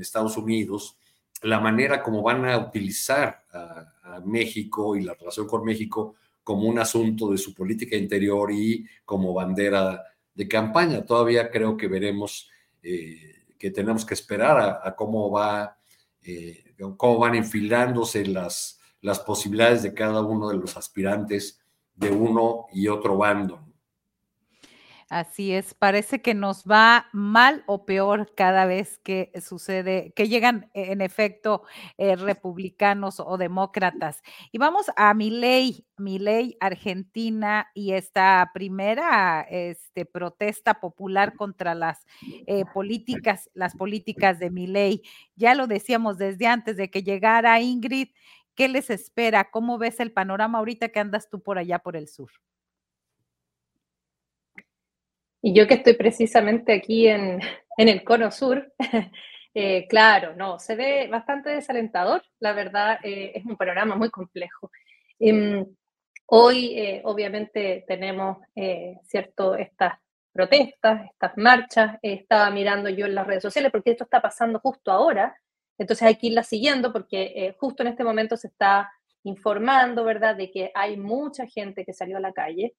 Estados 0.02 0.38
Unidos, 0.38 0.98
la 1.42 1.60
manera 1.60 2.02
como 2.02 2.22
van 2.22 2.46
a 2.46 2.58
utilizar 2.58 3.44
a, 3.52 3.90
México 4.26 4.96
y 4.96 5.02
la 5.02 5.16
relación 5.16 5.48
con 5.48 5.66
México 5.66 6.16
como 6.44 6.68
un 6.68 6.78
asunto 6.78 7.32
de 7.32 7.38
su 7.38 7.54
política 7.54 7.96
interior 7.96 8.52
y 8.52 8.86
como 9.06 9.34
bandera 9.34 10.04
de 10.36 10.48
campaña. 10.48 11.04
Todavía 11.04 11.50
creo 11.50 11.76
que 11.76 11.88
veremos 11.88 12.48
eh, 12.84 13.46
que 13.58 13.72
tenemos 13.72 14.06
que 14.06 14.14
esperar 14.14 14.82
a, 14.84 14.96
cómo 14.96 15.32
va, 15.32 15.78
eh, 16.22 16.76
cómo 16.96 17.18
van 17.18 17.34
enfilándose 17.34 18.26
las, 18.28 18.80
las 19.02 19.20
posibilidades 19.20 19.82
de 19.82 19.94
cada 19.94 20.22
uno 20.22 20.50
de 20.50 20.58
los 20.58 20.78
aspirantes 20.78 21.60
de 21.96 22.12
uno 22.12 22.68
y 22.72 22.88
otro 22.88 23.18
bando. 23.18 23.73
Así 25.14 25.54
es, 25.54 25.76
parece 25.76 26.24
que 26.24 26.34
nos 26.34 26.64
va 26.64 27.06
mal 27.14 27.64
o 27.68 27.86
peor 27.86 28.34
cada 28.34 28.66
vez 28.66 28.98
que 28.98 29.32
sucede, 29.40 30.12
que 30.16 30.28
llegan 30.28 30.72
e, 30.74 30.92
en 30.92 31.02
efecto 31.02 31.62
eh, 32.00 32.16
republicanos 32.16 33.20
o 33.20 33.38
demócratas. 33.38 34.24
Y 34.52 34.58
vamos 34.58 34.88
a 34.96 35.14
mi 35.14 35.30
ley, 35.30 35.86
mi 35.98 36.18
ley 36.18 36.58
Argentina 36.60 37.68
y 37.76 37.92
esta 37.92 38.50
primera 38.56 39.42
este, 39.52 40.06
protesta 40.08 40.80
popular 40.80 41.36
contra 41.36 41.76
las 41.76 42.08
eh, 42.48 42.66
políticas, 42.74 43.52
las 43.54 43.76
políticas 43.76 44.40
de 44.40 44.50
mi 44.50 44.66
ley. 44.66 45.04
Ya 45.36 45.54
lo 45.54 45.68
decíamos 45.68 46.18
desde 46.18 46.48
antes 46.48 46.76
de 46.76 46.90
que 46.90 47.04
llegara 47.04 47.62
Ingrid. 47.62 48.08
¿Qué 48.56 48.68
les 48.68 48.90
espera? 48.90 49.52
¿Cómo 49.52 49.78
ves 49.78 50.00
el 50.00 50.12
panorama 50.12 50.58
ahorita 50.58 50.90
que 50.90 51.00
andas 51.00 51.30
tú 51.30 51.40
por 51.44 51.60
allá 51.60 51.78
por 51.78 51.96
el 51.96 52.08
sur? 52.08 52.32
Y 55.46 55.54
yo 55.54 55.68
que 55.68 55.74
estoy 55.74 55.96
precisamente 55.96 56.72
aquí 56.72 57.06
en, 57.06 57.42
el 57.76 58.04
cono 58.06 58.32
sur, 58.32 58.72
eh, 59.54 59.86
claro, 59.90 60.34
no, 60.38 60.58
se 60.58 60.78
ve 60.78 61.10
bastante 61.12 61.50
desalentador, 61.50 62.24
la 62.40 62.54
verdad, 62.54 63.00
eh, 63.04 63.34
es 63.36 63.44
un 63.44 63.58
panorama 63.58 63.98
muy 63.98 64.10
complejo. 64.10 64.72
Em, 65.20 65.66
hoy, 66.28 66.80
eh, 66.80 67.02
obviamente, 67.04 67.84
tenemos, 67.86 68.38
¿cierto?, 69.04 69.56
estas 69.56 69.96
protestas, 70.32 71.10
estas 71.12 71.34
marchas, 71.36 71.98
estaba 72.02 72.50
mirando 72.50 72.88
yo 72.88 73.06
en 73.06 73.14
las 73.14 73.28
redes 73.28 73.44
sociales 73.44 73.70
porque 73.70 73.92
esto 73.92 74.06
está 74.06 74.22
pasando 74.22 74.60
justo 74.60 74.94
ahora, 74.94 75.36
entonces 75.78 76.08
hay 76.08 76.16
que 76.16 76.28
irla 76.28 76.44
siguiendo 76.44 76.94
porque 76.94 77.54
justo 77.60 77.84
en 77.84 77.90
este 77.90 78.06
momento 78.06 78.38
se 78.38 78.48
está 78.48 78.90
informando, 79.24 80.06
¿verdad?, 80.06 80.38
de 80.38 80.50
que 80.52 80.72
hay 80.74 80.96
mucha 80.96 81.48
gente 81.48 81.84
que 81.84 81.92
salió 81.92 82.16
a 82.16 82.22
la 82.22 82.32
calle. 82.32 82.76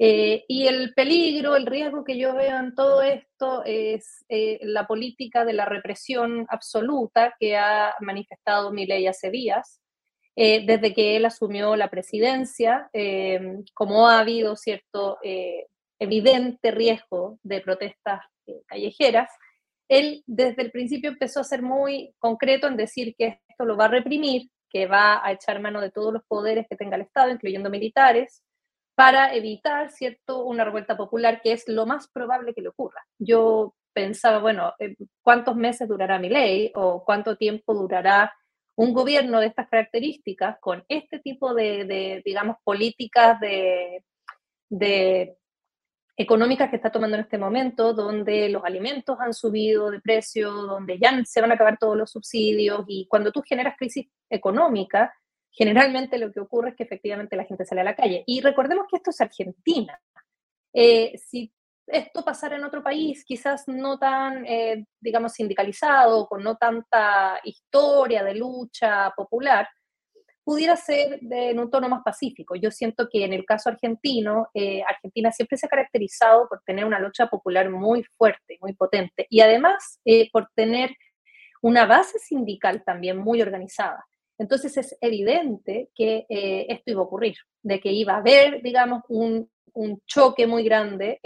Eh, 0.00 0.44
y 0.46 0.68
el 0.68 0.94
peligro, 0.94 1.56
el 1.56 1.66
riesgo 1.66 2.04
que 2.04 2.16
yo 2.16 2.32
veo 2.34 2.56
en 2.56 2.74
todo 2.76 3.02
esto 3.02 3.64
es 3.64 4.24
eh, 4.28 4.60
la 4.62 4.86
política 4.86 5.44
de 5.44 5.54
la 5.54 5.64
represión 5.64 6.46
absoluta 6.50 7.34
que 7.40 7.56
ha 7.56 7.94
manifestado 8.00 8.72
Milei 8.72 9.08
hace 9.08 9.30
días, 9.30 9.80
eh, 10.36 10.64
desde 10.64 10.94
que 10.94 11.16
él 11.16 11.24
asumió 11.24 11.74
la 11.74 11.90
presidencia, 11.90 12.88
como 13.74 14.06
ha 14.08 14.20
habido 14.20 14.54
cierto 14.54 15.18
evidente 15.98 16.70
riesgo 16.70 17.40
de 17.42 17.60
protestas 17.60 18.20
callejeras, 18.66 19.30
él 19.88 20.22
desde 20.26 20.62
el 20.62 20.70
principio 20.70 21.10
empezó 21.10 21.40
a 21.40 21.44
ser 21.44 21.62
muy 21.62 22.14
concreto 22.18 22.68
en 22.68 22.76
decir 22.76 23.16
que 23.18 23.40
esto 23.48 23.64
lo 23.64 23.76
va 23.76 23.86
a 23.86 23.88
reprimir, 23.88 24.48
que 24.70 24.86
va 24.86 25.26
a 25.26 25.32
echar 25.32 25.60
mano 25.60 25.80
de 25.80 25.90
todos 25.90 26.12
los 26.12 26.22
poderes 26.28 26.66
que 26.70 26.76
tenga 26.76 26.94
el 26.94 27.02
Estado, 27.02 27.32
incluyendo 27.32 27.68
militares, 27.68 28.44
para 28.98 29.32
evitar, 29.32 29.92
¿cierto?, 29.92 30.44
una 30.44 30.64
revuelta 30.64 30.96
popular, 30.96 31.40
que 31.40 31.52
es 31.52 31.68
lo 31.68 31.86
más 31.86 32.08
probable 32.08 32.52
que 32.52 32.62
le 32.62 32.70
ocurra. 32.70 33.06
Yo 33.16 33.76
pensaba, 33.92 34.40
bueno, 34.40 34.74
eh, 34.80 34.96
¿cuántos 35.22 35.54
meses 35.54 35.86
durará 35.86 36.18
mi 36.18 36.28
ley 36.28 36.72
o 36.74 37.04
cuánto 37.04 37.36
tiempo 37.36 37.74
durará 37.74 38.34
un 38.74 38.92
gobierno 38.92 39.38
de 39.38 39.46
estas 39.46 39.68
características 39.68 40.58
con 40.60 40.84
este 40.88 41.20
tipo 41.20 41.54
de, 41.54 42.22
digamos, 42.24 42.56
políticas 42.64 43.38
de, 43.38 44.02
económicas 46.16 46.68
que 46.68 46.74
está 46.74 46.90
tomando 46.90 47.18
en 47.18 47.22
este 47.22 47.38
momento, 47.38 47.94
donde 47.94 48.48
los 48.48 48.64
alimentos 48.64 49.16
han 49.20 49.32
subido 49.32 49.92
de 49.92 50.00
precio, 50.00 50.50
donde 50.50 50.98
ya 50.98 51.22
se 51.24 51.40
van 51.40 51.52
a 51.52 51.54
acabar 51.54 51.78
todos 51.78 51.96
los 51.96 52.10
subsidios 52.10 52.84
y 52.88 53.06
cuando 53.06 53.30
tú 53.30 53.42
generas 53.42 53.76
crisis 53.78 54.08
económica, 54.28 55.14
generalmente 55.50 56.18
lo 56.18 56.32
que 56.32 56.40
ocurre 56.40 56.70
es 56.70 56.76
que 56.76 56.84
efectivamente 56.84 57.36
la 57.36 57.44
gente 57.44 57.64
sale 57.64 57.80
a 57.82 57.84
la 57.84 57.96
calle. 57.96 58.24
Y 58.26 58.40
recordemos 58.40 58.86
que 58.90 58.96
esto 58.96 59.10
es 59.10 59.20
Argentina. 59.20 60.00
Eh, 60.72 61.16
si 61.18 61.52
esto 61.86 62.24
pasara 62.24 62.56
en 62.56 62.64
otro 62.64 62.82
país, 62.82 63.24
quizás 63.24 63.64
no 63.66 63.98
tan, 63.98 64.44
eh, 64.46 64.84
digamos, 65.00 65.32
sindicalizado, 65.32 66.26
con 66.26 66.42
no 66.42 66.56
tanta 66.56 67.40
historia 67.44 68.22
de 68.22 68.34
lucha 68.34 69.12
popular, 69.16 69.68
pudiera 70.48 70.76
ser 70.76 71.20
en 71.30 71.58
un 71.58 71.70
tono 71.70 71.90
más 71.90 72.02
pacífico. 72.02 72.54
Yo 72.56 72.70
siento 72.70 73.06
que 73.10 73.22
en 73.22 73.34
el 73.34 73.44
caso 73.44 73.68
argentino, 73.68 74.48
eh, 74.54 74.82
Argentina 74.88 75.30
siempre 75.30 75.58
se 75.58 75.66
ha 75.66 75.68
caracterizado 75.68 76.48
por 76.48 76.62
tener 76.62 76.86
una 76.86 76.98
lucha 76.98 77.26
popular 77.26 77.68
muy 77.68 78.02
fuerte, 78.16 78.56
muy 78.62 78.72
potente, 78.72 79.26
y 79.28 79.40
además 79.40 80.00
eh, 80.06 80.30
por 80.32 80.48
tener 80.54 80.90
una 81.60 81.84
base 81.84 82.18
sindical 82.18 82.82
también 82.82 83.18
muy 83.18 83.42
organizada. 83.42 84.06
Entonces 84.38 84.76
es 84.76 84.96
evidente 85.00 85.90
que 85.94 86.26
esto 86.28 86.92
iba 86.92 87.00
a 87.00 87.04
ocurrir, 87.04 87.36
de 87.62 87.80
que 87.80 87.90
iba 87.90 88.14
a 88.14 88.18
haber, 88.18 88.62
digamos, 88.62 89.02
un, 89.08 89.50
un 89.74 90.00
choque 90.06 90.46
muy 90.46 90.62
grande 90.62 91.20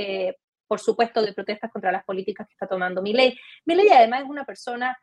por 0.72 0.80
supuesto, 0.80 1.20
de 1.20 1.34
protestas 1.34 1.70
contra 1.70 1.92
las 1.92 2.02
políticas 2.02 2.46
que 2.46 2.54
está 2.54 2.66
tomando 2.66 3.02
Milei. 3.02 3.38
Milei 3.66 3.90
además 3.90 4.22
es 4.22 4.30
una 4.30 4.46
persona 4.46 4.96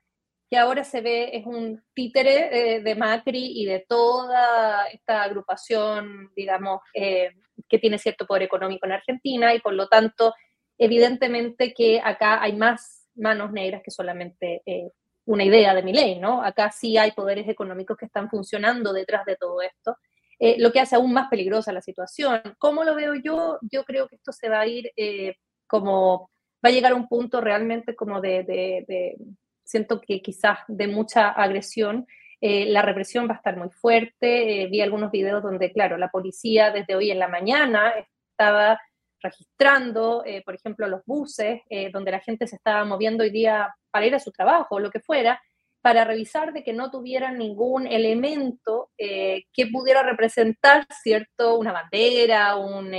que 0.50 0.58
ahora 0.58 0.84
se 0.84 1.00
ve, 1.02 1.30
es 1.32 1.46
un 1.46 1.84
títere 1.94 2.78
eh, 2.78 2.80
de 2.82 2.96
Macri 2.96 3.62
y 3.62 3.66
de 3.66 3.86
toda 3.88 4.88
esta 4.88 5.22
agrupación, 5.22 6.32
digamos, 6.36 6.80
eh, 6.96 7.34
que 7.68 7.78
tiene 7.78 8.00
cierto 8.00 8.26
poder 8.26 8.42
económico 8.42 8.88
en 8.88 8.94
Argentina 8.94 9.54
y 9.54 9.60
por 9.60 9.74
lo 9.74 9.88
tanto, 9.88 10.34
evidentemente 10.76 11.72
que 11.72 12.02
acá 12.04 12.42
hay 12.42 12.56
más 12.56 13.08
manos 13.14 13.52
negras 13.52 13.84
que 13.84 13.92
solamente 13.92 14.64
eh, 14.66 14.90
una 15.30 15.44
idea 15.44 15.74
de 15.76 15.84
Milei, 15.84 16.20
¿no? 16.20 16.44
Acá 16.44 16.72
sí 16.72 16.98
hay 16.98 17.12
poderes 17.12 17.48
económicos 17.48 17.98
que 17.98 18.06
están 18.06 18.30
funcionando 18.30 18.94
detrás 18.94 19.26
de 19.26 19.36
todo 19.36 19.62
esto. 19.62 19.98
lo 20.58 20.72
que 20.72 20.80
hace 20.80 20.96
aún 20.96 21.14
más 21.14 21.30
peligrosa 21.30 21.74
la 21.74 21.82
situación. 21.82 22.42
¿Cómo 22.58 22.84
lo 22.84 22.96
veo 22.96 23.14
yo? 23.16 23.60
Yo 23.62 23.84
creo 23.84 24.08
que 24.08 24.16
esto 24.16 24.32
se 24.32 24.50
va 24.50 24.62
a 24.62 24.68
ir 24.68 24.92
como 25.68 26.32
va 26.64 26.70
a 26.70 26.72
llegar 26.72 26.92
a 26.92 26.96
un 26.96 27.08
punto 27.08 27.42
realmente 27.42 27.96
como 27.96 28.22
de, 28.22 29.16
siento 29.64 30.02
que 30.02 30.22
quizás 30.22 30.60
de 30.68 30.88
mucha 30.88 31.30
agresión. 31.30 32.08
Eh, 32.42 32.66
la 32.68 32.82
represión 32.82 33.28
va 33.28 33.34
a 33.34 33.38
estar 33.38 33.58
muy 33.58 33.70
fuerte. 33.70 34.64
Eh, 34.64 34.68
vi 34.68 34.82
algunos 34.82 35.12
videos 35.12 35.44
donde, 35.44 35.72
claro, 35.72 35.98
la 35.98 36.10
policía 36.10 36.72
desde 36.72 36.96
hoy 36.96 37.12
en 37.12 37.20
la 37.20 37.28
mañana 37.28 37.94
estaba 38.32 38.80
registrando, 39.22 40.24
eh, 40.26 40.42
por 40.44 40.56
ejemplo, 40.56 40.88
los 40.88 41.02
buses, 41.06 41.62
donde 41.92 42.12
la 42.12 42.20
gente 42.20 42.48
se 42.48 42.56
estaba 42.56 42.86
moviendo 42.86 43.24
hoy 43.24 43.32
día 43.32 43.74
para 43.92 44.06
ir 44.06 44.16
a 44.16 44.20
su 44.20 44.32
trabajo 44.32 44.76
o 44.76 44.80
lo 44.80 44.92
que 44.92 45.00
fuera, 45.00 45.42
para 45.82 46.04
revisar 46.04 46.54
de 46.54 46.64
que 46.64 46.74
no 46.74 46.92
tuvieran 46.92 47.38
ningún 47.38 47.88
elemento 47.88 48.92
que 48.98 49.68
pudiera 49.72 50.04
representar, 50.04 50.86
¿cierto? 51.02 51.58
Una 51.58 51.72
bandera, 51.72 52.56
un, 52.58 52.94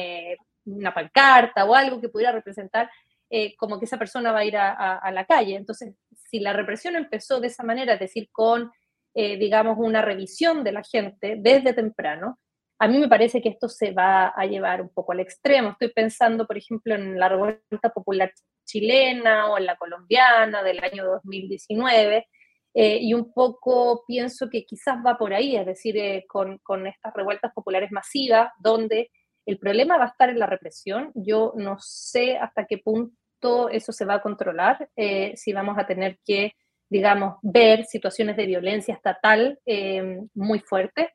una 0.64 0.94
pancarta 0.94 1.64
o 1.64 1.74
algo 1.74 2.00
que 2.00 2.08
pudiera 2.08 2.32
representar 2.32 2.90
eh, 3.32 3.54
como 3.56 3.78
que 3.78 3.84
esa 3.84 3.96
persona 3.96 4.32
va 4.32 4.40
a 4.40 4.44
ir 4.44 4.56
a, 4.56 5.08
la 5.12 5.24
calle. 5.24 5.54
Entonces, 5.54 5.94
si 6.28 6.40
la 6.40 6.52
represión 6.52 6.96
empezó 6.96 7.40
de 7.40 7.46
esa 7.46 7.62
manera, 7.62 7.94
es 7.94 8.00
decir, 8.00 8.28
con, 8.32 8.72
eh, 9.14 9.38
digamos, 9.38 9.76
una 9.78 10.02
revisión 10.02 10.64
de 10.64 10.72
la 10.72 10.82
gente 10.82 11.36
desde 11.38 11.72
temprano, 11.72 12.40
a 12.82 12.88
mí 12.88 12.98
me 12.98 13.08
parece 13.08 13.42
que 13.42 13.50
esto 13.50 13.68
se 13.68 13.92
va 13.92 14.28
a 14.28 14.46
llevar 14.46 14.80
un 14.80 14.88
poco 14.88 15.12
al 15.12 15.20
extremo. 15.20 15.70
Estoy 15.70 15.92
pensando, 15.92 16.46
por 16.46 16.56
ejemplo, 16.56 16.94
en 16.94 17.18
la 17.18 17.28
revuelta 17.28 17.90
popular 17.94 18.32
chilena 18.64 19.48
o 19.50 19.58
en 19.58 19.66
la 19.66 19.76
colombiana 19.76 20.62
del 20.62 20.82
año 20.82 21.04
2019. 21.04 22.26
Eh, 22.72 22.98
y 23.02 23.12
un 23.12 23.34
poco 23.34 24.04
pienso 24.06 24.48
que 24.48 24.64
quizás 24.64 24.96
va 25.04 25.18
por 25.18 25.34
ahí, 25.34 25.56
es 25.56 25.66
decir, 25.66 26.24
con, 26.26 26.56
con, 26.58 26.86
estas 26.86 27.12
revueltas 27.12 27.52
populares 27.52 27.92
masivas, 27.92 28.50
donde 28.58 29.10
el 29.44 29.58
problema 29.58 29.98
va 29.98 30.04
a 30.04 30.08
estar 30.08 30.30
en 30.30 30.38
la 30.38 30.46
represión. 30.46 31.12
Yo 31.14 31.52
no 31.56 31.76
sé 31.80 32.38
hasta 32.38 32.66
qué 32.66 32.78
punto 32.78 33.68
eso 33.70 33.92
se 33.92 34.06
va 34.06 34.14
a 34.14 34.22
controlar, 34.22 34.88
eh, 34.96 35.36
si 35.36 35.52
vamos 35.52 35.76
a 35.78 35.86
tener 35.86 36.18
que, 36.24 36.52
digamos, 36.88 37.36
ver 37.42 37.84
situaciones 37.84 38.36
de 38.38 38.46
violencia 38.46 38.94
estatal 38.94 39.58
eh, 39.66 40.20
muy 40.32 40.60
fuertes. 40.60 41.08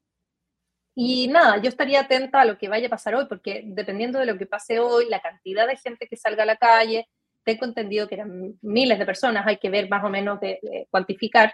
Y 0.96 1.28
nada, 1.28 1.58
yo 1.62 1.68
estaría 1.68 2.02
atenta 2.02 2.42
a 2.42 2.46
lo 2.46 2.58
que 2.58 2.70
vaya 2.70 2.88
a 2.88 2.90
pasar 2.90 3.16
hoy, 3.16 3.26
porque 3.28 3.64
dependiendo 3.66 4.18
de 4.18 4.26
lo 4.26 4.38
que 4.38 4.46
pase 4.46 4.80
hoy, 4.80 5.10
la 5.10 5.22
cantidad 5.22 5.68
de 5.68 5.76
gente 5.76 6.08
que 6.08 6.16
salga 6.16 6.44
a 6.44 6.46
la 6.46 6.56
calle, 6.56 7.10
tengo 7.44 7.66
entendido 7.66 8.08
que 8.08 8.16
eran 8.16 8.56
miles 8.62 8.98
de 8.98 9.06
personas, 9.06 9.46
hay 9.46 9.58
que 9.58 9.70
ver 9.70 9.90
más 9.90 10.04
o 10.06 10.10
menos 10.10 10.40
de, 10.40 10.88
cuantificar, 10.90 11.54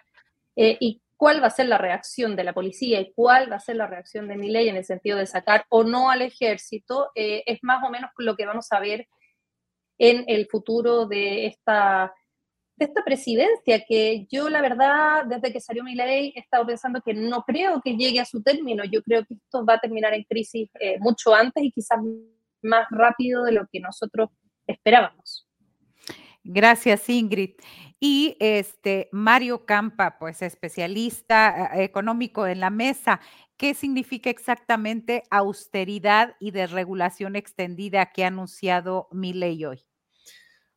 eh, 0.56 0.78
y 0.80 1.02
cuál 1.18 1.42
va 1.42 1.48
a 1.48 1.52
ser 1.52 1.68
la 1.68 1.80
reacción 1.80 2.36
de 2.36 2.44
la 2.44 2.54
policía 2.54 3.00
y 3.02 3.12
cuál 3.14 3.52
va 3.52 3.56
a 3.56 3.60
ser 3.60 3.78
la 3.78 3.88
reacción 3.88 4.28
de 4.28 4.38
mi 4.38 4.50
ley 4.50 4.70
en 4.70 4.78
el 4.78 4.86
sentido 4.86 5.18
de 5.18 5.26
sacar 5.26 5.66
o 5.70 5.84
no 5.84 6.12
al 6.12 6.22
ejército, 6.22 7.12
eh, 7.16 7.44
es 7.46 7.60
más 7.64 7.84
o 7.84 7.90
menos 7.90 8.12
lo 8.18 8.36
que 8.36 8.46
vamos 8.46 8.72
a 8.72 8.80
ver 8.80 9.08
en 9.98 10.24
el 10.28 10.48
futuro 10.48 11.06
de 11.06 11.48
esta, 11.48 12.14
esta 12.86 13.04
presidencia, 13.04 13.84
que 13.88 14.28
yo 14.32 14.50
la 14.50 14.62
verdad, 14.62 15.26
desde 15.26 15.52
que 15.52 15.60
salió 15.60 15.84
mi 15.84 15.96
ley, 15.96 16.34
he 16.36 16.40
estado 16.40 16.66
pensando 16.66 17.02
que 17.02 17.14
no 17.14 17.44
creo 17.44 17.82
que 17.82 17.96
llegue 17.96 18.20
a 18.20 18.26
su 18.26 18.42
término. 18.42 18.84
Yo 18.86 19.02
creo 19.04 19.26
que 19.26 19.36
esto 19.36 19.66
va 19.66 19.76
a 19.76 19.80
terminar 19.80 20.14
en 20.14 20.24
crisis 20.24 20.70
eh, 20.80 20.98
mucho 21.00 21.34
antes 21.34 21.64
y 21.64 21.72
quizás 21.72 22.00
más 22.62 22.88
rápido 22.90 23.44
de 23.44 23.54
lo 23.54 23.68
que 23.72 23.80
nosotros 23.80 24.30
esperábamos. 24.68 25.48
Gracias, 26.44 27.08
Ingrid. 27.10 27.52
Y 28.00 28.36
este 28.40 29.10
Mario 29.12 29.66
Campa, 29.66 30.18
pues 30.18 30.42
especialista 30.42 31.70
eh, 31.76 31.84
económico 31.84 32.48
en 32.48 32.60
la 32.60 32.72
mesa. 32.72 33.22
¿Qué 33.58 33.76
significa 33.76 34.32
exactamente 34.32 35.24
austeridad 35.30 36.36
y 36.40 36.50
desregulación 36.50 37.36
extendida 37.36 38.08
que 38.08 38.24
ha 38.24 38.28
anunciado 38.28 39.08
mi 39.12 39.34
ley 39.34 39.64
hoy? 39.66 39.84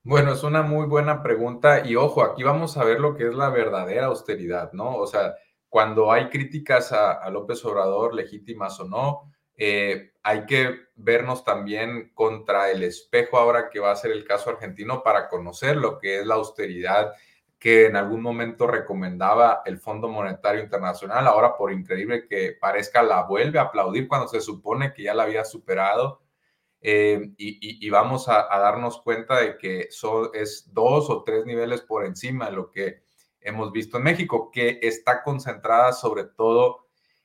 Bueno, 0.04 0.32
es 0.34 0.42
una 0.42 0.62
muy 0.62 0.86
buena 0.86 1.22
pregunta 1.22 1.82
y 1.86 1.96
ojo, 1.96 2.22
aquí 2.22 2.42
vamos 2.42 2.76
a 2.76 2.84
ver 2.84 3.00
lo 3.00 3.16
que 3.16 3.26
es 3.28 3.34
la 3.34 3.48
verdadera 3.48 4.06
austeridad, 4.06 4.72
¿no? 4.72 4.96
O 4.96 5.06
sea, 5.06 5.34
cuando 5.68 6.12
hay 6.12 6.28
críticas 6.28 6.92
a 6.92 7.28
López 7.30 7.64
Obrador, 7.64 8.14
legítimas 8.14 8.78
o 8.80 8.84
no, 8.84 9.32
eh, 9.56 10.12
hay 10.22 10.46
que 10.46 10.76
vernos 10.96 11.44
también 11.44 12.10
contra 12.14 12.70
el 12.70 12.82
espejo 12.82 13.38
ahora 13.38 13.70
que 13.70 13.80
va 13.80 13.92
a 13.92 13.96
ser 13.96 14.10
el 14.10 14.24
caso 14.24 14.50
argentino 14.50 15.02
para 15.02 15.28
conocer 15.28 15.76
lo 15.76 15.98
que 15.98 16.20
es 16.20 16.26
la 16.26 16.34
austeridad 16.34 17.12
que 17.58 17.86
en 17.86 17.96
algún 17.96 18.20
momento 18.20 18.66
recomendaba 18.66 19.62
el 19.64 19.78
Fondo 19.78 20.08
Monetario 20.08 20.62
Internacional. 20.62 21.26
Ahora, 21.26 21.56
por 21.56 21.72
increíble 21.72 22.26
que 22.26 22.56
parezca, 22.60 23.02
la 23.02 23.22
vuelve 23.22 23.58
a 23.58 23.62
aplaudir 23.62 24.06
cuando 24.06 24.28
se 24.28 24.42
supone 24.42 24.92
que 24.92 25.04
ya 25.04 25.14
la 25.14 25.22
había 25.22 25.44
superado. 25.44 26.20
Eh, 26.86 27.32
y, 27.38 27.88
vamos 27.88 28.28
a, 28.28 28.46
darnos 28.50 29.00
cuenta 29.00 29.40
de 29.40 29.56
que 29.56 29.86
son, 29.90 30.28
es 30.34 30.70
dos 30.74 31.08
o 31.08 31.24
tres 31.24 31.46
niveles 31.46 31.80
por 31.80 32.04
encima 32.04 32.44
de 32.44 32.52
lo 32.52 32.70
que 32.70 33.04
hemos 33.40 33.72
visto 33.72 33.96
en 33.96 34.02
México, 34.02 34.50
que 34.52 34.80
está 34.82 35.22
concentrada 35.22 35.94
sobre 35.94 36.24
todo 36.24 36.84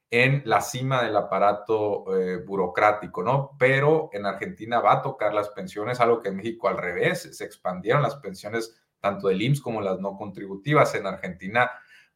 en 0.10 0.44
la 0.46 0.62
cima 0.62 1.04
del 1.04 1.18
aparato 1.18 2.06
eh, 2.18 2.38
burocrático, 2.38 3.22
¿no? 3.22 3.52
Pero 3.60 4.10
en 4.14 4.26
Argentina 4.26 4.80
va 4.80 4.94
a 4.94 5.02
tocar 5.02 5.34
las 5.34 5.50
pensiones, 5.50 6.00
algo 6.00 6.22
que 6.22 6.30
en 6.30 6.38
México 6.38 6.70
al 6.70 6.78
revés, 6.78 7.36
se 7.36 7.44
expandieron 7.44 8.02
las 8.02 8.16
pensiones 8.16 8.82
tanto 9.02 9.28
del 9.28 9.42
IMSS 9.42 9.62
como 9.62 9.82
las 9.82 10.00
no 10.00 10.16
contributivas. 10.16 10.96
En 10.96 11.06
Argentina 11.06 11.70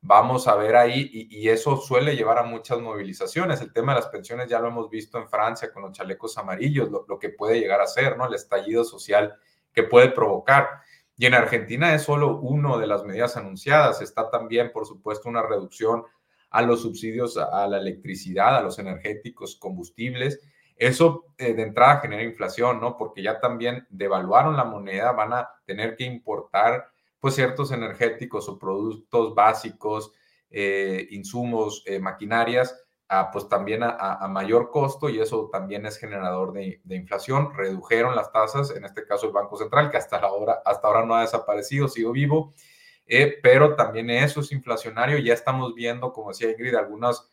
vamos 0.03 0.47
a 0.49 0.55
ver 0.55 0.75
ahí 0.75 1.09
y, 1.11 1.47
eso 1.49 1.77
suele 1.77 2.15
llevar 2.15 2.37
a 2.37 2.43
muchas 2.43 2.79
movilizaciones. 2.79 3.61
El 3.61 3.71
tema 3.71 3.93
de 3.93 4.01
las 4.01 4.09
pensiones 4.09 4.49
ya 4.49 4.59
lo 4.59 4.67
hemos 4.67 4.89
visto 4.89 5.17
en 5.17 5.29
Francia 5.29 5.71
con 5.71 5.83
los 5.83 5.93
chalecos 5.93 6.37
amarillos, 6.37 6.91
lo, 6.91 7.05
lo 7.07 7.17
que 7.17 7.29
puede 7.29 7.59
llegar 7.59 7.81
a 7.81 7.87
ser, 7.87 8.17
¿no? 8.17 8.27
El 8.27 8.33
estallido 8.33 8.83
social 8.83 9.35
que 9.73 9.83
puede 9.83 10.09
provocar. 10.09 10.67
Y 11.17 11.25
en 11.25 11.33
Argentina 11.35 11.95
es 11.95 12.03
solo 12.03 12.37
una 12.37 12.77
de 12.77 12.87
las 12.87 13.05
medidas 13.05 13.37
anunciadas. 13.37 14.01
Está 14.01 14.29
también, 14.29 14.71
por 14.73 14.85
supuesto, 14.85 15.29
una 15.29 15.41
reducción 15.41 16.03
a 16.49 16.61
los 16.61 16.81
subsidios 16.81 17.37
a 17.37 17.65
la 17.67 17.77
electricidad, 17.77 18.57
a 18.57 18.61
los 18.61 18.77
energéticos, 18.79 19.55
combustibles. 19.55 20.41
Eso 20.75 21.27
eh, 21.37 21.53
de 21.53 21.63
entrada 21.63 22.01
genera 22.01 22.23
inflación, 22.23 22.81
¿no? 22.81 22.97
Porque 22.97 23.23
ya 23.23 23.39
también 23.39 23.87
devaluaron 23.89 24.57
la 24.57 24.65
moneda, 24.65 25.13
van 25.13 25.33
a 25.33 25.49
tener 25.65 25.95
que 25.95 26.03
importar 26.03 26.92
pues 27.23 27.35
ciertos 27.35 27.71
energéticos 27.71 28.49
o 28.49 28.59
productos 28.59 29.33
básicos, 29.33 30.11
eh, 30.49 31.07
insumos, 31.11 31.81
eh, 31.85 31.97
maquinarias, 31.97 32.77
pues 33.31 33.47
también 33.47 33.81
a, 33.81 34.27
mayor 34.27 34.69
costo 34.69 35.07
y 35.07 35.21
eso 35.21 35.49
también 35.49 35.85
es 35.85 35.97
generador 35.97 36.51
de, 36.51 36.81
inflación. 36.89 37.53
Redujeron 37.53 38.13
las 38.17 38.29
tasas, 38.33 38.75
en 38.75 38.83
este 38.83 39.05
caso 39.05 39.27
el 39.27 39.31
Banco 39.31 39.55
Central, 39.55 39.89
que 39.89 39.95
hasta 39.95 40.17
ahora, 40.17 40.61
hasta 40.65 40.85
ahora 40.85 41.05
no 41.05 41.15
ha 41.15 41.21
desaparecido, 41.21 41.87
sigo 41.87 42.11
vivo, 42.11 42.53
eh, 43.05 43.39
pero 43.41 43.77
también 43.77 44.09
eso 44.09 44.41
es 44.41 44.51
inflacionario. 44.51 45.17
Ya 45.19 45.33
estamos 45.33 45.73
viendo, 45.75 46.11
como 46.11 46.31
decía 46.31 46.51
Ingrid, 46.51 46.75
algunas 46.75 47.31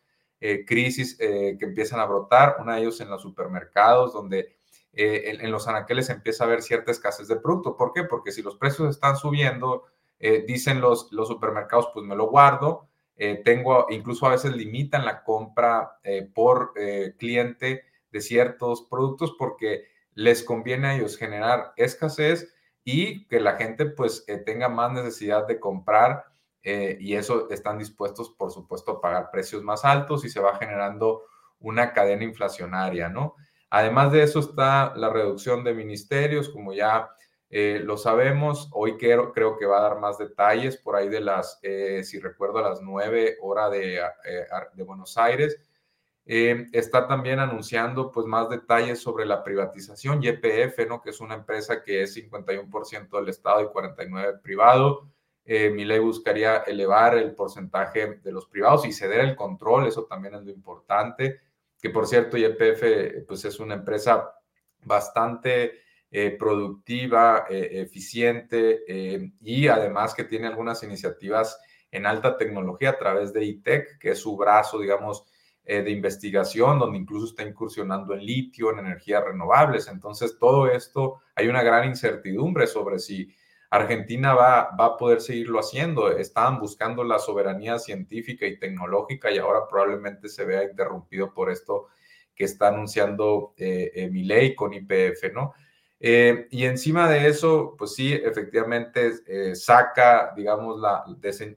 crisis 0.68 1.16
que 1.18 1.58
empiezan 1.60 1.98
a 1.98 2.06
brotar, 2.06 2.58
una 2.60 2.76
de 2.76 2.82
ellos 2.82 3.00
en 3.00 3.10
los 3.10 3.22
supermercados, 3.22 4.12
donde 4.12 4.59
eh, 4.92 5.38
en, 5.40 5.50
los 5.52 5.68
anaqueles 5.68 6.10
empieza 6.10 6.44
a 6.44 6.46
haber 6.46 6.62
cierta 6.62 6.90
escasez 6.90 7.28
de 7.28 7.36
producto. 7.36 7.76
¿Por 7.76 7.92
qué? 7.92 8.04
Porque 8.04 8.32
si 8.32 8.42
los 8.42 8.56
precios 8.56 8.90
están 8.90 9.16
subiendo, 9.16 9.84
eh, 10.18 10.44
dicen 10.46 10.80
los, 10.80 11.08
supermercados, 11.10 11.90
pues 11.94 12.04
me 12.04 12.16
lo 12.16 12.28
guardo. 12.28 12.88
Eh, 13.16 13.42
tengo, 13.44 13.86
incluso 13.90 14.26
a 14.26 14.30
veces 14.30 14.56
limitan 14.56 15.04
la 15.04 15.22
compra 15.22 15.98
por 16.34 16.72
cliente 17.18 17.84
de 18.10 18.20
ciertos 18.20 18.86
productos 18.90 19.36
porque 19.38 19.84
les 20.14 20.42
conviene 20.42 20.88
a 20.88 20.96
ellos 20.96 21.18
generar 21.18 21.72
escasez 21.76 22.54
y 22.82 23.26
que 23.28 23.38
la 23.38 23.56
gente 23.56 23.84
pues 23.86 24.24
tenga 24.46 24.70
más 24.70 24.90
necesidad 24.92 25.46
de 25.46 25.60
comprar 25.60 26.24
y 26.62 27.14
eso 27.14 27.50
están 27.50 27.78
dispuestos, 27.78 28.30
por 28.30 28.50
supuesto, 28.50 28.92
a 28.92 29.00
pagar 29.02 29.30
precios 29.30 29.62
más 29.62 29.84
altos 29.84 30.24
y 30.24 30.30
se 30.30 30.40
va 30.40 30.56
generando 30.56 31.22
una 31.58 31.92
cadena 31.92 32.24
inflacionaria, 32.24 33.10
¿no? 33.10 33.36
Además 33.70 34.10
de 34.10 34.24
eso 34.24 34.40
está 34.40 34.92
la 34.96 35.10
reducción 35.10 35.62
de 35.62 35.74
ministerios, 35.74 36.48
como 36.48 36.72
ya 36.72 37.08
eh, 37.48 37.80
lo 37.84 37.96
sabemos. 37.96 38.68
Hoy 38.72 38.96
creo, 38.96 39.32
que 39.32 39.66
va 39.66 39.78
a 39.78 39.82
dar 39.90 39.98
más 40.00 40.18
detalles 40.18 40.76
por 40.76 40.96
ahí 40.96 41.08
de 41.08 41.20
las, 41.20 41.60
eh, 41.62 42.02
si 42.04 42.18
recuerdo, 42.18 42.58
a 42.58 42.68
las 42.68 42.82
nueve 42.82 43.36
horas 43.40 43.70
de, 43.70 43.98
eh, 43.98 44.46
de, 44.74 44.82
Buenos 44.82 45.16
Aires. 45.16 45.56
está 46.26 47.06
también 47.08 47.40
anunciando 47.40 48.10
pues 48.12 48.26
más 48.26 48.48
detalles 48.50 49.00
sobre 49.00 49.24
la 49.24 49.42
privatización, 49.42 50.22
YPF, 50.22 50.86
¿no? 50.88 51.00
que 51.02 51.10
es 51.10 51.20
una 51.20 51.34
empresa 51.34 51.82
que 51.82 52.02
es 52.02 52.14
51% 52.14 53.18
del 53.18 53.28
Estado 53.28 53.62
y 53.62 53.66
49% 53.66 54.40
privado. 54.42 55.08
mi 55.46 55.84
ley 55.84 55.98
buscaría 55.98 56.58
elevar 56.58 57.16
el 57.18 57.34
porcentaje 57.34 58.20
de 58.22 58.32
los 58.32 58.46
privados 58.46 58.86
y 58.86 58.92
ceder 58.92 59.20
el 59.20 59.36
control, 59.36 59.86
eso 59.86 60.04
también 60.04 60.34
es 60.34 60.42
lo 60.44 60.50
importante 60.50 61.40
que 61.80 61.90
por 61.90 62.06
cierto 62.06 62.36
YPF 62.36 63.24
pues 63.26 63.44
es 63.44 63.58
una 63.60 63.74
empresa 63.74 64.32
bastante 64.84 65.80
eh, 66.12 66.36
productiva, 66.36 67.46
eh, 67.48 67.82
eficiente 67.82 68.82
eh, 68.88 69.30
y 69.40 69.68
además 69.68 70.12
que 70.12 70.24
tiene 70.24 70.48
algunas 70.48 70.82
iniciativas 70.82 71.56
en 71.92 72.04
alta 72.04 72.36
tecnología 72.36 72.90
a 72.90 72.98
través 72.98 73.32
de 73.32 73.44
ITEC, 73.44 73.98
que 73.98 74.10
es 74.10 74.18
su 74.18 74.36
brazo, 74.36 74.80
digamos, 74.80 75.24
de 75.62 75.90
investigación, 75.90 76.80
donde 76.80 76.98
incluso 76.98 77.26
está 77.26 77.44
incursionando 77.44 78.12
en 78.14 78.24
litio, 78.24 78.72
en 78.72 78.80
energías 78.80 79.22
renovables. 79.22 79.86
Entonces, 79.86 80.36
todo 80.36 80.66
esto, 80.66 81.20
hay 81.36 81.46
una 81.46 81.62
gran 81.62 81.86
incertidumbre 81.86 82.66
sobre 82.66 82.98
si 82.98 83.32
Argentina 83.70 84.34
va, 84.34 84.70
va 84.78 84.86
a 84.86 84.96
poder 84.96 85.20
seguirlo 85.20 85.60
haciendo. 85.60 86.10
Estaban 86.10 86.58
buscando 86.58 87.04
la 87.04 87.20
soberanía 87.20 87.78
científica 87.78 88.44
y 88.46 88.58
tecnológica 88.58 89.30
y 89.30 89.38
ahora 89.38 89.68
probablemente 89.68 90.28
se 90.28 90.44
vea 90.44 90.64
interrumpido 90.64 91.32
por 91.32 91.50
esto 91.50 91.88
que 92.34 92.44
está 92.44 92.68
anunciando 92.68 93.54
eh, 93.58 93.92
eh 93.94 94.10
mi 94.10 94.24
ley 94.24 94.54
con 94.54 94.72
IPF, 94.72 95.32
¿no? 95.32 95.52
Eh, 96.00 96.48
y 96.50 96.64
encima 96.64 97.08
de 97.08 97.28
eso, 97.28 97.74
pues 97.78 97.94
sí, 97.94 98.14
efectivamente 98.14 99.12
eh, 99.26 99.54
saca, 99.54 100.32
digamos, 100.34 100.80
la, 100.80 101.04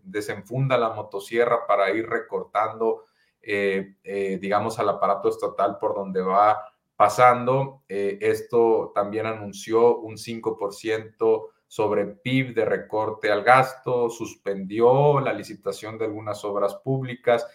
desenfunda 0.04 0.78
la 0.78 0.90
motosierra 0.90 1.66
para 1.66 1.90
ir 1.92 2.06
recortando, 2.08 3.06
digamos, 3.42 4.78
al 4.80 4.90
aparato 4.90 5.30
estatal 5.30 5.78
por 5.80 5.96
donde 5.96 6.22
va 6.22 6.62
pasando. 6.96 7.84
esto 7.88 8.92
también 8.94 9.26
anunció 9.26 9.98
un 10.00 10.18
5% 10.18 11.53
sobre 11.74 12.06
PIB 12.06 12.54
de 12.54 12.66
recorte 12.66 13.32
al 13.32 13.44
gasto, 13.44 14.08
suspendió 14.08 15.20
la 15.20 15.34
licitación 15.34 15.98
de 15.98 16.06
algunas 16.06 16.46
obras 16.46 16.76
públicas. 16.76 17.48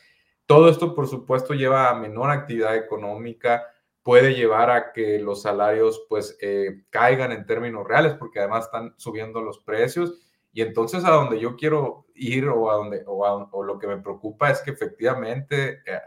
Todo 0.44 0.68
esto, 0.68 0.92
por 0.92 1.06
supuesto, 1.06 1.54
lleva 1.54 1.88
a 1.88 1.94
menor 1.94 2.32
actividad 2.32 2.74
económica, 2.74 3.64
puede 4.02 4.34
llevar 4.34 4.72
a 4.72 4.92
que 4.92 5.20
los 5.20 5.42
salarios 5.42 6.04
pues 6.08 6.36
eh, 6.40 6.82
caigan 6.90 7.30
en 7.30 7.46
términos 7.46 7.86
reales 7.86 8.14
porque 8.14 8.40
además 8.40 8.64
están 8.64 8.92
subiendo 8.96 9.40
los 9.40 9.60
precios 9.60 10.18
y 10.52 10.62
entonces 10.62 11.04
a 11.04 11.10
donde 11.10 11.38
yo 11.38 11.54
quiero 11.54 12.06
ir 12.16 12.48
o 12.48 12.72
a 12.72 12.74
donde 12.74 13.04
o, 13.06 13.62
lo 13.62 13.78
que 13.78 13.86
me 13.86 13.98
preocupa 13.98 14.50
es 14.50 14.60
que 14.62 14.72
efectivamente 14.72 15.80
eh, 15.86 16.00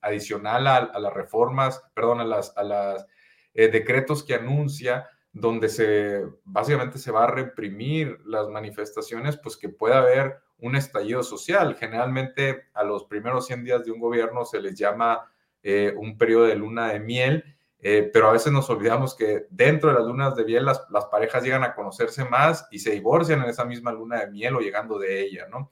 adicional 0.00 0.66
a, 0.66 0.98
las 0.98 1.12
reformas, 1.14 1.84
perdón, 1.94 2.18
a 2.18 2.24
las, 2.24 2.52
a 2.56 2.64
las 2.64 3.06
eh, 3.54 3.68
decretos 3.68 4.24
que 4.24 4.34
anuncia, 4.34 5.08
donde 5.32 5.68
se 5.68 6.22
básicamente 6.44 6.98
se 6.98 7.10
va 7.10 7.24
a 7.24 7.30
reprimir 7.30 8.18
las 8.26 8.48
manifestaciones, 8.48 9.38
pues 9.38 9.56
que 9.56 9.70
pueda 9.70 9.98
haber 9.98 10.40
un 10.58 10.76
estallido 10.76 11.22
social. 11.22 11.74
Generalmente 11.76 12.64
a 12.74 12.84
los 12.84 13.04
primeros 13.04 13.46
100 13.46 13.64
días 13.64 13.84
de 13.84 13.92
un 13.92 14.00
gobierno 14.00 14.44
se 14.44 14.60
les 14.60 14.78
llama 14.78 15.32
eh, 15.62 15.94
un 15.96 16.18
periodo 16.18 16.44
de 16.44 16.56
luna 16.56 16.92
de 16.92 17.00
miel, 17.00 17.44
eh, 17.78 18.10
pero 18.12 18.28
a 18.28 18.32
veces 18.32 18.52
nos 18.52 18.68
olvidamos 18.68 19.16
que 19.16 19.46
dentro 19.50 19.88
de 19.90 19.96
las 19.96 20.06
lunas 20.06 20.36
de 20.36 20.44
miel 20.44 20.66
las, 20.66 20.84
las, 20.90 21.06
parejas 21.06 21.42
llegan 21.42 21.64
a 21.64 21.74
conocerse 21.74 22.24
más 22.24 22.68
y 22.70 22.78
se 22.78 22.92
divorcian 22.92 23.42
en 23.42 23.48
esa 23.48 23.64
misma 23.64 23.90
luna 23.90 24.20
de 24.20 24.30
miel 24.30 24.54
o 24.54 24.60
llegando 24.60 24.98
de 24.98 25.22
ella, 25.22 25.46
¿no? 25.50 25.70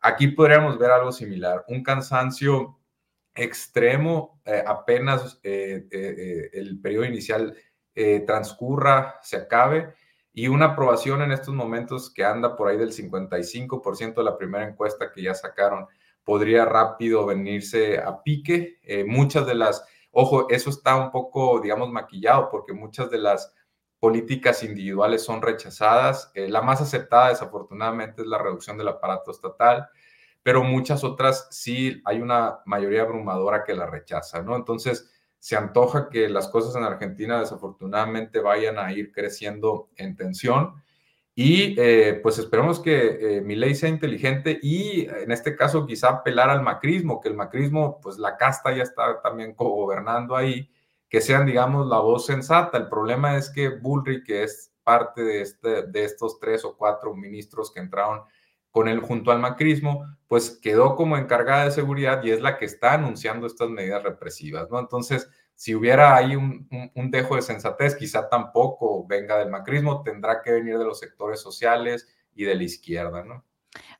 Aquí 0.00 0.28
podríamos 0.28 0.78
ver 0.78 0.90
algo 0.90 1.12
similar, 1.12 1.64
un 1.68 1.84
cansancio 1.84 2.78
extremo, 3.34 4.40
eh, 4.44 4.64
apenas 4.66 5.38
el 5.42 6.80
periodo 6.82 7.04
inicial 7.04 7.56
eh, 7.94 8.24
transcurra, 8.26 9.18
se 9.22 9.36
acabe, 9.36 9.94
y 10.32 10.48
una 10.48 10.66
aprobación 10.66 11.22
en 11.22 11.32
estos 11.32 11.54
momentos 11.54 12.10
que 12.10 12.24
anda 12.24 12.56
por 12.56 12.68
ahí 12.68 12.78
del 12.78 12.92
55% 12.92 14.14
de 14.14 14.24
la 14.24 14.38
primera 14.38 14.66
encuesta 14.66 15.12
que 15.12 15.22
ya 15.22 15.34
sacaron, 15.34 15.86
podría 16.24 16.64
rápido 16.64 17.26
venirse 17.26 17.98
a 17.98 18.22
pique. 18.22 18.78
Eh, 18.82 19.04
muchas 19.04 19.46
de 19.46 19.54
las, 19.54 19.84
ojo, 20.10 20.48
eso 20.48 20.70
está 20.70 20.96
un 20.96 21.10
poco, 21.10 21.60
digamos, 21.60 21.90
maquillado, 21.90 22.48
porque 22.50 22.72
muchas 22.72 23.10
de 23.10 23.18
las 23.18 23.52
políticas 24.00 24.62
individuales 24.62 25.22
son 25.22 25.42
rechazadas. 25.42 26.30
Eh, 26.34 26.48
la 26.48 26.62
más 26.62 26.80
aceptada, 26.80 27.28
desafortunadamente, 27.28 28.22
es 28.22 28.28
la 28.28 28.38
reducción 28.38 28.78
del 28.78 28.88
aparato 28.88 29.30
estatal, 29.30 29.88
pero 30.42 30.64
muchas 30.64 31.04
otras 31.04 31.46
sí 31.50 32.00
hay 32.04 32.20
una 32.20 32.60
mayoría 32.66 33.02
abrumadora 33.02 33.64
que 33.64 33.74
la 33.74 33.86
rechaza, 33.86 34.42
¿no? 34.42 34.56
Entonces, 34.56 35.11
se 35.42 35.56
antoja 35.56 36.08
que 36.08 36.28
las 36.28 36.46
cosas 36.46 36.76
en 36.76 36.84
Argentina 36.84 37.40
desafortunadamente 37.40 38.38
vayan 38.38 38.78
a 38.78 38.92
ir 38.92 39.10
creciendo 39.10 39.88
en 39.96 40.14
tensión. 40.14 40.80
Y 41.34 41.74
eh, 41.80 42.20
pues 42.22 42.38
esperemos 42.38 42.78
que 42.78 43.38
eh, 43.38 43.40
mi 43.40 43.56
ley 43.56 43.74
sea 43.74 43.88
inteligente 43.88 44.60
y 44.62 45.08
en 45.08 45.32
este 45.32 45.56
caso 45.56 45.84
quizá 45.84 46.10
apelar 46.10 46.48
al 46.48 46.62
macrismo, 46.62 47.20
que 47.20 47.28
el 47.28 47.34
macrismo, 47.34 47.98
pues 48.00 48.18
la 48.18 48.36
casta 48.36 48.72
ya 48.72 48.84
está 48.84 49.20
también 49.20 49.56
gobernando 49.56 50.36
ahí, 50.36 50.70
que 51.08 51.20
sean, 51.20 51.44
digamos, 51.44 51.88
la 51.88 51.98
voz 51.98 52.24
sensata. 52.24 52.78
El 52.78 52.88
problema 52.88 53.36
es 53.36 53.50
que 53.50 53.68
Bullrich, 53.68 54.24
que 54.24 54.44
es 54.44 54.72
parte 54.84 55.24
de, 55.24 55.40
este, 55.40 55.82
de 55.88 56.04
estos 56.04 56.38
tres 56.38 56.64
o 56.64 56.76
cuatro 56.76 57.16
ministros 57.16 57.72
que 57.72 57.80
entraron 57.80 58.20
con 58.72 58.88
él 58.88 59.00
junto 59.00 59.30
al 59.30 59.38
macrismo, 59.38 60.04
pues 60.26 60.58
quedó 60.60 60.96
como 60.96 61.16
encargada 61.16 61.66
de 61.66 61.70
seguridad 61.70 62.24
y 62.24 62.30
es 62.30 62.40
la 62.40 62.56
que 62.58 62.64
está 62.64 62.94
anunciando 62.94 63.46
estas 63.46 63.68
medidas 63.68 64.02
represivas, 64.02 64.68
¿no? 64.70 64.80
Entonces, 64.80 65.28
si 65.54 65.74
hubiera 65.74 66.16
ahí 66.16 66.34
un, 66.34 66.66
dejo 67.10 67.36
de 67.36 67.42
sensatez, 67.42 67.94
quizá 67.94 68.28
tampoco 68.28 69.06
venga 69.06 69.38
del 69.38 69.50
macrismo, 69.50 70.02
tendrá 70.02 70.42
que 70.42 70.52
venir 70.52 70.78
de 70.78 70.86
los 70.86 70.98
sectores 70.98 71.38
sociales 71.40 72.08
y 72.34 72.44
de 72.44 72.54
la 72.54 72.62
izquierda, 72.64 73.22
¿no? 73.22 73.44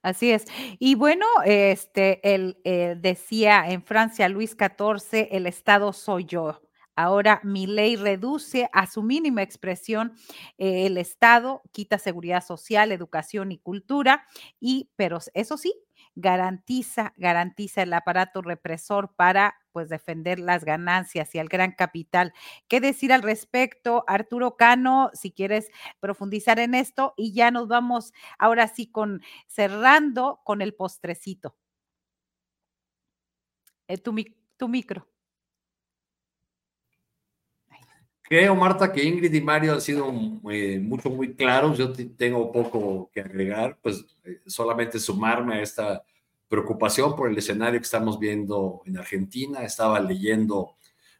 Así 0.01 0.33
es. 0.33 0.47
Y 0.79 0.97
bueno, 0.97 1.27
este, 1.45 2.35
él 2.35 2.59
eh, 2.65 2.97
decía 2.99 3.71
en 3.71 3.83
Francia, 3.83 4.29
Luis 4.29 4.57
XIV, 4.59 5.29
el 5.31 5.47
Estado 5.47 5.93
soy 5.93 6.25
yo. 6.25 6.61
Ahora 6.97 7.41
mi 7.43 7.67
ley 7.67 7.97
reduce 7.97 8.69
a 8.73 8.87
su 8.87 9.03
mínima 9.03 9.43
expresión 9.43 10.15
eh, 10.59 10.87
el 10.87 10.99
Estado, 10.99 11.63
quita 11.73 11.99
seguridad 11.99 12.45
social, 12.45 12.93
educación 12.93 13.53
y 13.53 13.59
cultura, 13.59 14.27
y, 14.61 14.91
pero 14.97 15.19
eso 15.35 15.57
sí, 15.57 15.75
garantiza, 16.15 17.15
garantiza 17.17 17.83
el 17.83 17.93
aparato 17.95 18.43
represor 18.43 19.15
para 19.17 19.55
pues 19.73 19.89
defender 19.89 20.39
las 20.39 20.65
ganancias 20.65 21.35
y 21.35 21.39
al 21.39 21.49
gran 21.49 21.73
capital. 21.73 22.33
¿Qué 22.69 22.81
decir 22.81 23.13
al 23.13 23.23
respecto, 23.23 24.05
Arturo 24.07 24.57
Cano? 24.57 25.11
Si 25.15 25.33
quieres 25.33 25.71
profundizar 26.01 26.59
en 26.59 26.75
esto 26.75 27.15
y 27.17 27.33
ya 27.33 27.51
nos 27.51 27.69
vamos 27.69 28.13
ahora 28.39 28.69
sí 28.69 28.87
con 28.91 29.23
cerrando 29.47 30.41
con 30.45 30.61
el 30.63 30.75
postrecito. 30.75 31.57
Eh, 33.89 33.99
tu, 33.99 34.13
tu 34.57 34.69
micro. 34.69 35.07
Creo, 38.33 38.57
Marta, 38.57 38.91
que 38.91 39.05
Ingrid 39.05 39.35
y 39.35 39.43
Mario 39.43 39.75
han 39.75 39.83
sido 39.83 40.11
eh, 40.51 40.79
mucho, 40.81 41.11
muy 41.11 41.35
claros. 41.35 41.77
Yo 41.77 41.93
tengo 41.93 42.51
poco 42.51 43.11
que 43.13 43.21
agregar, 43.21 43.79
pues 43.83 44.07
eh, 44.25 44.41
solamente 44.47 44.99
sumarme 44.99 45.57
a 45.57 45.61
esta 45.61 46.03
preocupación 46.49 47.15
por 47.15 47.29
el 47.29 47.37
escenario 47.37 47.79
que 47.79 47.85
estamos 47.85 48.19
viendo 48.19 48.81
en 48.87 48.97
Argentina. 48.97 49.63
Estaba 49.65 50.01
leyendo 50.01 50.77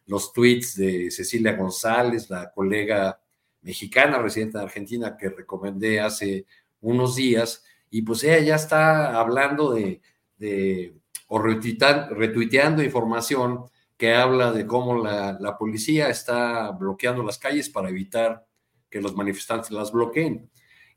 los 0.07 0.33
tweets 0.33 0.75
de 0.75 1.11
Cecilia 1.11 1.55
González, 1.55 2.31
la 2.31 2.51
colega 2.51 3.21
mexicana 3.61 4.17
residente 4.17 4.57
de 4.57 4.63
Argentina 4.63 5.15
que 5.15 5.29
recomendé 5.29 5.99
hace 5.99 6.47
unos 6.81 7.15
días, 7.15 7.63
y 7.91 8.01
pues 8.01 8.23
ella 8.23 8.39
ya 8.39 8.55
está 8.55 9.19
hablando 9.19 9.71
de, 9.71 10.01
de 10.39 10.95
o 11.27 11.37
retuiteando 11.37 12.81
información 12.81 13.65
que 13.97 14.13
habla 14.13 14.51
de 14.51 14.65
cómo 14.65 14.97
la, 14.97 15.57
policía 15.57 16.09
está 16.09 16.71
bloqueando 16.71 17.23
las 17.23 17.37
calles 17.37 17.69
para 17.69 17.89
evitar 17.89 18.45
que 18.89 19.01
los 19.01 19.15
manifestantes 19.15 19.71
las 19.71 19.91
bloqueen, 19.91 20.49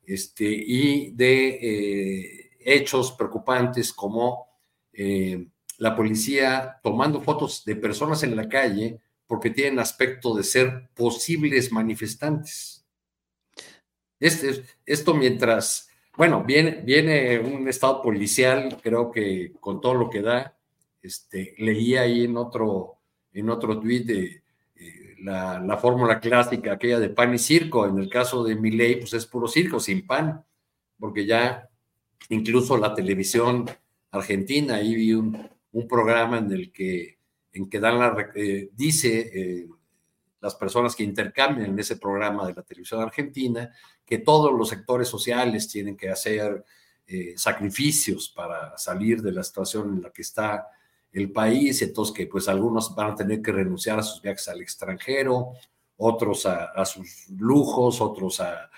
este, 0.05 0.45
y 0.45 1.11
de 1.13 1.49
eh, 1.49 2.51
hechos 2.61 3.13
preocupantes 3.13 3.93
como 3.93 4.49
eh, 4.93 5.49
la 5.79 5.95
policía 5.95 6.79
tomando 6.83 7.21
fotos 7.21 7.65
de 7.65 7.77
personas 7.77 8.23
en 8.23 8.37
la 8.37 8.49
calle 8.49 9.01
porque 9.27 9.51
tienen 9.51 9.79
aspecto 9.79 10.35
de 10.35 10.45
ser 10.45 10.89
posibles 10.95 11.73
manifestantes. 11.73 12.85
Este, 14.19 14.65
esto 14.87 15.15
mientras, 15.15 15.91
bueno, 16.17 16.45
viene, 16.45 16.83
viene 16.85 17.39
un 17.39 17.69
estado 17.69 18.01
policial, 18.03 18.79
creo 18.83 19.11
que 19.11 19.53
con 19.61 19.81
todo 19.81 19.95
lo 19.95 20.09
que 20.09 20.23
da, 20.23 20.56
este, 21.07 21.55
leí 21.59 21.97
ahí 21.97 22.25
en 22.25 22.37
otro, 22.37 22.99
en 23.33 23.49
otro 23.49 23.79
tuit 23.79 24.11
eh, 24.11 24.43
la, 25.21 25.61
la, 25.61 25.77
fórmula 25.77 26.19
clásica, 26.21 26.73
aquella 26.73 26.99
de 26.99 27.11
pan 27.11 27.33
y 27.33 27.39
circo. 27.39 27.87
En 27.87 27.99
el 27.99 28.11
caso 28.11 28.43
de 28.45 28.55
ley 28.55 28.97
pues 28.97 29.15
es 29.15 29.27
puro 29.27 29.47
circo, 29.47 29.79
sin 29.79 30.07
pan, 30.07 30.45
porque 30.99 31.25
ya 31.25 31.69
incluso 32.29 32.77
la 32.77 32.95
televisión 32.95 33.71
argentina, 34.11 34.77
ahí 34.77 34.95
vi 34.95 35.15
un, 35.15 35.51
programa 35.89 36.39
en 36.39 36.51
el 36.51 36.73
que, 36.73 37.19
en 37.53 37.69
que 37.69 37.79
dan 37.79 37.99
la, 37.99 38.31
eh, 38.35 38.71
dice 38.73 39.31
eh, 39.35 39.69
las 40.41 40.55
personas 40.55 40.97
que 40.97 41.05
intercambian 41.05 41.71
en 41.71 41.79
ese 41.79 41.99
programa 41.99 42.47
de 42.47 42.55
la 42.55 42.63
televisión 42.63 43.03
argentina 43.03 43.71
que 44.07 44.19
todos 44.19 44.59
los 44.59 44.71
sectores 44.71 45.07
sociales 45.07 45.69
tienen 45.69 45.97
que 45.97 46.09
hacer 46.09 46.65
sacrificios 47.37 48.31
para 48.31 48.77
salir 48.77 49.23
de 49.23 49.31
la 49.31 49.45
situación 49.45 49.95
en 49.95 50.03
la 50.03 50.11
que 50.11 50.23
está 50.23 50.67
el 51.17 51.33
país, 51.33 51.81
entonces 51.83 52.15
que 52.15 52.27
pues 52.27 52.49
algunos 52.49 52.95
van 52.95 53.13
a 53.13 53.15
tener 53.15 53.41
que 53.41 53.53
renunciar 53.53 53.99
a 53.99 54.03
sus 54.03 54.21
viajes 54.21 54.49
al 54.49 54.61
extranjero, 54.61 55.53
otros 55.97 56.47
a, 56.47 56.85
sus 56.85 57.29
lujos, 57.31 58.01
otros 58.01 58.41
a, 58.41 58.71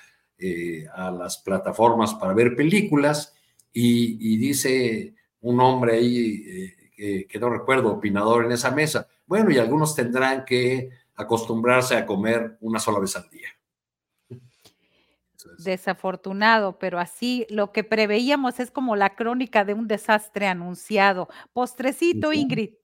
a, 0.94 1.10
las 1.10 1.38
plataformas 1.38 2.14
para 2.14 2.32
ver 2.34 2.54
películas, 2.54 3.34
y, 3.72 4.34
y 4.34 4.36
dice 4.38 5.14
un 5.40 5.60
hombre 5.60 5.96
ahí 5.96 6.74
que 6.96 7.38
no 7.38 7.50
recuerdo, 7.50 7.92
opinador 7.92 8.44
en 8.44 8.52
esa 8.52 8.70
mesa. 8.70 9.06
Bueno, 9.26 9.50
y 9.50 9.58
algunos 9.58 9.94
tendrán 9.94 10.44
que 10.44 10.90
acostumbrarse 11.14 11.96
a 11.96 12.06
comer 12.06 12.56
una 12.60 12.78
sola 12.78 12.98
vez 12.98 13.14
al 13.16 13.28
día. 13.30 13.48
Desafortunado, 15.58 16.78
pero 16.78 16.98
así 16.98 17.46
lo 17.50 17.72
que 17.72 17.84
preveíamos 17.84 18.60
es 18.60 18.70
como 18.70 18.96
la 18.96 19.16
crónica 19.16 19.64
de 19.64 19.74
un 19.74 19.88
desastre 19.88 20.46
anunciado. 20.46 21.28
Postrecito, 21.52 22.32
Ingrid. 22.32 22.74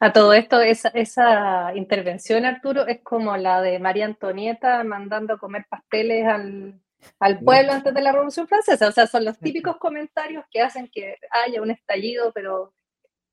A 0.00 0.12
todo 0.12 0.32
esto, 0.32 0.60
esa, 0.60 0.88
esa, 0.88 1.72
intervención, 1.76 2.44
Arturo, 2.44 2.86
es 2.86 3.00
como 3.02 3.36
la 3.36 3.62
de 3.62 3.78
María 3.78 4.06
Antonieta 4.06 4.82
mandando 4.82 5.34
a 5.34 5.38
comer 5.38 5.66
pasteles 5.68 6.26
al, 6.26 6.80
al 7.20 7.38
pueblo 7.38 7.72
antes 7.72 7.94
de 7.94 8.02
la 8.02 8.12
Revolución 8.12 8.48
Francesa. 8.48 8.88
O 8.88 8.92
sea, 8.92 9.06
son 9.06 9.24
los 9.24 9.38
típicos 9.38 9.76
comentarios 9.76 10.44
que 10.50 10.60
hacen 10.60 10.90
que 10.92 11.16
haya 11.30 11.62
un 11.62 11.70
estallido, 11.70 12.32
pero 12.32 12.74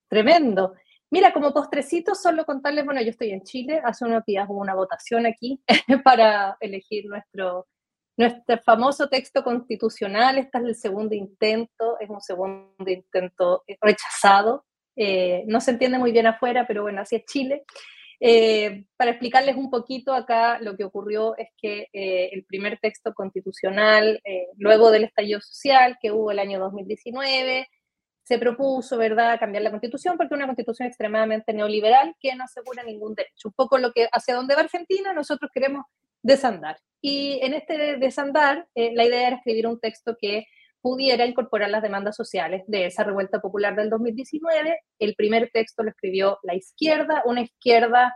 tremendo. 0.07 0.75
Mira, 1.12 1.34
como 1.34 1.53
postrecito, 1.53 2.16
solo 2.16 2.45
contarles, 2.45 2.86
bueno, 2.86 3.01
yo 3.01 3.09
estoy 3.09 3.32
en 3.32 3.43
Chile, 3.43 3.82
hace 3.84 4.05
unos 4.05 4.24
días 4.26 4.47
hubo 4.49 4.62
una 4.62 4.74
votación 4.74 5.26
aquí 5.26 5.62
para 6.05 6.55
elegir 6.62 7.05
nuestro, 7.05 7.68
nuestro 8.18 8.57
famoso 8.59 9.09
texto 9.09 9.43
constitucional. 9.43 10.38
Este 10.38 10.57
es 10.57 10.64
el 10.64 10.76
segundo 10.76 11.14
intento, 11.14 11.99
es 11.99 12.09
un 12.09 12.22
segundo 12.22 12.89
intento 12.89 13.64
rechazado. 13.82 14.66
Eh, 14.95 15.43
no 15.47 15.59
se 15.59 15.72
entiende 15.72 15.97
muy 15.99 16.14
bien 16.14 16.28
afuera, 16.28 16.66
pero 16.66 16.84
bueno, 16.84 17.01
así 17.01 17.18
es 17.18 17.26
Chile. 17.26 17.66
Eh, 18.24 18.86
para 18.97 19.12
explicarles 19.12 19.55
un 19.55 19.72
poquito 19.72 20.14
acá, 20.14 20.59
lo 20.62 20.78
que 20.78 20.84
ocurrió 20.84 21.36
es 21.38 21.49
que 21.57 21.88
eh, 21.91 22.30
el 22.32 22.45
primer 22.45 22.78
texto 22.80 23.16
constitucional, 23.16 24.22
eh, 24.24 24.45
luego 24.57 24.91
del 24.91 25.05
estallido 25.05 25.41
social 25.41 25.97
que 25.99 26.12
hubo 26.12 26.30
el 26.30 26.38
año 26.38 26.59
2019, 26.59 27.68
se 28.32 28.39
propuso, 28.39 28.97
¿verdad?, 28.97 29.38
cambiar 29.38 29.61
la 29.61 29.71
constitución 29.71 30.15
porque 30.15 30.34
es 30.34 30.38
una 30.38 30.45
constitución 30.45 30.88
extremadamente 30.88 31.51
neoliberal 31.51 32.15
que 32.17 32.34
no 32.34 32.45
asegura 32.45 32.82
ningún 32.82 33.13
derecho. 33.13 33.49
Un 33.49 33.53
poco 33.53 33.77
lo 33.77 33.91
que 33.91 34.07
hacia 34.09 34.36
dónde 34.36 34.55
va 34.55 34.61
Argentina, 34.61 35.11
nosotros 35.11 35.51
queremos 35.53 35.84
desandar. 36.23 36.77
Y 37.01 37.39
en 37.41 37.53
este 37.53 37.97
desandar, 37.97 38.69
la 38.73 39.03
idea 39.03 39.27
era 39.27 39.36
escribir 39.36 39.67
un 39.67 39.82
texto 39.82 40.15
que 40.17 40.45
pudiera 40.79 41.25
incorporar 41.25 41.69
las 41.69 41.84
demandas 41.84 42.15
sociales 42.15 42.63
de 42.67 42.86
esa 42.86 43.03
revuelta 43.03 43.41
popular 43.41 43.75
del 43.75 43.89
2019. 43.89 44.79
El 44.99 45.15
primer 45.15 45.49
texto 45.51 45.84
lo 45.84 45.89
escribió 45.89 46.39
la 46.43 46.55
izquierda, 46.55 47.23
una 47.25 47.41
izquierda 47.41 48.15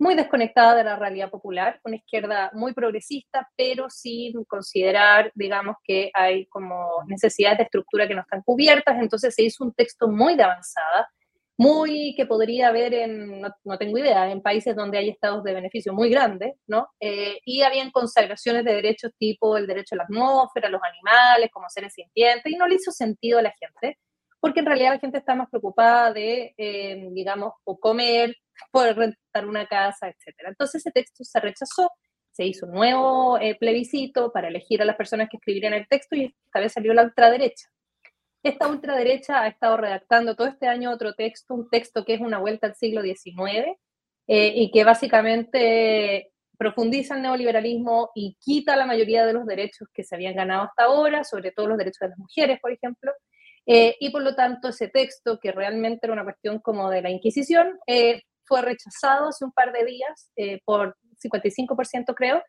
muy 0.00 0.14
desconectada 0.14 0.74
de 0.74 0.84
la 0.84 0.96
realidad 0.96 1.30
popular, 1.30 1.78
una 1.84 1.96
izquierda 1.96 2.50
muy 2.54 2.72
progresista, 2.72 3.46
pero 3.54 3.90
sin 3.90 4.44
considerar, 4.44 5.30
digamos, 5.34 5.76
que 5.84 6.10
hay 6.14 6.46
como 6.46 7.04
necesidades 7.06 7.58
de 7.58 7.64
estructura 7.64 8.08
que 8.08 8.14
no 8.14 8.22
están 8.22 8.42
cubiertas. 8.42 8.98
Entonces 8.98 9.34
se 9.34 9.42
hizo 9.42 9.62
un 9.62 9.74
texto 9.74 10.08
muy 10.08 10.36
de 10.36 10.44
avanzada, 10.44 11.10
muy 11.58 12.14
que 12.16 12.24
podría 12.24 12.68
haber 12.68 12.94
en, 12.94 13.42
no, 13.42 13.78
tengo 13.78 13.98
idea, 13.98 14.30
en 14.30 14.40
países 14.40 14.74
donde 14.74 14.96
hay 14.96 15.10
estados 15.10 15.44
de 15.44 15.52
beneficio 15.52 15.92
muy 15.92 16.08
grandes, 16.08 16.54
¿no? 16.66 16.88
Eh, 16.98 17.38
y 17.44 17.60
habían 17.60 17.90
consagraciones 17.90 18.64
de 18.64 18.72
derechos 18.72 19.12
tipo 19.18 19.58
el 19.58 19.66
derecho 19.66 19.94
a 19.94 19.98
la 19.98 20.04
atmósfera, 20.04 20.70
los 20.70 20.80
animales, 20.82 21.50
como 21.52 21.68
seres 21.68 21.92
sintientes, 21.92 22.50
y 22.50 22.56
no 22.56 22.66
le 22.66 22.76
hizo 22.76 22.90
sentido 22.90 23.38
a 23.38 23.42
la 23.42 23.52
gente, 23.60 23.98
porque 24.40 24.60
en 24.60 24.66
realidad 24.66 24.92
la 24.94 24.98
gente 24.98 25.18
está 25.18 25.34
más 25.34 25.50
preocupada 25.50 26.10
de, 26.14 26.54
eh, 26.56 27.08
digamos, 27.12 27.52
o 27.64 27.78
comer, 27.78 28.34
poder 28.70 28.96
rentar 28.96 29.46
una 29.46 29.66
casa, 29.66 30.08
etc. 30.08 30.36
Entonces 30.48 30.80
ese 30.80 30.92
texto 30.92 31.24
se 31.24 31.40
rechazó, 31.40 31.90
se 32.32 32.44
hizo 32.44 32.66
un 32.66 32.72
nuevo 32.72 33.38
eh, 33.38 33.56
plebiscito 33.58 34.32
para 34.32 34.48
elegir 34.48 34.82
a 34.82 34.84
las 34.84 34.96
personas 34.96 35.28
que 35.28 35.36
escribirían 35.36 35.74
el 35.74 35.88
texto 35.88 36.16
y 36.16 36.34
esta 36.46 36.60
vez 36.60 36.72
salió 36.72 36.94
la 36.94 37.04
ultraderecha. 37.04 37.68
Esta 38.42 38.68
ultraderecha 38.68 39.42
ha 39.42 39.48
estado 39.48 39.76
redactando 39.76 40.34
todo 40.34 40.46
este 40.46 40.66
año 40.66 40.90
otro 40.90 41.14
texto, 41.14 41.54
un 41.54 41.68
texto 41.68 42.04
que 42.04 42.14
es 42.14 42.20
una 42.20 42.38
vuelta 42.38 42.68
al 42.68 42.74
siglo 42.74 43.02
XIX 43.02 43.76
eh, 44.26 44.52
y 44.54 44.70
que 44.70 44.84
básicamente 44.84 46.32
profundiza 46.56 47.16
el 47.16 47.22
neoliberalismo 47.22 48.10
y 48.14 48.36
quita 48.40 48.76
la 48.76 48.86
mayoría 48.86 49.26
de 49.26 49.32
los 49.32 49.46
derechos 49.46 49.88
que 49.92 50.04
se 50.04 50.14
habían 50.14 50.34
ganado 50.34 50.64
hasta 50.64 50.84
ahora, 50.84 51.24
sobre 51.24 51.52
todo 51.52 51.66
los 51.66 51.78
derechos 51.78 52.00
de 52.00 52.08
las 52.08 52.18
mujeres, 52.18 52.58
por 52.60 52.72
ejemplo. 52.72 53.12
Eh, 53.66 53.96
y 54.00 54.10
por 54.10 54.22
lo 54.22 54.34
tanto, 54.34 54.68
ese 54.68 54.88
texto, 54.88 55.38
que 55.40 55.52
realmente 55.52 56.00
era 56.02 56.12
una 56.12 56.24
cuestión 56.24 56.60
como 56.60 56.90
de 56.90 57.02
la 57.02 57.10
Inquisición, 57.10 57.78
fue 58.50 58.62
rechazado 58.62 59.28
hace 59.28 59.44
un 59.44 59.52
par 59.52 59.72
de 59.72 59.84
días 59.84 60.32
por 60.64 60.96
55%, 61.22 62.14
creo, 62.14 62.42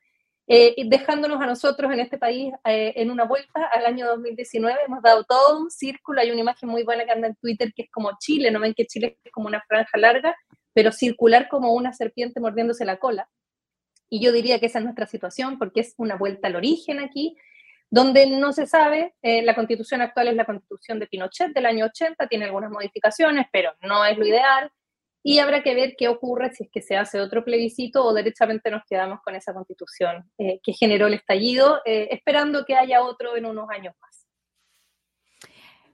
eh, 0.48 0.76
dejándonos 0.86 1.40
a 1.42 1.46
nosotros 1.46 1.92
en 1.94 2.00
este 2.00 2.18
país 2.18 2.54
eh, 2.66 2.94
en 2.98 3.12
una 3.12 3.24
vuelta 3.24 3.68
al 3.74 3.86
año 3.86 4.08
2019. 4.08 4.80
Hemos 4.86 5.02
dado 5.02 5.24
todo 5.24 5.60
un 5.60 5.70
círculo. 5.70 6.20
Hay 6.20 6.32
una 6.32 6.42
imagen 6.42 6.68
muy 6.68 6.84
buena 6.84 7.06
que 7.06 7.12
anda 7.12 7.28
en 7.28 7.36
Twitter 7.36 7.72
que 7.74 7.84
es 7.84 7.92
como 7.92 8.12
Chile. 8.20 8.52
No 8.52 8.60
ven 8.60 8.74
que 8.74 8.86
Chile 8.86 9.18
es 9.24 9.32
como 9.32 9.48
una 9.48 9.64
franja 9.68 9.98
larga, 9.98 10.36
pero 10.74 10.92
circular 10.92 11.48
como 11.48 11.74
una 11.74 11.94
serpiente 11.94 12.40
mordiéndose 12.40 12.86
la 12.86 12.98
cola. 12.98 13.30
Y 14.10 14.20
yo 14.20 14.34
diría 14.34 14.60
que 14.60 14.66
esa 14.66 14.80
es 14.80 14.84
nuestra 14.84 15.08
situación 15.08 15.58
porque 15.58 15.80
es 15.80 15.94
una 15.98 16.18
vuelta 16.18 16.50
al 16.50 16.58
origen 16.58 17.00
aquí, 17.00 17.38
donde 17.90 18.26
no 18.26 18.52
se 18.52 18.68
sabe, 18.68 19.16
eh, 19.22 19.42
la 19.44 19.56
constitución 19.56 20.02
actual 20.02 20.30
es 20.30 20.36
la 20.36 20.46
constitución 20.46 21.00
de 21.00 21.08
Pinochet 21.08 21.54
del 21.54 21.66
año 21.66 21.86
80, 21.86 22.28
tiene 22.28 22.46
algunas 22.46 22.72
modificaciones, 22.72 23.48
pero 23.54 23.74
no 23.82 24.04
es 24.04 24.18
lo 24.18 24.26
ideal 24.26 24.70
y 25.24 25.40
habrá 25.40 25.62
que 25.62 25.76
ver 25.76 25.96
qué 25.98 26.08
ocurre 26.08 26.52
si 26.54 26.64
es 26.64 26.70
que 26.72 26.82
se 26.82 26.98
hace 26.98 27.22
otro 27.22 27.44
plebiscito 27.44 28.04
o 28.04 28.14
derechamente 28.14 28.72
nos 28.72 28.84
quedamos 28.86 29.22
con 29.22 29.36
esa 29.36 29.54
constitución 29.54 30.30
eh, 30.38 30.60
que 30.64 30.74
generó 30.74 31.08
el 31.08 31.14
estallido, 31.14 31.82
eh, 31.86 32.08
esperando 32.12 32.66
que 32.66 32.76
haya 32.76 33.04
otro 33.04 33.36
en 33.36 33.46
unos 33.46 33.70
años 33.70 33.94
más. 34.02 34.28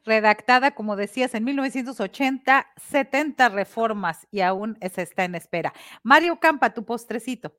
Redactada, 0.06 0.72
como 0.72 0.96
decías, 0.96 1.36
en 1.36 1.44
1980, 1.44 2.68
70 2.78 3.50
reformas 3.50 4.26
y 4.32 4.40
aún 4.40 4.78
se 4.94 5.02
está 5.02 5.26
en 5.26 5.36
espera. 5.36 5.74
Mario 6.02 6.40
Campa, 6.40 6.74
tu 6.74 6.86
postrecito. 6.86 7.58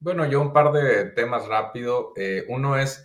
Bueno, 0.00 0.26
yo 0.26 0.40
un 0.40 0.52
par 0.52 0.72
de 0.72 1.10
temas 1.10 1.46
rápido. 1.46 2.12
Eh, 2.16 2.44
uno 2.48 2.76
es 2.76 3.02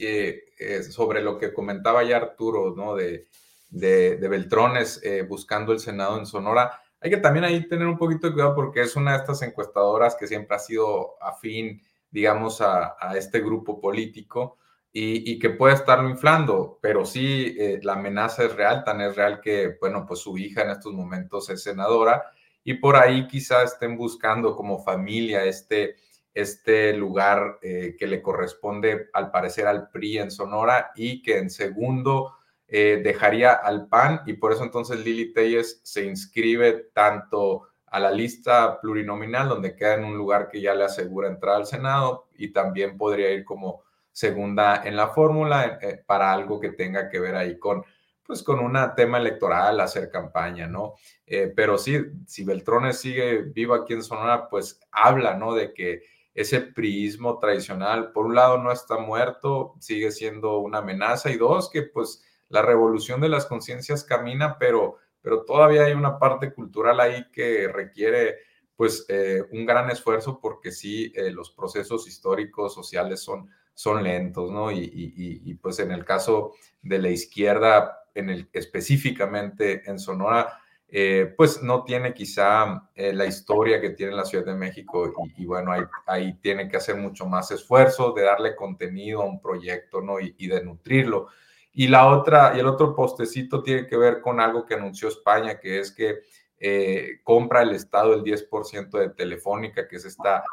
sobre 0.89 1.21
lo 1.21 1.37
que 1.37 1.53
comentaba 1.53 2.03
ya 2.03 2.17
Arturo, 2.17 2.73
¿no? 2.75 2.95
De, 2.95 3.27
de, 3.69 4.17
de 4.17 4.27
Beltrones 4.27 5.01
buscando 5.29 5.71
el 5.71 5.79
Senado 5.79 6.17
en 6.17 6.25
Sonora 6.25 6.81
hay 7.01 7.09
que 7.09 7.17
también 7.17 7.43
ahí 7.43 7.67
tener 7.67 7.87
un 7.87 7.97
poquito 7.97 8.27
de 8.27 8.33
cuidado 8.33 8.55
porque 8.55 8.81
es 8.81 8.95
una 8.95 9.11
de 9.11 9.17
estas 9.17 9.41
encuestadoras 9.41 10.15
que 10.15 10.27
siempre 10.27 10.55
ha 10.55 10.59
sido 10.59 11.15
afín, 11.21 11.81
digamos, 12.11 12.61
a, 12.61 12.95
este 13.15 13.41
grupo 13.41 13.81
político 13.81 14.57
y, 14.93 15.39
que 15.39 15.49
puede 15.49 15.73
estarlo 15.73 16.09
inflando, 16.09 16.77
pero 16.81 17.05
sí 17.05 17.55
eh, 17.57 17.79
la 17.81 17.93
amenaza 17.93 18.43
es 18.43 18.55
real, 18.55 18.83
tan 18.83 19.01
es 19.01 19.15
real 19.15 19.41
que, 19.41 19.77
bueno, 19.79 20.05
pues 20.05 20.19
su 20.19 20.37
hija 20.37 20.61
en 20.61 20.69
estos 20.69 20.93
momentos 20.93 21.49
es 21.49 21.63
senadora 21.63 22.23
y 22.63 22.75
por 22.75 22.95
ahí 22.95 23.27
quizás 23.27 23.73
estén 23.73 23.97
buscando 23.97 24.55
como 24.55 24.83
familia 24.83 25.43
este, 25.45 25.95
este 26.33 26.93
lugar 26.93 27.57
eh, 27.63 27.95
que 27.97 28.05
le 28.05 28.21
corresponde 28.21 29.09
al 29.13 29.31
parecer 29.31 29.65
al 29.65 29.89
PRI 29.89 30.19
en 30.19 30.29
Sonora 30.29 30.91
y 30.95 31.23
que 31.23 31.39
en 31.39 31.49
segundo 31.49 32.35
eh, 32.73 33.01
dejaría 33.03 33.51
al 33.51 33.89
PAN 33.89 34.21
y 34.25 34.33
por 34.33 34.53
eso 34.53 34.63
entonces 34.63 35.03
Lili 35.03 35.33
Telles 35.33 35.81
se 35.83 36.05
inscribe 36.05 36.89
tanto 36.93 37.67
a 37.87 37.99
la 37.99 38.11
lista 38.11 38.79
plurinominal, 38.79 39.49
donde 39.49 39.75
queda 39.75 39.95
en 39.95 40.05
un 40.05 40.15
lugar 40.17 40.47
que 40.47 40.61
ya 40.61 40.73
le 40.73 40.85
asegura 40.85 41.27
entrar 41.27 41.57
al 41.57 41.65
Senado 41.65 42.29
y 42.37 42.53
también 42.53 42.97
podría 42.97 43.29
ir 43.31 43.43
como 43.43 43.83
segunda 44.13 44.83
en 44.85 44.95
la 44.95 45.09
fórmula 45.09 45.79
eh, 45.81 46.01
para 46.05 46.31
algo 46.31 46.61
que 46.61 46.69
tenga 46.69 47.09
que 47.09 47.19
ver 47.19 47.35
ahí 47.35 47.59
con, 47.59 47.83
pues 48.25 48.41
con 48.41 48.59
un 48.59 48.77
tema 48.95 49.17
electoral, 49.17 49.81
hacer 49.81 50.09
campaña, 50.09 50.65
¿no? 50.67 50.93
Eh, 51.25 51.51
pero 51.53 51.77
sí, 51.77 51.99
si 52.25 52.45
Beltrones 52.45 52.99
sigue 52.99 53.41
vivo 53.41 53.73
aquí 53.73 53.91
en 53.91 54.03
Sonora, 54.03 54.47
pues 54.47 54.79
habla, 54.93 55.35
¿no? 55.35 55.53
De 55.53 55.73
que 55.73 56.03
ese 56.33 56.61
priismo 56.61 57.37
tradicional, 57.37 58.13
por 58.13 58.27
un 58.27 58.35
lado, 58.35 58.57
no 58.57 58.71
está 58.71 58.97
muerto, 58.97 59.75
sigue 59.81 60.11
siendo 60.11 60.59
una 60.59 60.77
amenaza, 60.77 61.29
y 61.29 61.35
dos, 61.35 61.69
que 61.69 61.81
pues 61.81 62.23
la 62.51 62.61
revolución 62.61 63.21
de 63.21 63.29
las 63.29 63.45
conciencias 63.45 64.03
camina, 64.03 64.57
pero 64.59 64.97
pero 65.21 65.43
todavía 65.43 65.85
hay 65.85 65.93
una 65.93 66.17
parte 66.17 66.53
cultural 66.53 66.99
ahí 66.99 67.25
que 67.31 67.67
requiere 67.67 68.39
pues 68.75 69.05
eh, 69.09 69.43
un 69.51 69.65
gran 69.65 69.89
esfuerzo 69.91 70.39
porque 70.41 70.71
sí, 70.71 71.11
eh, 71.15 71.29
los 71.31 71.51
procesos 71.51 72.07
históricos, 72.07 72.73
sociales 72.73 73.21
son, 73.21 73.47
son 73.75 74.03
lentos, 74.03 74.51
¿no? 74.51 74.71
Y, 74.71 75.53
pues 75.61 75.79
en 75.79 75.91
el 75.91 76.03
caso 76.03 76.53
de 76.81 76.97
la 76.97 77.09
izquierda, 77.09 78.05
en 78.15 78.31
el, 78.31 78.49
específicamente 78.51 79.83
en 79.85 79.99
Sonora, 79.99 80.59
eh, 80.87 81.31
pues 81.37 81.61
no 81.61 81.83
tiene 81.83 82.13
quizá 82.13 82.89
la 82.95 83.25
historia 83.25 83.79
que 83.79 83.91
tiene 83.91 84.13
la 84.13 84.25
Ciudad 84.25 84.45
de 84.45 84.55
México 84.55 85.13
y, 85.37 85.45
bueno, 85.45 85.71
ahí, 85.71 85.83
ahí, 86.07 86.33
tiene 86.41 86.67
que 86.67 86.77
hacer 86.77 86.95
mucho 86.95 87.27
más 87.27 87.51
esfuerzo 87.51 88.13
de 88.13 88.23
darle 88.23 88.55
contenido 88.55 89.21
a 89.21 89.25
un 89.25 89.39
proyecto, 89.39 90.01
¿no? 90.01 90.19
Y, 90.19 90.47
de 90.47 90.63
nutrirlo. 90.65 91.27
Y 91.73 91.87
la 91.87 92.07
otra, 92.07 92.53
y 92.55 92.59
el 92.59 92.67
otro 92.67 92.93
postecito 92.93 93.63
tiene 93.63 93.87
que 93.87 93.97
ver 93.97 94.21
con 94.21 94.39
algo 94.39 94.65
que 94.65 94.75
anunció 94.75 95.07
España, 95.07 95.59
que 95.59 95.79
es 95.79 95.91
que 95.91 96.19
eh, 96.63 97.21
compra 97.23 97.63
el 97.63 97.71
Estado 97.71 98.13
el 98.13 98.23
10% 98.23 98.89
de 98.99 99.09
Telefónica, 99.09 99.87
que 99.87 99.95
es 99.95 100.05
esta 100.05 100.43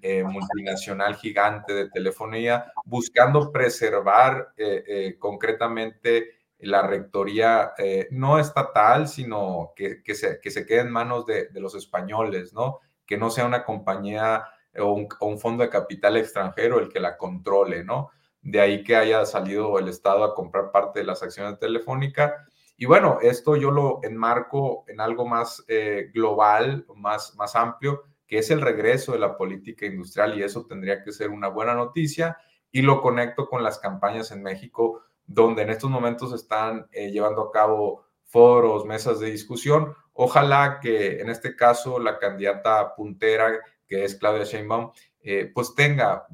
eh, 0.00 0.24
multinacional 0.24 1.16
gigante 1.16 1.74
de 1.74 1.90
telefonía, 1.90 2.72
buscando 2.86 3.52
preservar 3.52 4.54
eh, 4.56 5.16
concretamente 5.18 6.30
la 6.60 6.82
rectoría 6.82 7.72
no 8.10 8.38
estatal, 8.38 9.08
sino 9.08 9.72
que, 9.76 10.02
que, 10.02 10.14
se, 10.14 10.40
que 10.40 10.50
se 10.50 10.64
quede 10.64 10.80
en 10.80 10.90
manos 10.90 11.26
de, 11.26 11.48
los 11.54 11.74
españoles, 11.74 12.52
¿no? 12.52 12.80
Que 13.06 13.16
no 13.16 13.30
sea 13.30 13.44
una 13.44 13.64
compañía 13.64 14.44
o 14.78 14.92
un 14.92 15.38
fondo 15.38 15.62
de 15.62 15.70
capital 15.70 16.16
extranjero 16.16 16.80
el 16.80 16.88
que 16.88 16.98
la 16.98 17.16
controle, 17.16 17.84
¿no? 17.84 18.10
De 18.42 18.60
ahí 18.60 18.84
que 18.84 18.96
haya 18.96 19.24
salido 19.26 19.78
el 19.78 19.88
Estado 19.88 20.24
a 20.24 20.34
comprar 20.34 20.70
parte 20.70 21.00
de 21.00 21.06
las 21.06 21.22
acciones 21.22 21.52
de 21.52 21.58
Telefónica. 21.58 22.46
Y 22.76 22.86
bueno, 22.86 23.18
esto 23.22 23.56
yo 23.56 23.70
lo 23.70 24.00
enmarco 24.02 24.84
en 24.88 25.00
algo 25.00 25.26
más 25.26 25.64
eh, 25.68 26.10
global, 26.14 26.86
más, 26.94 27.34
más 27.36 27.56
amplio, 27.56 28.04
que 28.26 28.38
es 28.38 28.50
el 28.50 28.60
regreso 28.60 29.12
de 29.12 29.18
la 29.18 29.36
política 29.36 29.86
industrial 29.86 30.38
y 30.38 30.42
eso 30.42 30.66
tendría 30.66 31.02
que 31.02 31.12
ser 31.12 31.30
una 31.30 31.48
buena 31.48 31.74
noticia 31.74 32.38
y 32.70 32.82
lo 32.82 33.00
conecto 33.00 33.48
con 33.48 33.62
las 33.62 33.78
campañas 33.78 34.30
en 34.30 34.42
México, 34.42 35.02
donde 35.26 35.62
en 35.62 35.70
estos 35.70 35.90
momentos 35.90 36.32
están 36.32 36.86
eh, 36.92 37.10
llevando 37.10 37.42
a 37.42 37.50
cabo 37.50 38.04
foros, 38.24 38.84
mesas 38.84 39.20
de 39.20 39.30
discusión. 39.30 39.94
Ojalá 40.12 40.78
que 40.80 41.20
en 41.20 41.30
este 41.30 41.56
caso 41.56 41.98
la 41.98 42.18
candidata 42.18 42.94
puntera, 42.94 43.58
que 43.86 44.04
es 44.04 44.16
Claudia 44.16 44.44
Sheinbaum, 44.44 44.92
eh, 45.30 45.52
pues 45.52 45.74
tenga 45.74 46.26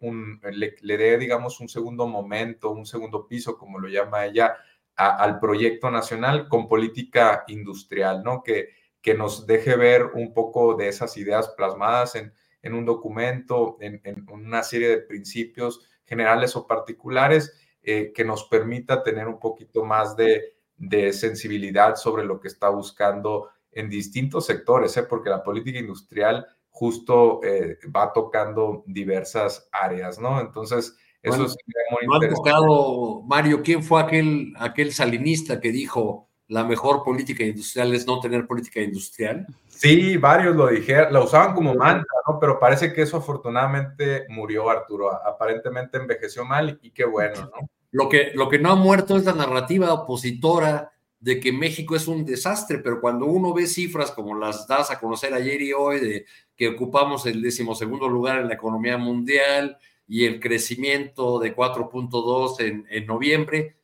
un, 0.00 0.38
le, 0.42 0.96
dé, 0.98 1.16
digamos, 1.16 1.58
un 1.60 1.70
segundo 1.70 2.06
momento, 2.06 2.70
un 2.70 2.84
segundo 2.84 3.26
piso, 3.26 3.56
como 3.56 3.78
lo 3.78 3.88
llama 3.88 4.26
ella, 4.26 4.54
al 4.94 5.40
proyecto 5.40 5.90
nacional 5.90 6.48
con 6.50 6.68
política 6.68 7.44
industrial, 7.46 8.22
¿no? 8.22 8.42
Que, 8.42 8.68
que 9.00 9.14
nos 9.14 9.46
deje 9.46 9.74
ver 9.76 10.04
un 10.12 10.34
poco 10.34 10.74
de 10.74 10.88
esas 10.88 11.16
ideas 11.16 11.48
plasmadas 11.56 12.14
en, 12.14 12.34
en 12.60 12.74
un 12.74 12.84
documento, 12.84 13.78
en, 13.80 14.02
una 14.30 14.62
serie 14.62 14.88
de 14.90 14.98
principios 14.98 15.88
generales 16.04 16.54
o 16.54 16.66
particulares 16.66 17.58
eh, 17.82 18.12
que 18.14 18.22
nos 18.22 18.44
permita 18.44 19.02
tener 19.02 19.28
un 19.28 19.40
poquito 19.40 19.82
más 19.82 20.14
de, 20.14 20.58
de, 20.76 21.14
sensibilidad 21.14 21.96
sobre 21.96 22.26
lo 22.26 22.38
que 22.38 22.48
está 22.48 22.68
buscando 22.68 23.48
en 23.70 23.88
distintos 23.88 24.44
sectores, 24.44 24.94
¿eh? 24.98 25.04
porque 25.04 25.30
la 25.30 25.42
política 25.42 25.78
industrial 25.78 26.46
justo 26.72 27.40
eh, 27.44 27.78
va 27.94 28.12
tocando 28.12 28.82
diversas 28.86 29.68
áreas, 29.70 30.18
¿no? 30.18 30.40
Entonces, 30.40 30.96
eso 31.22 31.44
es 31.44 31.56
muy 31.90 32.06
¿no 32.08 32.14
interesante. 32.16 32.66
Mario, 33.26 33.62
quién 33.62 33.84
fue 33.84 34.02
aquel, 34.02 34.52
aquel 34.58 34.92
salinista 34.92 35.60
que 35.60 35.70
dijo 35.70 36.28
la 36.48 36.64
mejor 36.64 37.04
política 37.04 37.44
industrial 37.44 37.94
es 37.94 38.06
no 38.06 38.18
tener 38.18 38.46
política 38.46 38.80
industrial? 38.80 39.46
Sí, 39.68 40.16
varios 40.16 40.56
lo 40.56 40.66
dijeron, 40.68 41.12
lo 41.12 41.24
usaban 41.24 41.54
como 41.54 41.74
mantra, 41.74 42.14
¿no? 42.26 42.40
Pero 42.40 42.58
parece 42.58 42.92
que 42.92 43.02
eso 43.02 43.18
afortunadamente 43.18 44.24
murió, 44.28 44.68
Arturo. 44.68 45.12
Aparentemente 45.12 45.98
envejeció 45.98 46.44
mal 46.44 46.78
y 46.82 46.90
qué 46.90 47.04
bueno, 47.04 47.42
¿no? 47.42 47.68
Lo 47.92 48.08
que, 48.08 48.32
lo 48.34 48.48
que 48.48 48.58
no 48.58 48.70
ha 48.70 48.74
muerto 48.74 49.16
es 49.16 49.24
la 49.24 49.34
narrativa 49.34 49.92
opositora 49.92 50.92
de 51.22 51.38
que 51.38 51.52
México 51.52 51.94
es 51.94 52.08
un 52.08 52.24
desastre, 52.24 52.78
pero 52.78 53.00
cuando 53.00 53.26
uno 53.26 53.54
ve 53.54 53.68
cifras 53.68 54.10
como 54.10 54.36
las 54.36 54.66
das 54.66 54.90
a 54.90 54.98
conocer 54.98 55.32
ayer 55.32 55.62
y 55.62 55.72
hoy, 55.72 56.00
de 56.00 56.26
que 56.56 56.66
ocupamos 56.66 57.26
el 57.26 57.40
decimosegundo 57.40 58.08
lugar 58.08 58.40
en 58.40 58.48
la 58.48 58.54
economía 58.54 58.98
mundial 58.98 59.78
y 60.08 60.24
el 60.24 60.40
crecimiento 60.40 61.38
de 61.38 61.54
4.2 61.54 62.60
en, 62.60 62.86
en, 62.90 63.06
noviembre, 63.06 63.76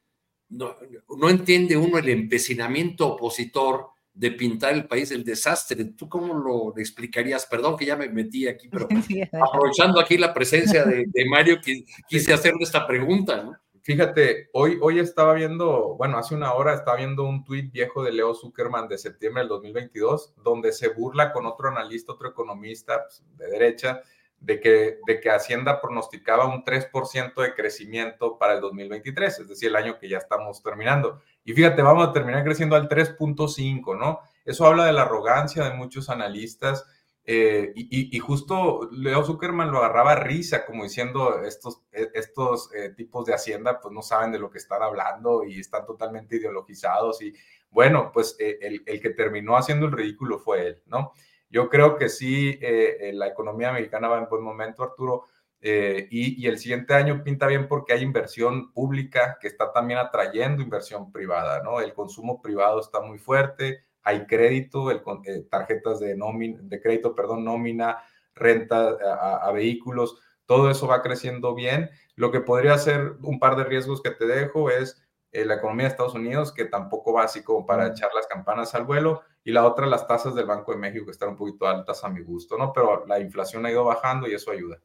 no, 0.49 0.75
no, 1.17 1.31
entiende 1.31 1.77
uno 1.77 1.99
el 1.99 2.09
empecinamiento 2.09 3.07
opositor 3.15 3.87
de 4.13 4.33
pintar 4.33 4.75
el 4.75 4.89
país 4.89 5.11
del 5.11 5.23
desastre. 5.23 5.85
¿Tú 5.97 6.09
cómo 6.09 6.35
lo 6.35 6.77
explicarías? 6.77 7.47
Perdón 7.47 7.77
que 7.77 7.87
ya 7.87 7.95
me 7.95 8.09
metí 8.09 8.49
aquí, 8.49 8.69
pero 8.69 8.89
aprovechando 9.49 10.01
aquí 10.01 10.19
la 10.19 10.35
presencia 10.35 10.85
de, 10.85 11.05
de 11.07 11.25
Mario, 11.31 11.61
quise 12.09 12.33
hacerle 12.33 12.65
esta 12.65 12.85
pregunta, 12.85 13.45
¿no? 13.45 13.57
Fíjate, 13.89 14.51
hoy, 14.53 14.79
hoy 14.83 14.99
estaba 14.99 15.33
viendo, 15.33 15.97
bueno, 15.97 16.19
hace 16.19 16.35
una 16.35 16.53
hora 16.53 16.75
estaba 16.75 16.99
viendo 16.99 17.25
un 17.25 17.43
tuit 17.43 17.73
viejo 17.73 18.05
de 18.05 18.13
Leo 18.13 18.35
Zuckerman 18.35 18.87
de 18.87 18.99
septiembre 18.99 19.41
del 19.41 19.49
2022, 19.49 20.35
donde 20.45 20.73
se 20.73 20.89
burla 20.89 21.33
con 21.33 21.47
otro 21.47 21.71
analista, 21.71 22.13
otro 22.13 22.29
economista 22.29 23.05
pues, 23.05 23.25
de 23.39 23.47
derecha, 23.47 24.03
de 24.41 24.61
que, 24.61 24.99
de 25.07 25.21
que 25.21 25.31
Hacienda 25.31 25.81
pronosticaba 25.81 26.55
un 26.55 26.65
3% 26.65 27.41
de 27.41 27.55
crecimiento 27.55 28.37
para 28.37 28.57
el 28.57 28.61
2023, 28.61 29.39
es 29.39 29.49
decir, 29.49 29.71
el 29.71 29.77
año 29.77 29.99
que 29.99 30.11
ya 30.11 30.19
estamos 30.19 30.63
terminando. 30.63 31.23
Y 31.47 31.55
fíjate, 31.55 31.81
vamos 31.81 32.07
a 32.07 32.13
terminar 32.13 32.45
creciendo 32.45 32.77
al 32.77 32.91
3.5, 32.91 33.99
¿no? 33.99 34.21
Eso 34.45 34.67
habla 34.67 34.85
de 34.85 34.93
la 34.93 35.03
arrogancia 35.05 35.65
de 35.65 35.73
muchos 35.73 36.11
analistas 36.11 36.87
eh, 37.31 37.73
y, 37.75 38.19
justo 38.21 38.89
Leo 38.91 39.23
Zuckerman 39.23 39.71
lo 39.71 39.81
agarraba 39.81 40.13
a 40.13 40.15
risa, 40.19 40.65
como 40.65 40.85
diciendo, 40.85 41.43
estos, 41.43 41.83
e, 41.93 42.09
estos 42.15 42.73
eh, 42.75 42.95
tipos 42.97 43.27
de 43.27 43.35
Hacienda 43.35 43.81
pues 43.83 43.93
no 43.93 44.01
saben 44.01 44.33
de 44.33 44.39
lo 44.39 44.51
que 44.51 44.57
están 44.57 44.83
hablando 44.83 45.45
y 45.45 45.61
están 45.61 45.85
totalmente 45.85 46.37
ideologizados. 46.37 47.21
Y 47.21 47.35
bueno, 47.69 48.13
pues 48.15 48.35
eh, 48.39 48.59
el, 48.63 48.83
el, 48.87 49.03
que 49.03 49.11
terminó 49.11 49.59
haciendo 49.59 49.85
el 49.85 49.93
ridículo 49.93 50.39
fue 50.39 50.69
él, 50.69 50.83
¿no? 50.87 51.13
Yo 51.51 51.69
creo 51.69 51.99
que 51.99 52.09
sí, 52.09 52.59
la 53.13 53.27
economía 53.27 53.73
mexicana 53.73 54.09
va 54.09 54.19
en 54.19 54.29
buen 54.29 54.43
momento, 54.43 54.83
Arturo, 54.83 55.25
y, 55.61 56.43
y, 56.43 56.47
el 56.47 56.59
siguiente 56.59 56.95
año 56.95 57.23
pinta 57.25 57.47
bien 57.47 57.69
porque 57.69 57.95
hay 57.95 58.03
inversión 58.03 58.73
pública 58.73 59.39
que 59.41 59.49
está 59.49 59.73
también 59.73 59.99
atrayendo 59.99 60.63
inversión 60.63 61.11
privada, 61.11 61.63
¿no? 61.63 61.81
El 61.81 61.95
consumo 61.95 62.43
privado 62.43 62.81
está 62.81 63.01
muy 63.01 63.19
fuerte 63.19 63.88
hay 64.09 64.27
crédito, 64.27 64.91
el, 64.91 65.03
eh, 65.27 65.47
tarjetas 65.51 66.01
de, 66.01 66.17
nómina, 66.17 66.59
de 66.63 66.81
crédito, 66.81 67.15
perdón, 67.15 67.45
nómina, 67.45 67.99
renta 68.35 68.97
a, 69.43 69.53
vehículos, 69.53 70.19
todo 70.47 70.71
eso 70.71 70.87
va 70.87 71.03
creciendo 71.03 71.55
bien. 71.55 71.91
Lo 72.15 72.31
que 72.31 72.41
podría 72.41 72.79
ser 72.79 73.17
un 73.23 73.39
par 73.39 73.57
de 73.57 73.65
riesgos 73.65 74.01
que 74.01 74.11
te 74.11 74.27
dejo 74.27 74.71
es 74.71 75.05
eh, 75.33 75.45
la 75.45 75.57
economía 75.57 75.85
de 75.85 75.91
Estados 75.91 76.15
Unidos, 76.15 76.53
que 76.53 76.65
tampoco 76.65 77.13
va 77.13 77.25
así 77.25 77.43
como 77.43 77.67
para 77.67 77.89
echar 77.89 78.11
las 78.15 78.27
campanas 78.27 78.75
al 78.75 78.85
vuelo, 78.85 79.25
y 79.45 79.53
la 79.53 79.67
otra, 79.67 79.87
las 79.87 80.07
tasas 80.07 80.35
del 80.35 80.47
Banco 80.47 80.73
de 80.73 80.79
México, 80.79 81.05
que 81.05 81.11
están 81.11 81.31
un 81.31 81.37
poquito 81.37 81.67
altas 81.67 82.03
a 82.03 82.09
mi 82.09 82.23
gusto, 82.23 82.57
¿no? 82.57 82.73
Pero 82.73 83.05
la 83.07 83.21
inflación 83.21 83.67
ha 83.67 83.71
ido 83.71 83.85
bajando 83.85 84.27
y 84.27 84.33
eso 84.33 84.51
ayuda. 84.51 84.81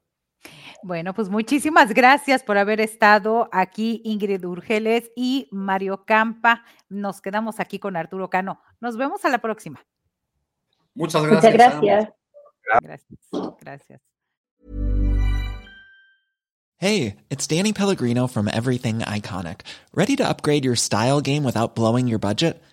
Bueno, 0.84 1.14
pues 1.14 1.30
muchísimas 1.30 1.94
gracias 1.94 2.44
por 2.44 2.58
haber 2.58 2.82
estado 2.82 3.48
aquí, 3.54 4.02
Ingrid 4.04 4.44
Urgeles 4.44 5.12
y 5.16 5.48
Mario 5.50 6.04
Campa. 6.06 6.66
Nos 6.90 7.22
quedamos 7.22 7.62
aquí 7.62 7.80
con 7.80 7.96
Arturo 7.96 8.30
Cano. 8.30 8.60
Nos 8.82 8.98
vemos 8.98 9.24
a 9.24 9.30
la 9.30 9.38
próxima. 9.38 9.86
Muchas 10.94 11.24
gracias. 11.24 11.54
Muchas 11.54 11.54
gracias. 11.54 12.14
Gracias. 12.82 13.02
Gracias. 13.62 14.02
Hey, 16.78 17.16
it's 17.30 17.48
Danny 17.48 17.72
Pellegrino 17.72 18.28
from 18.28 18.50
Everything 18.50 19.00
Iconic. 19.00 19.62
Ready 19.94 20.18
to 20.18 20.28
upgrade 20.28 20.66
your 20.66 20.76
style 20.76 21.22
game 21.22 21.46
without 21.46 21.76
blowing 21.76 22.10
your 22.10 22.20
budget? 22.20 22.62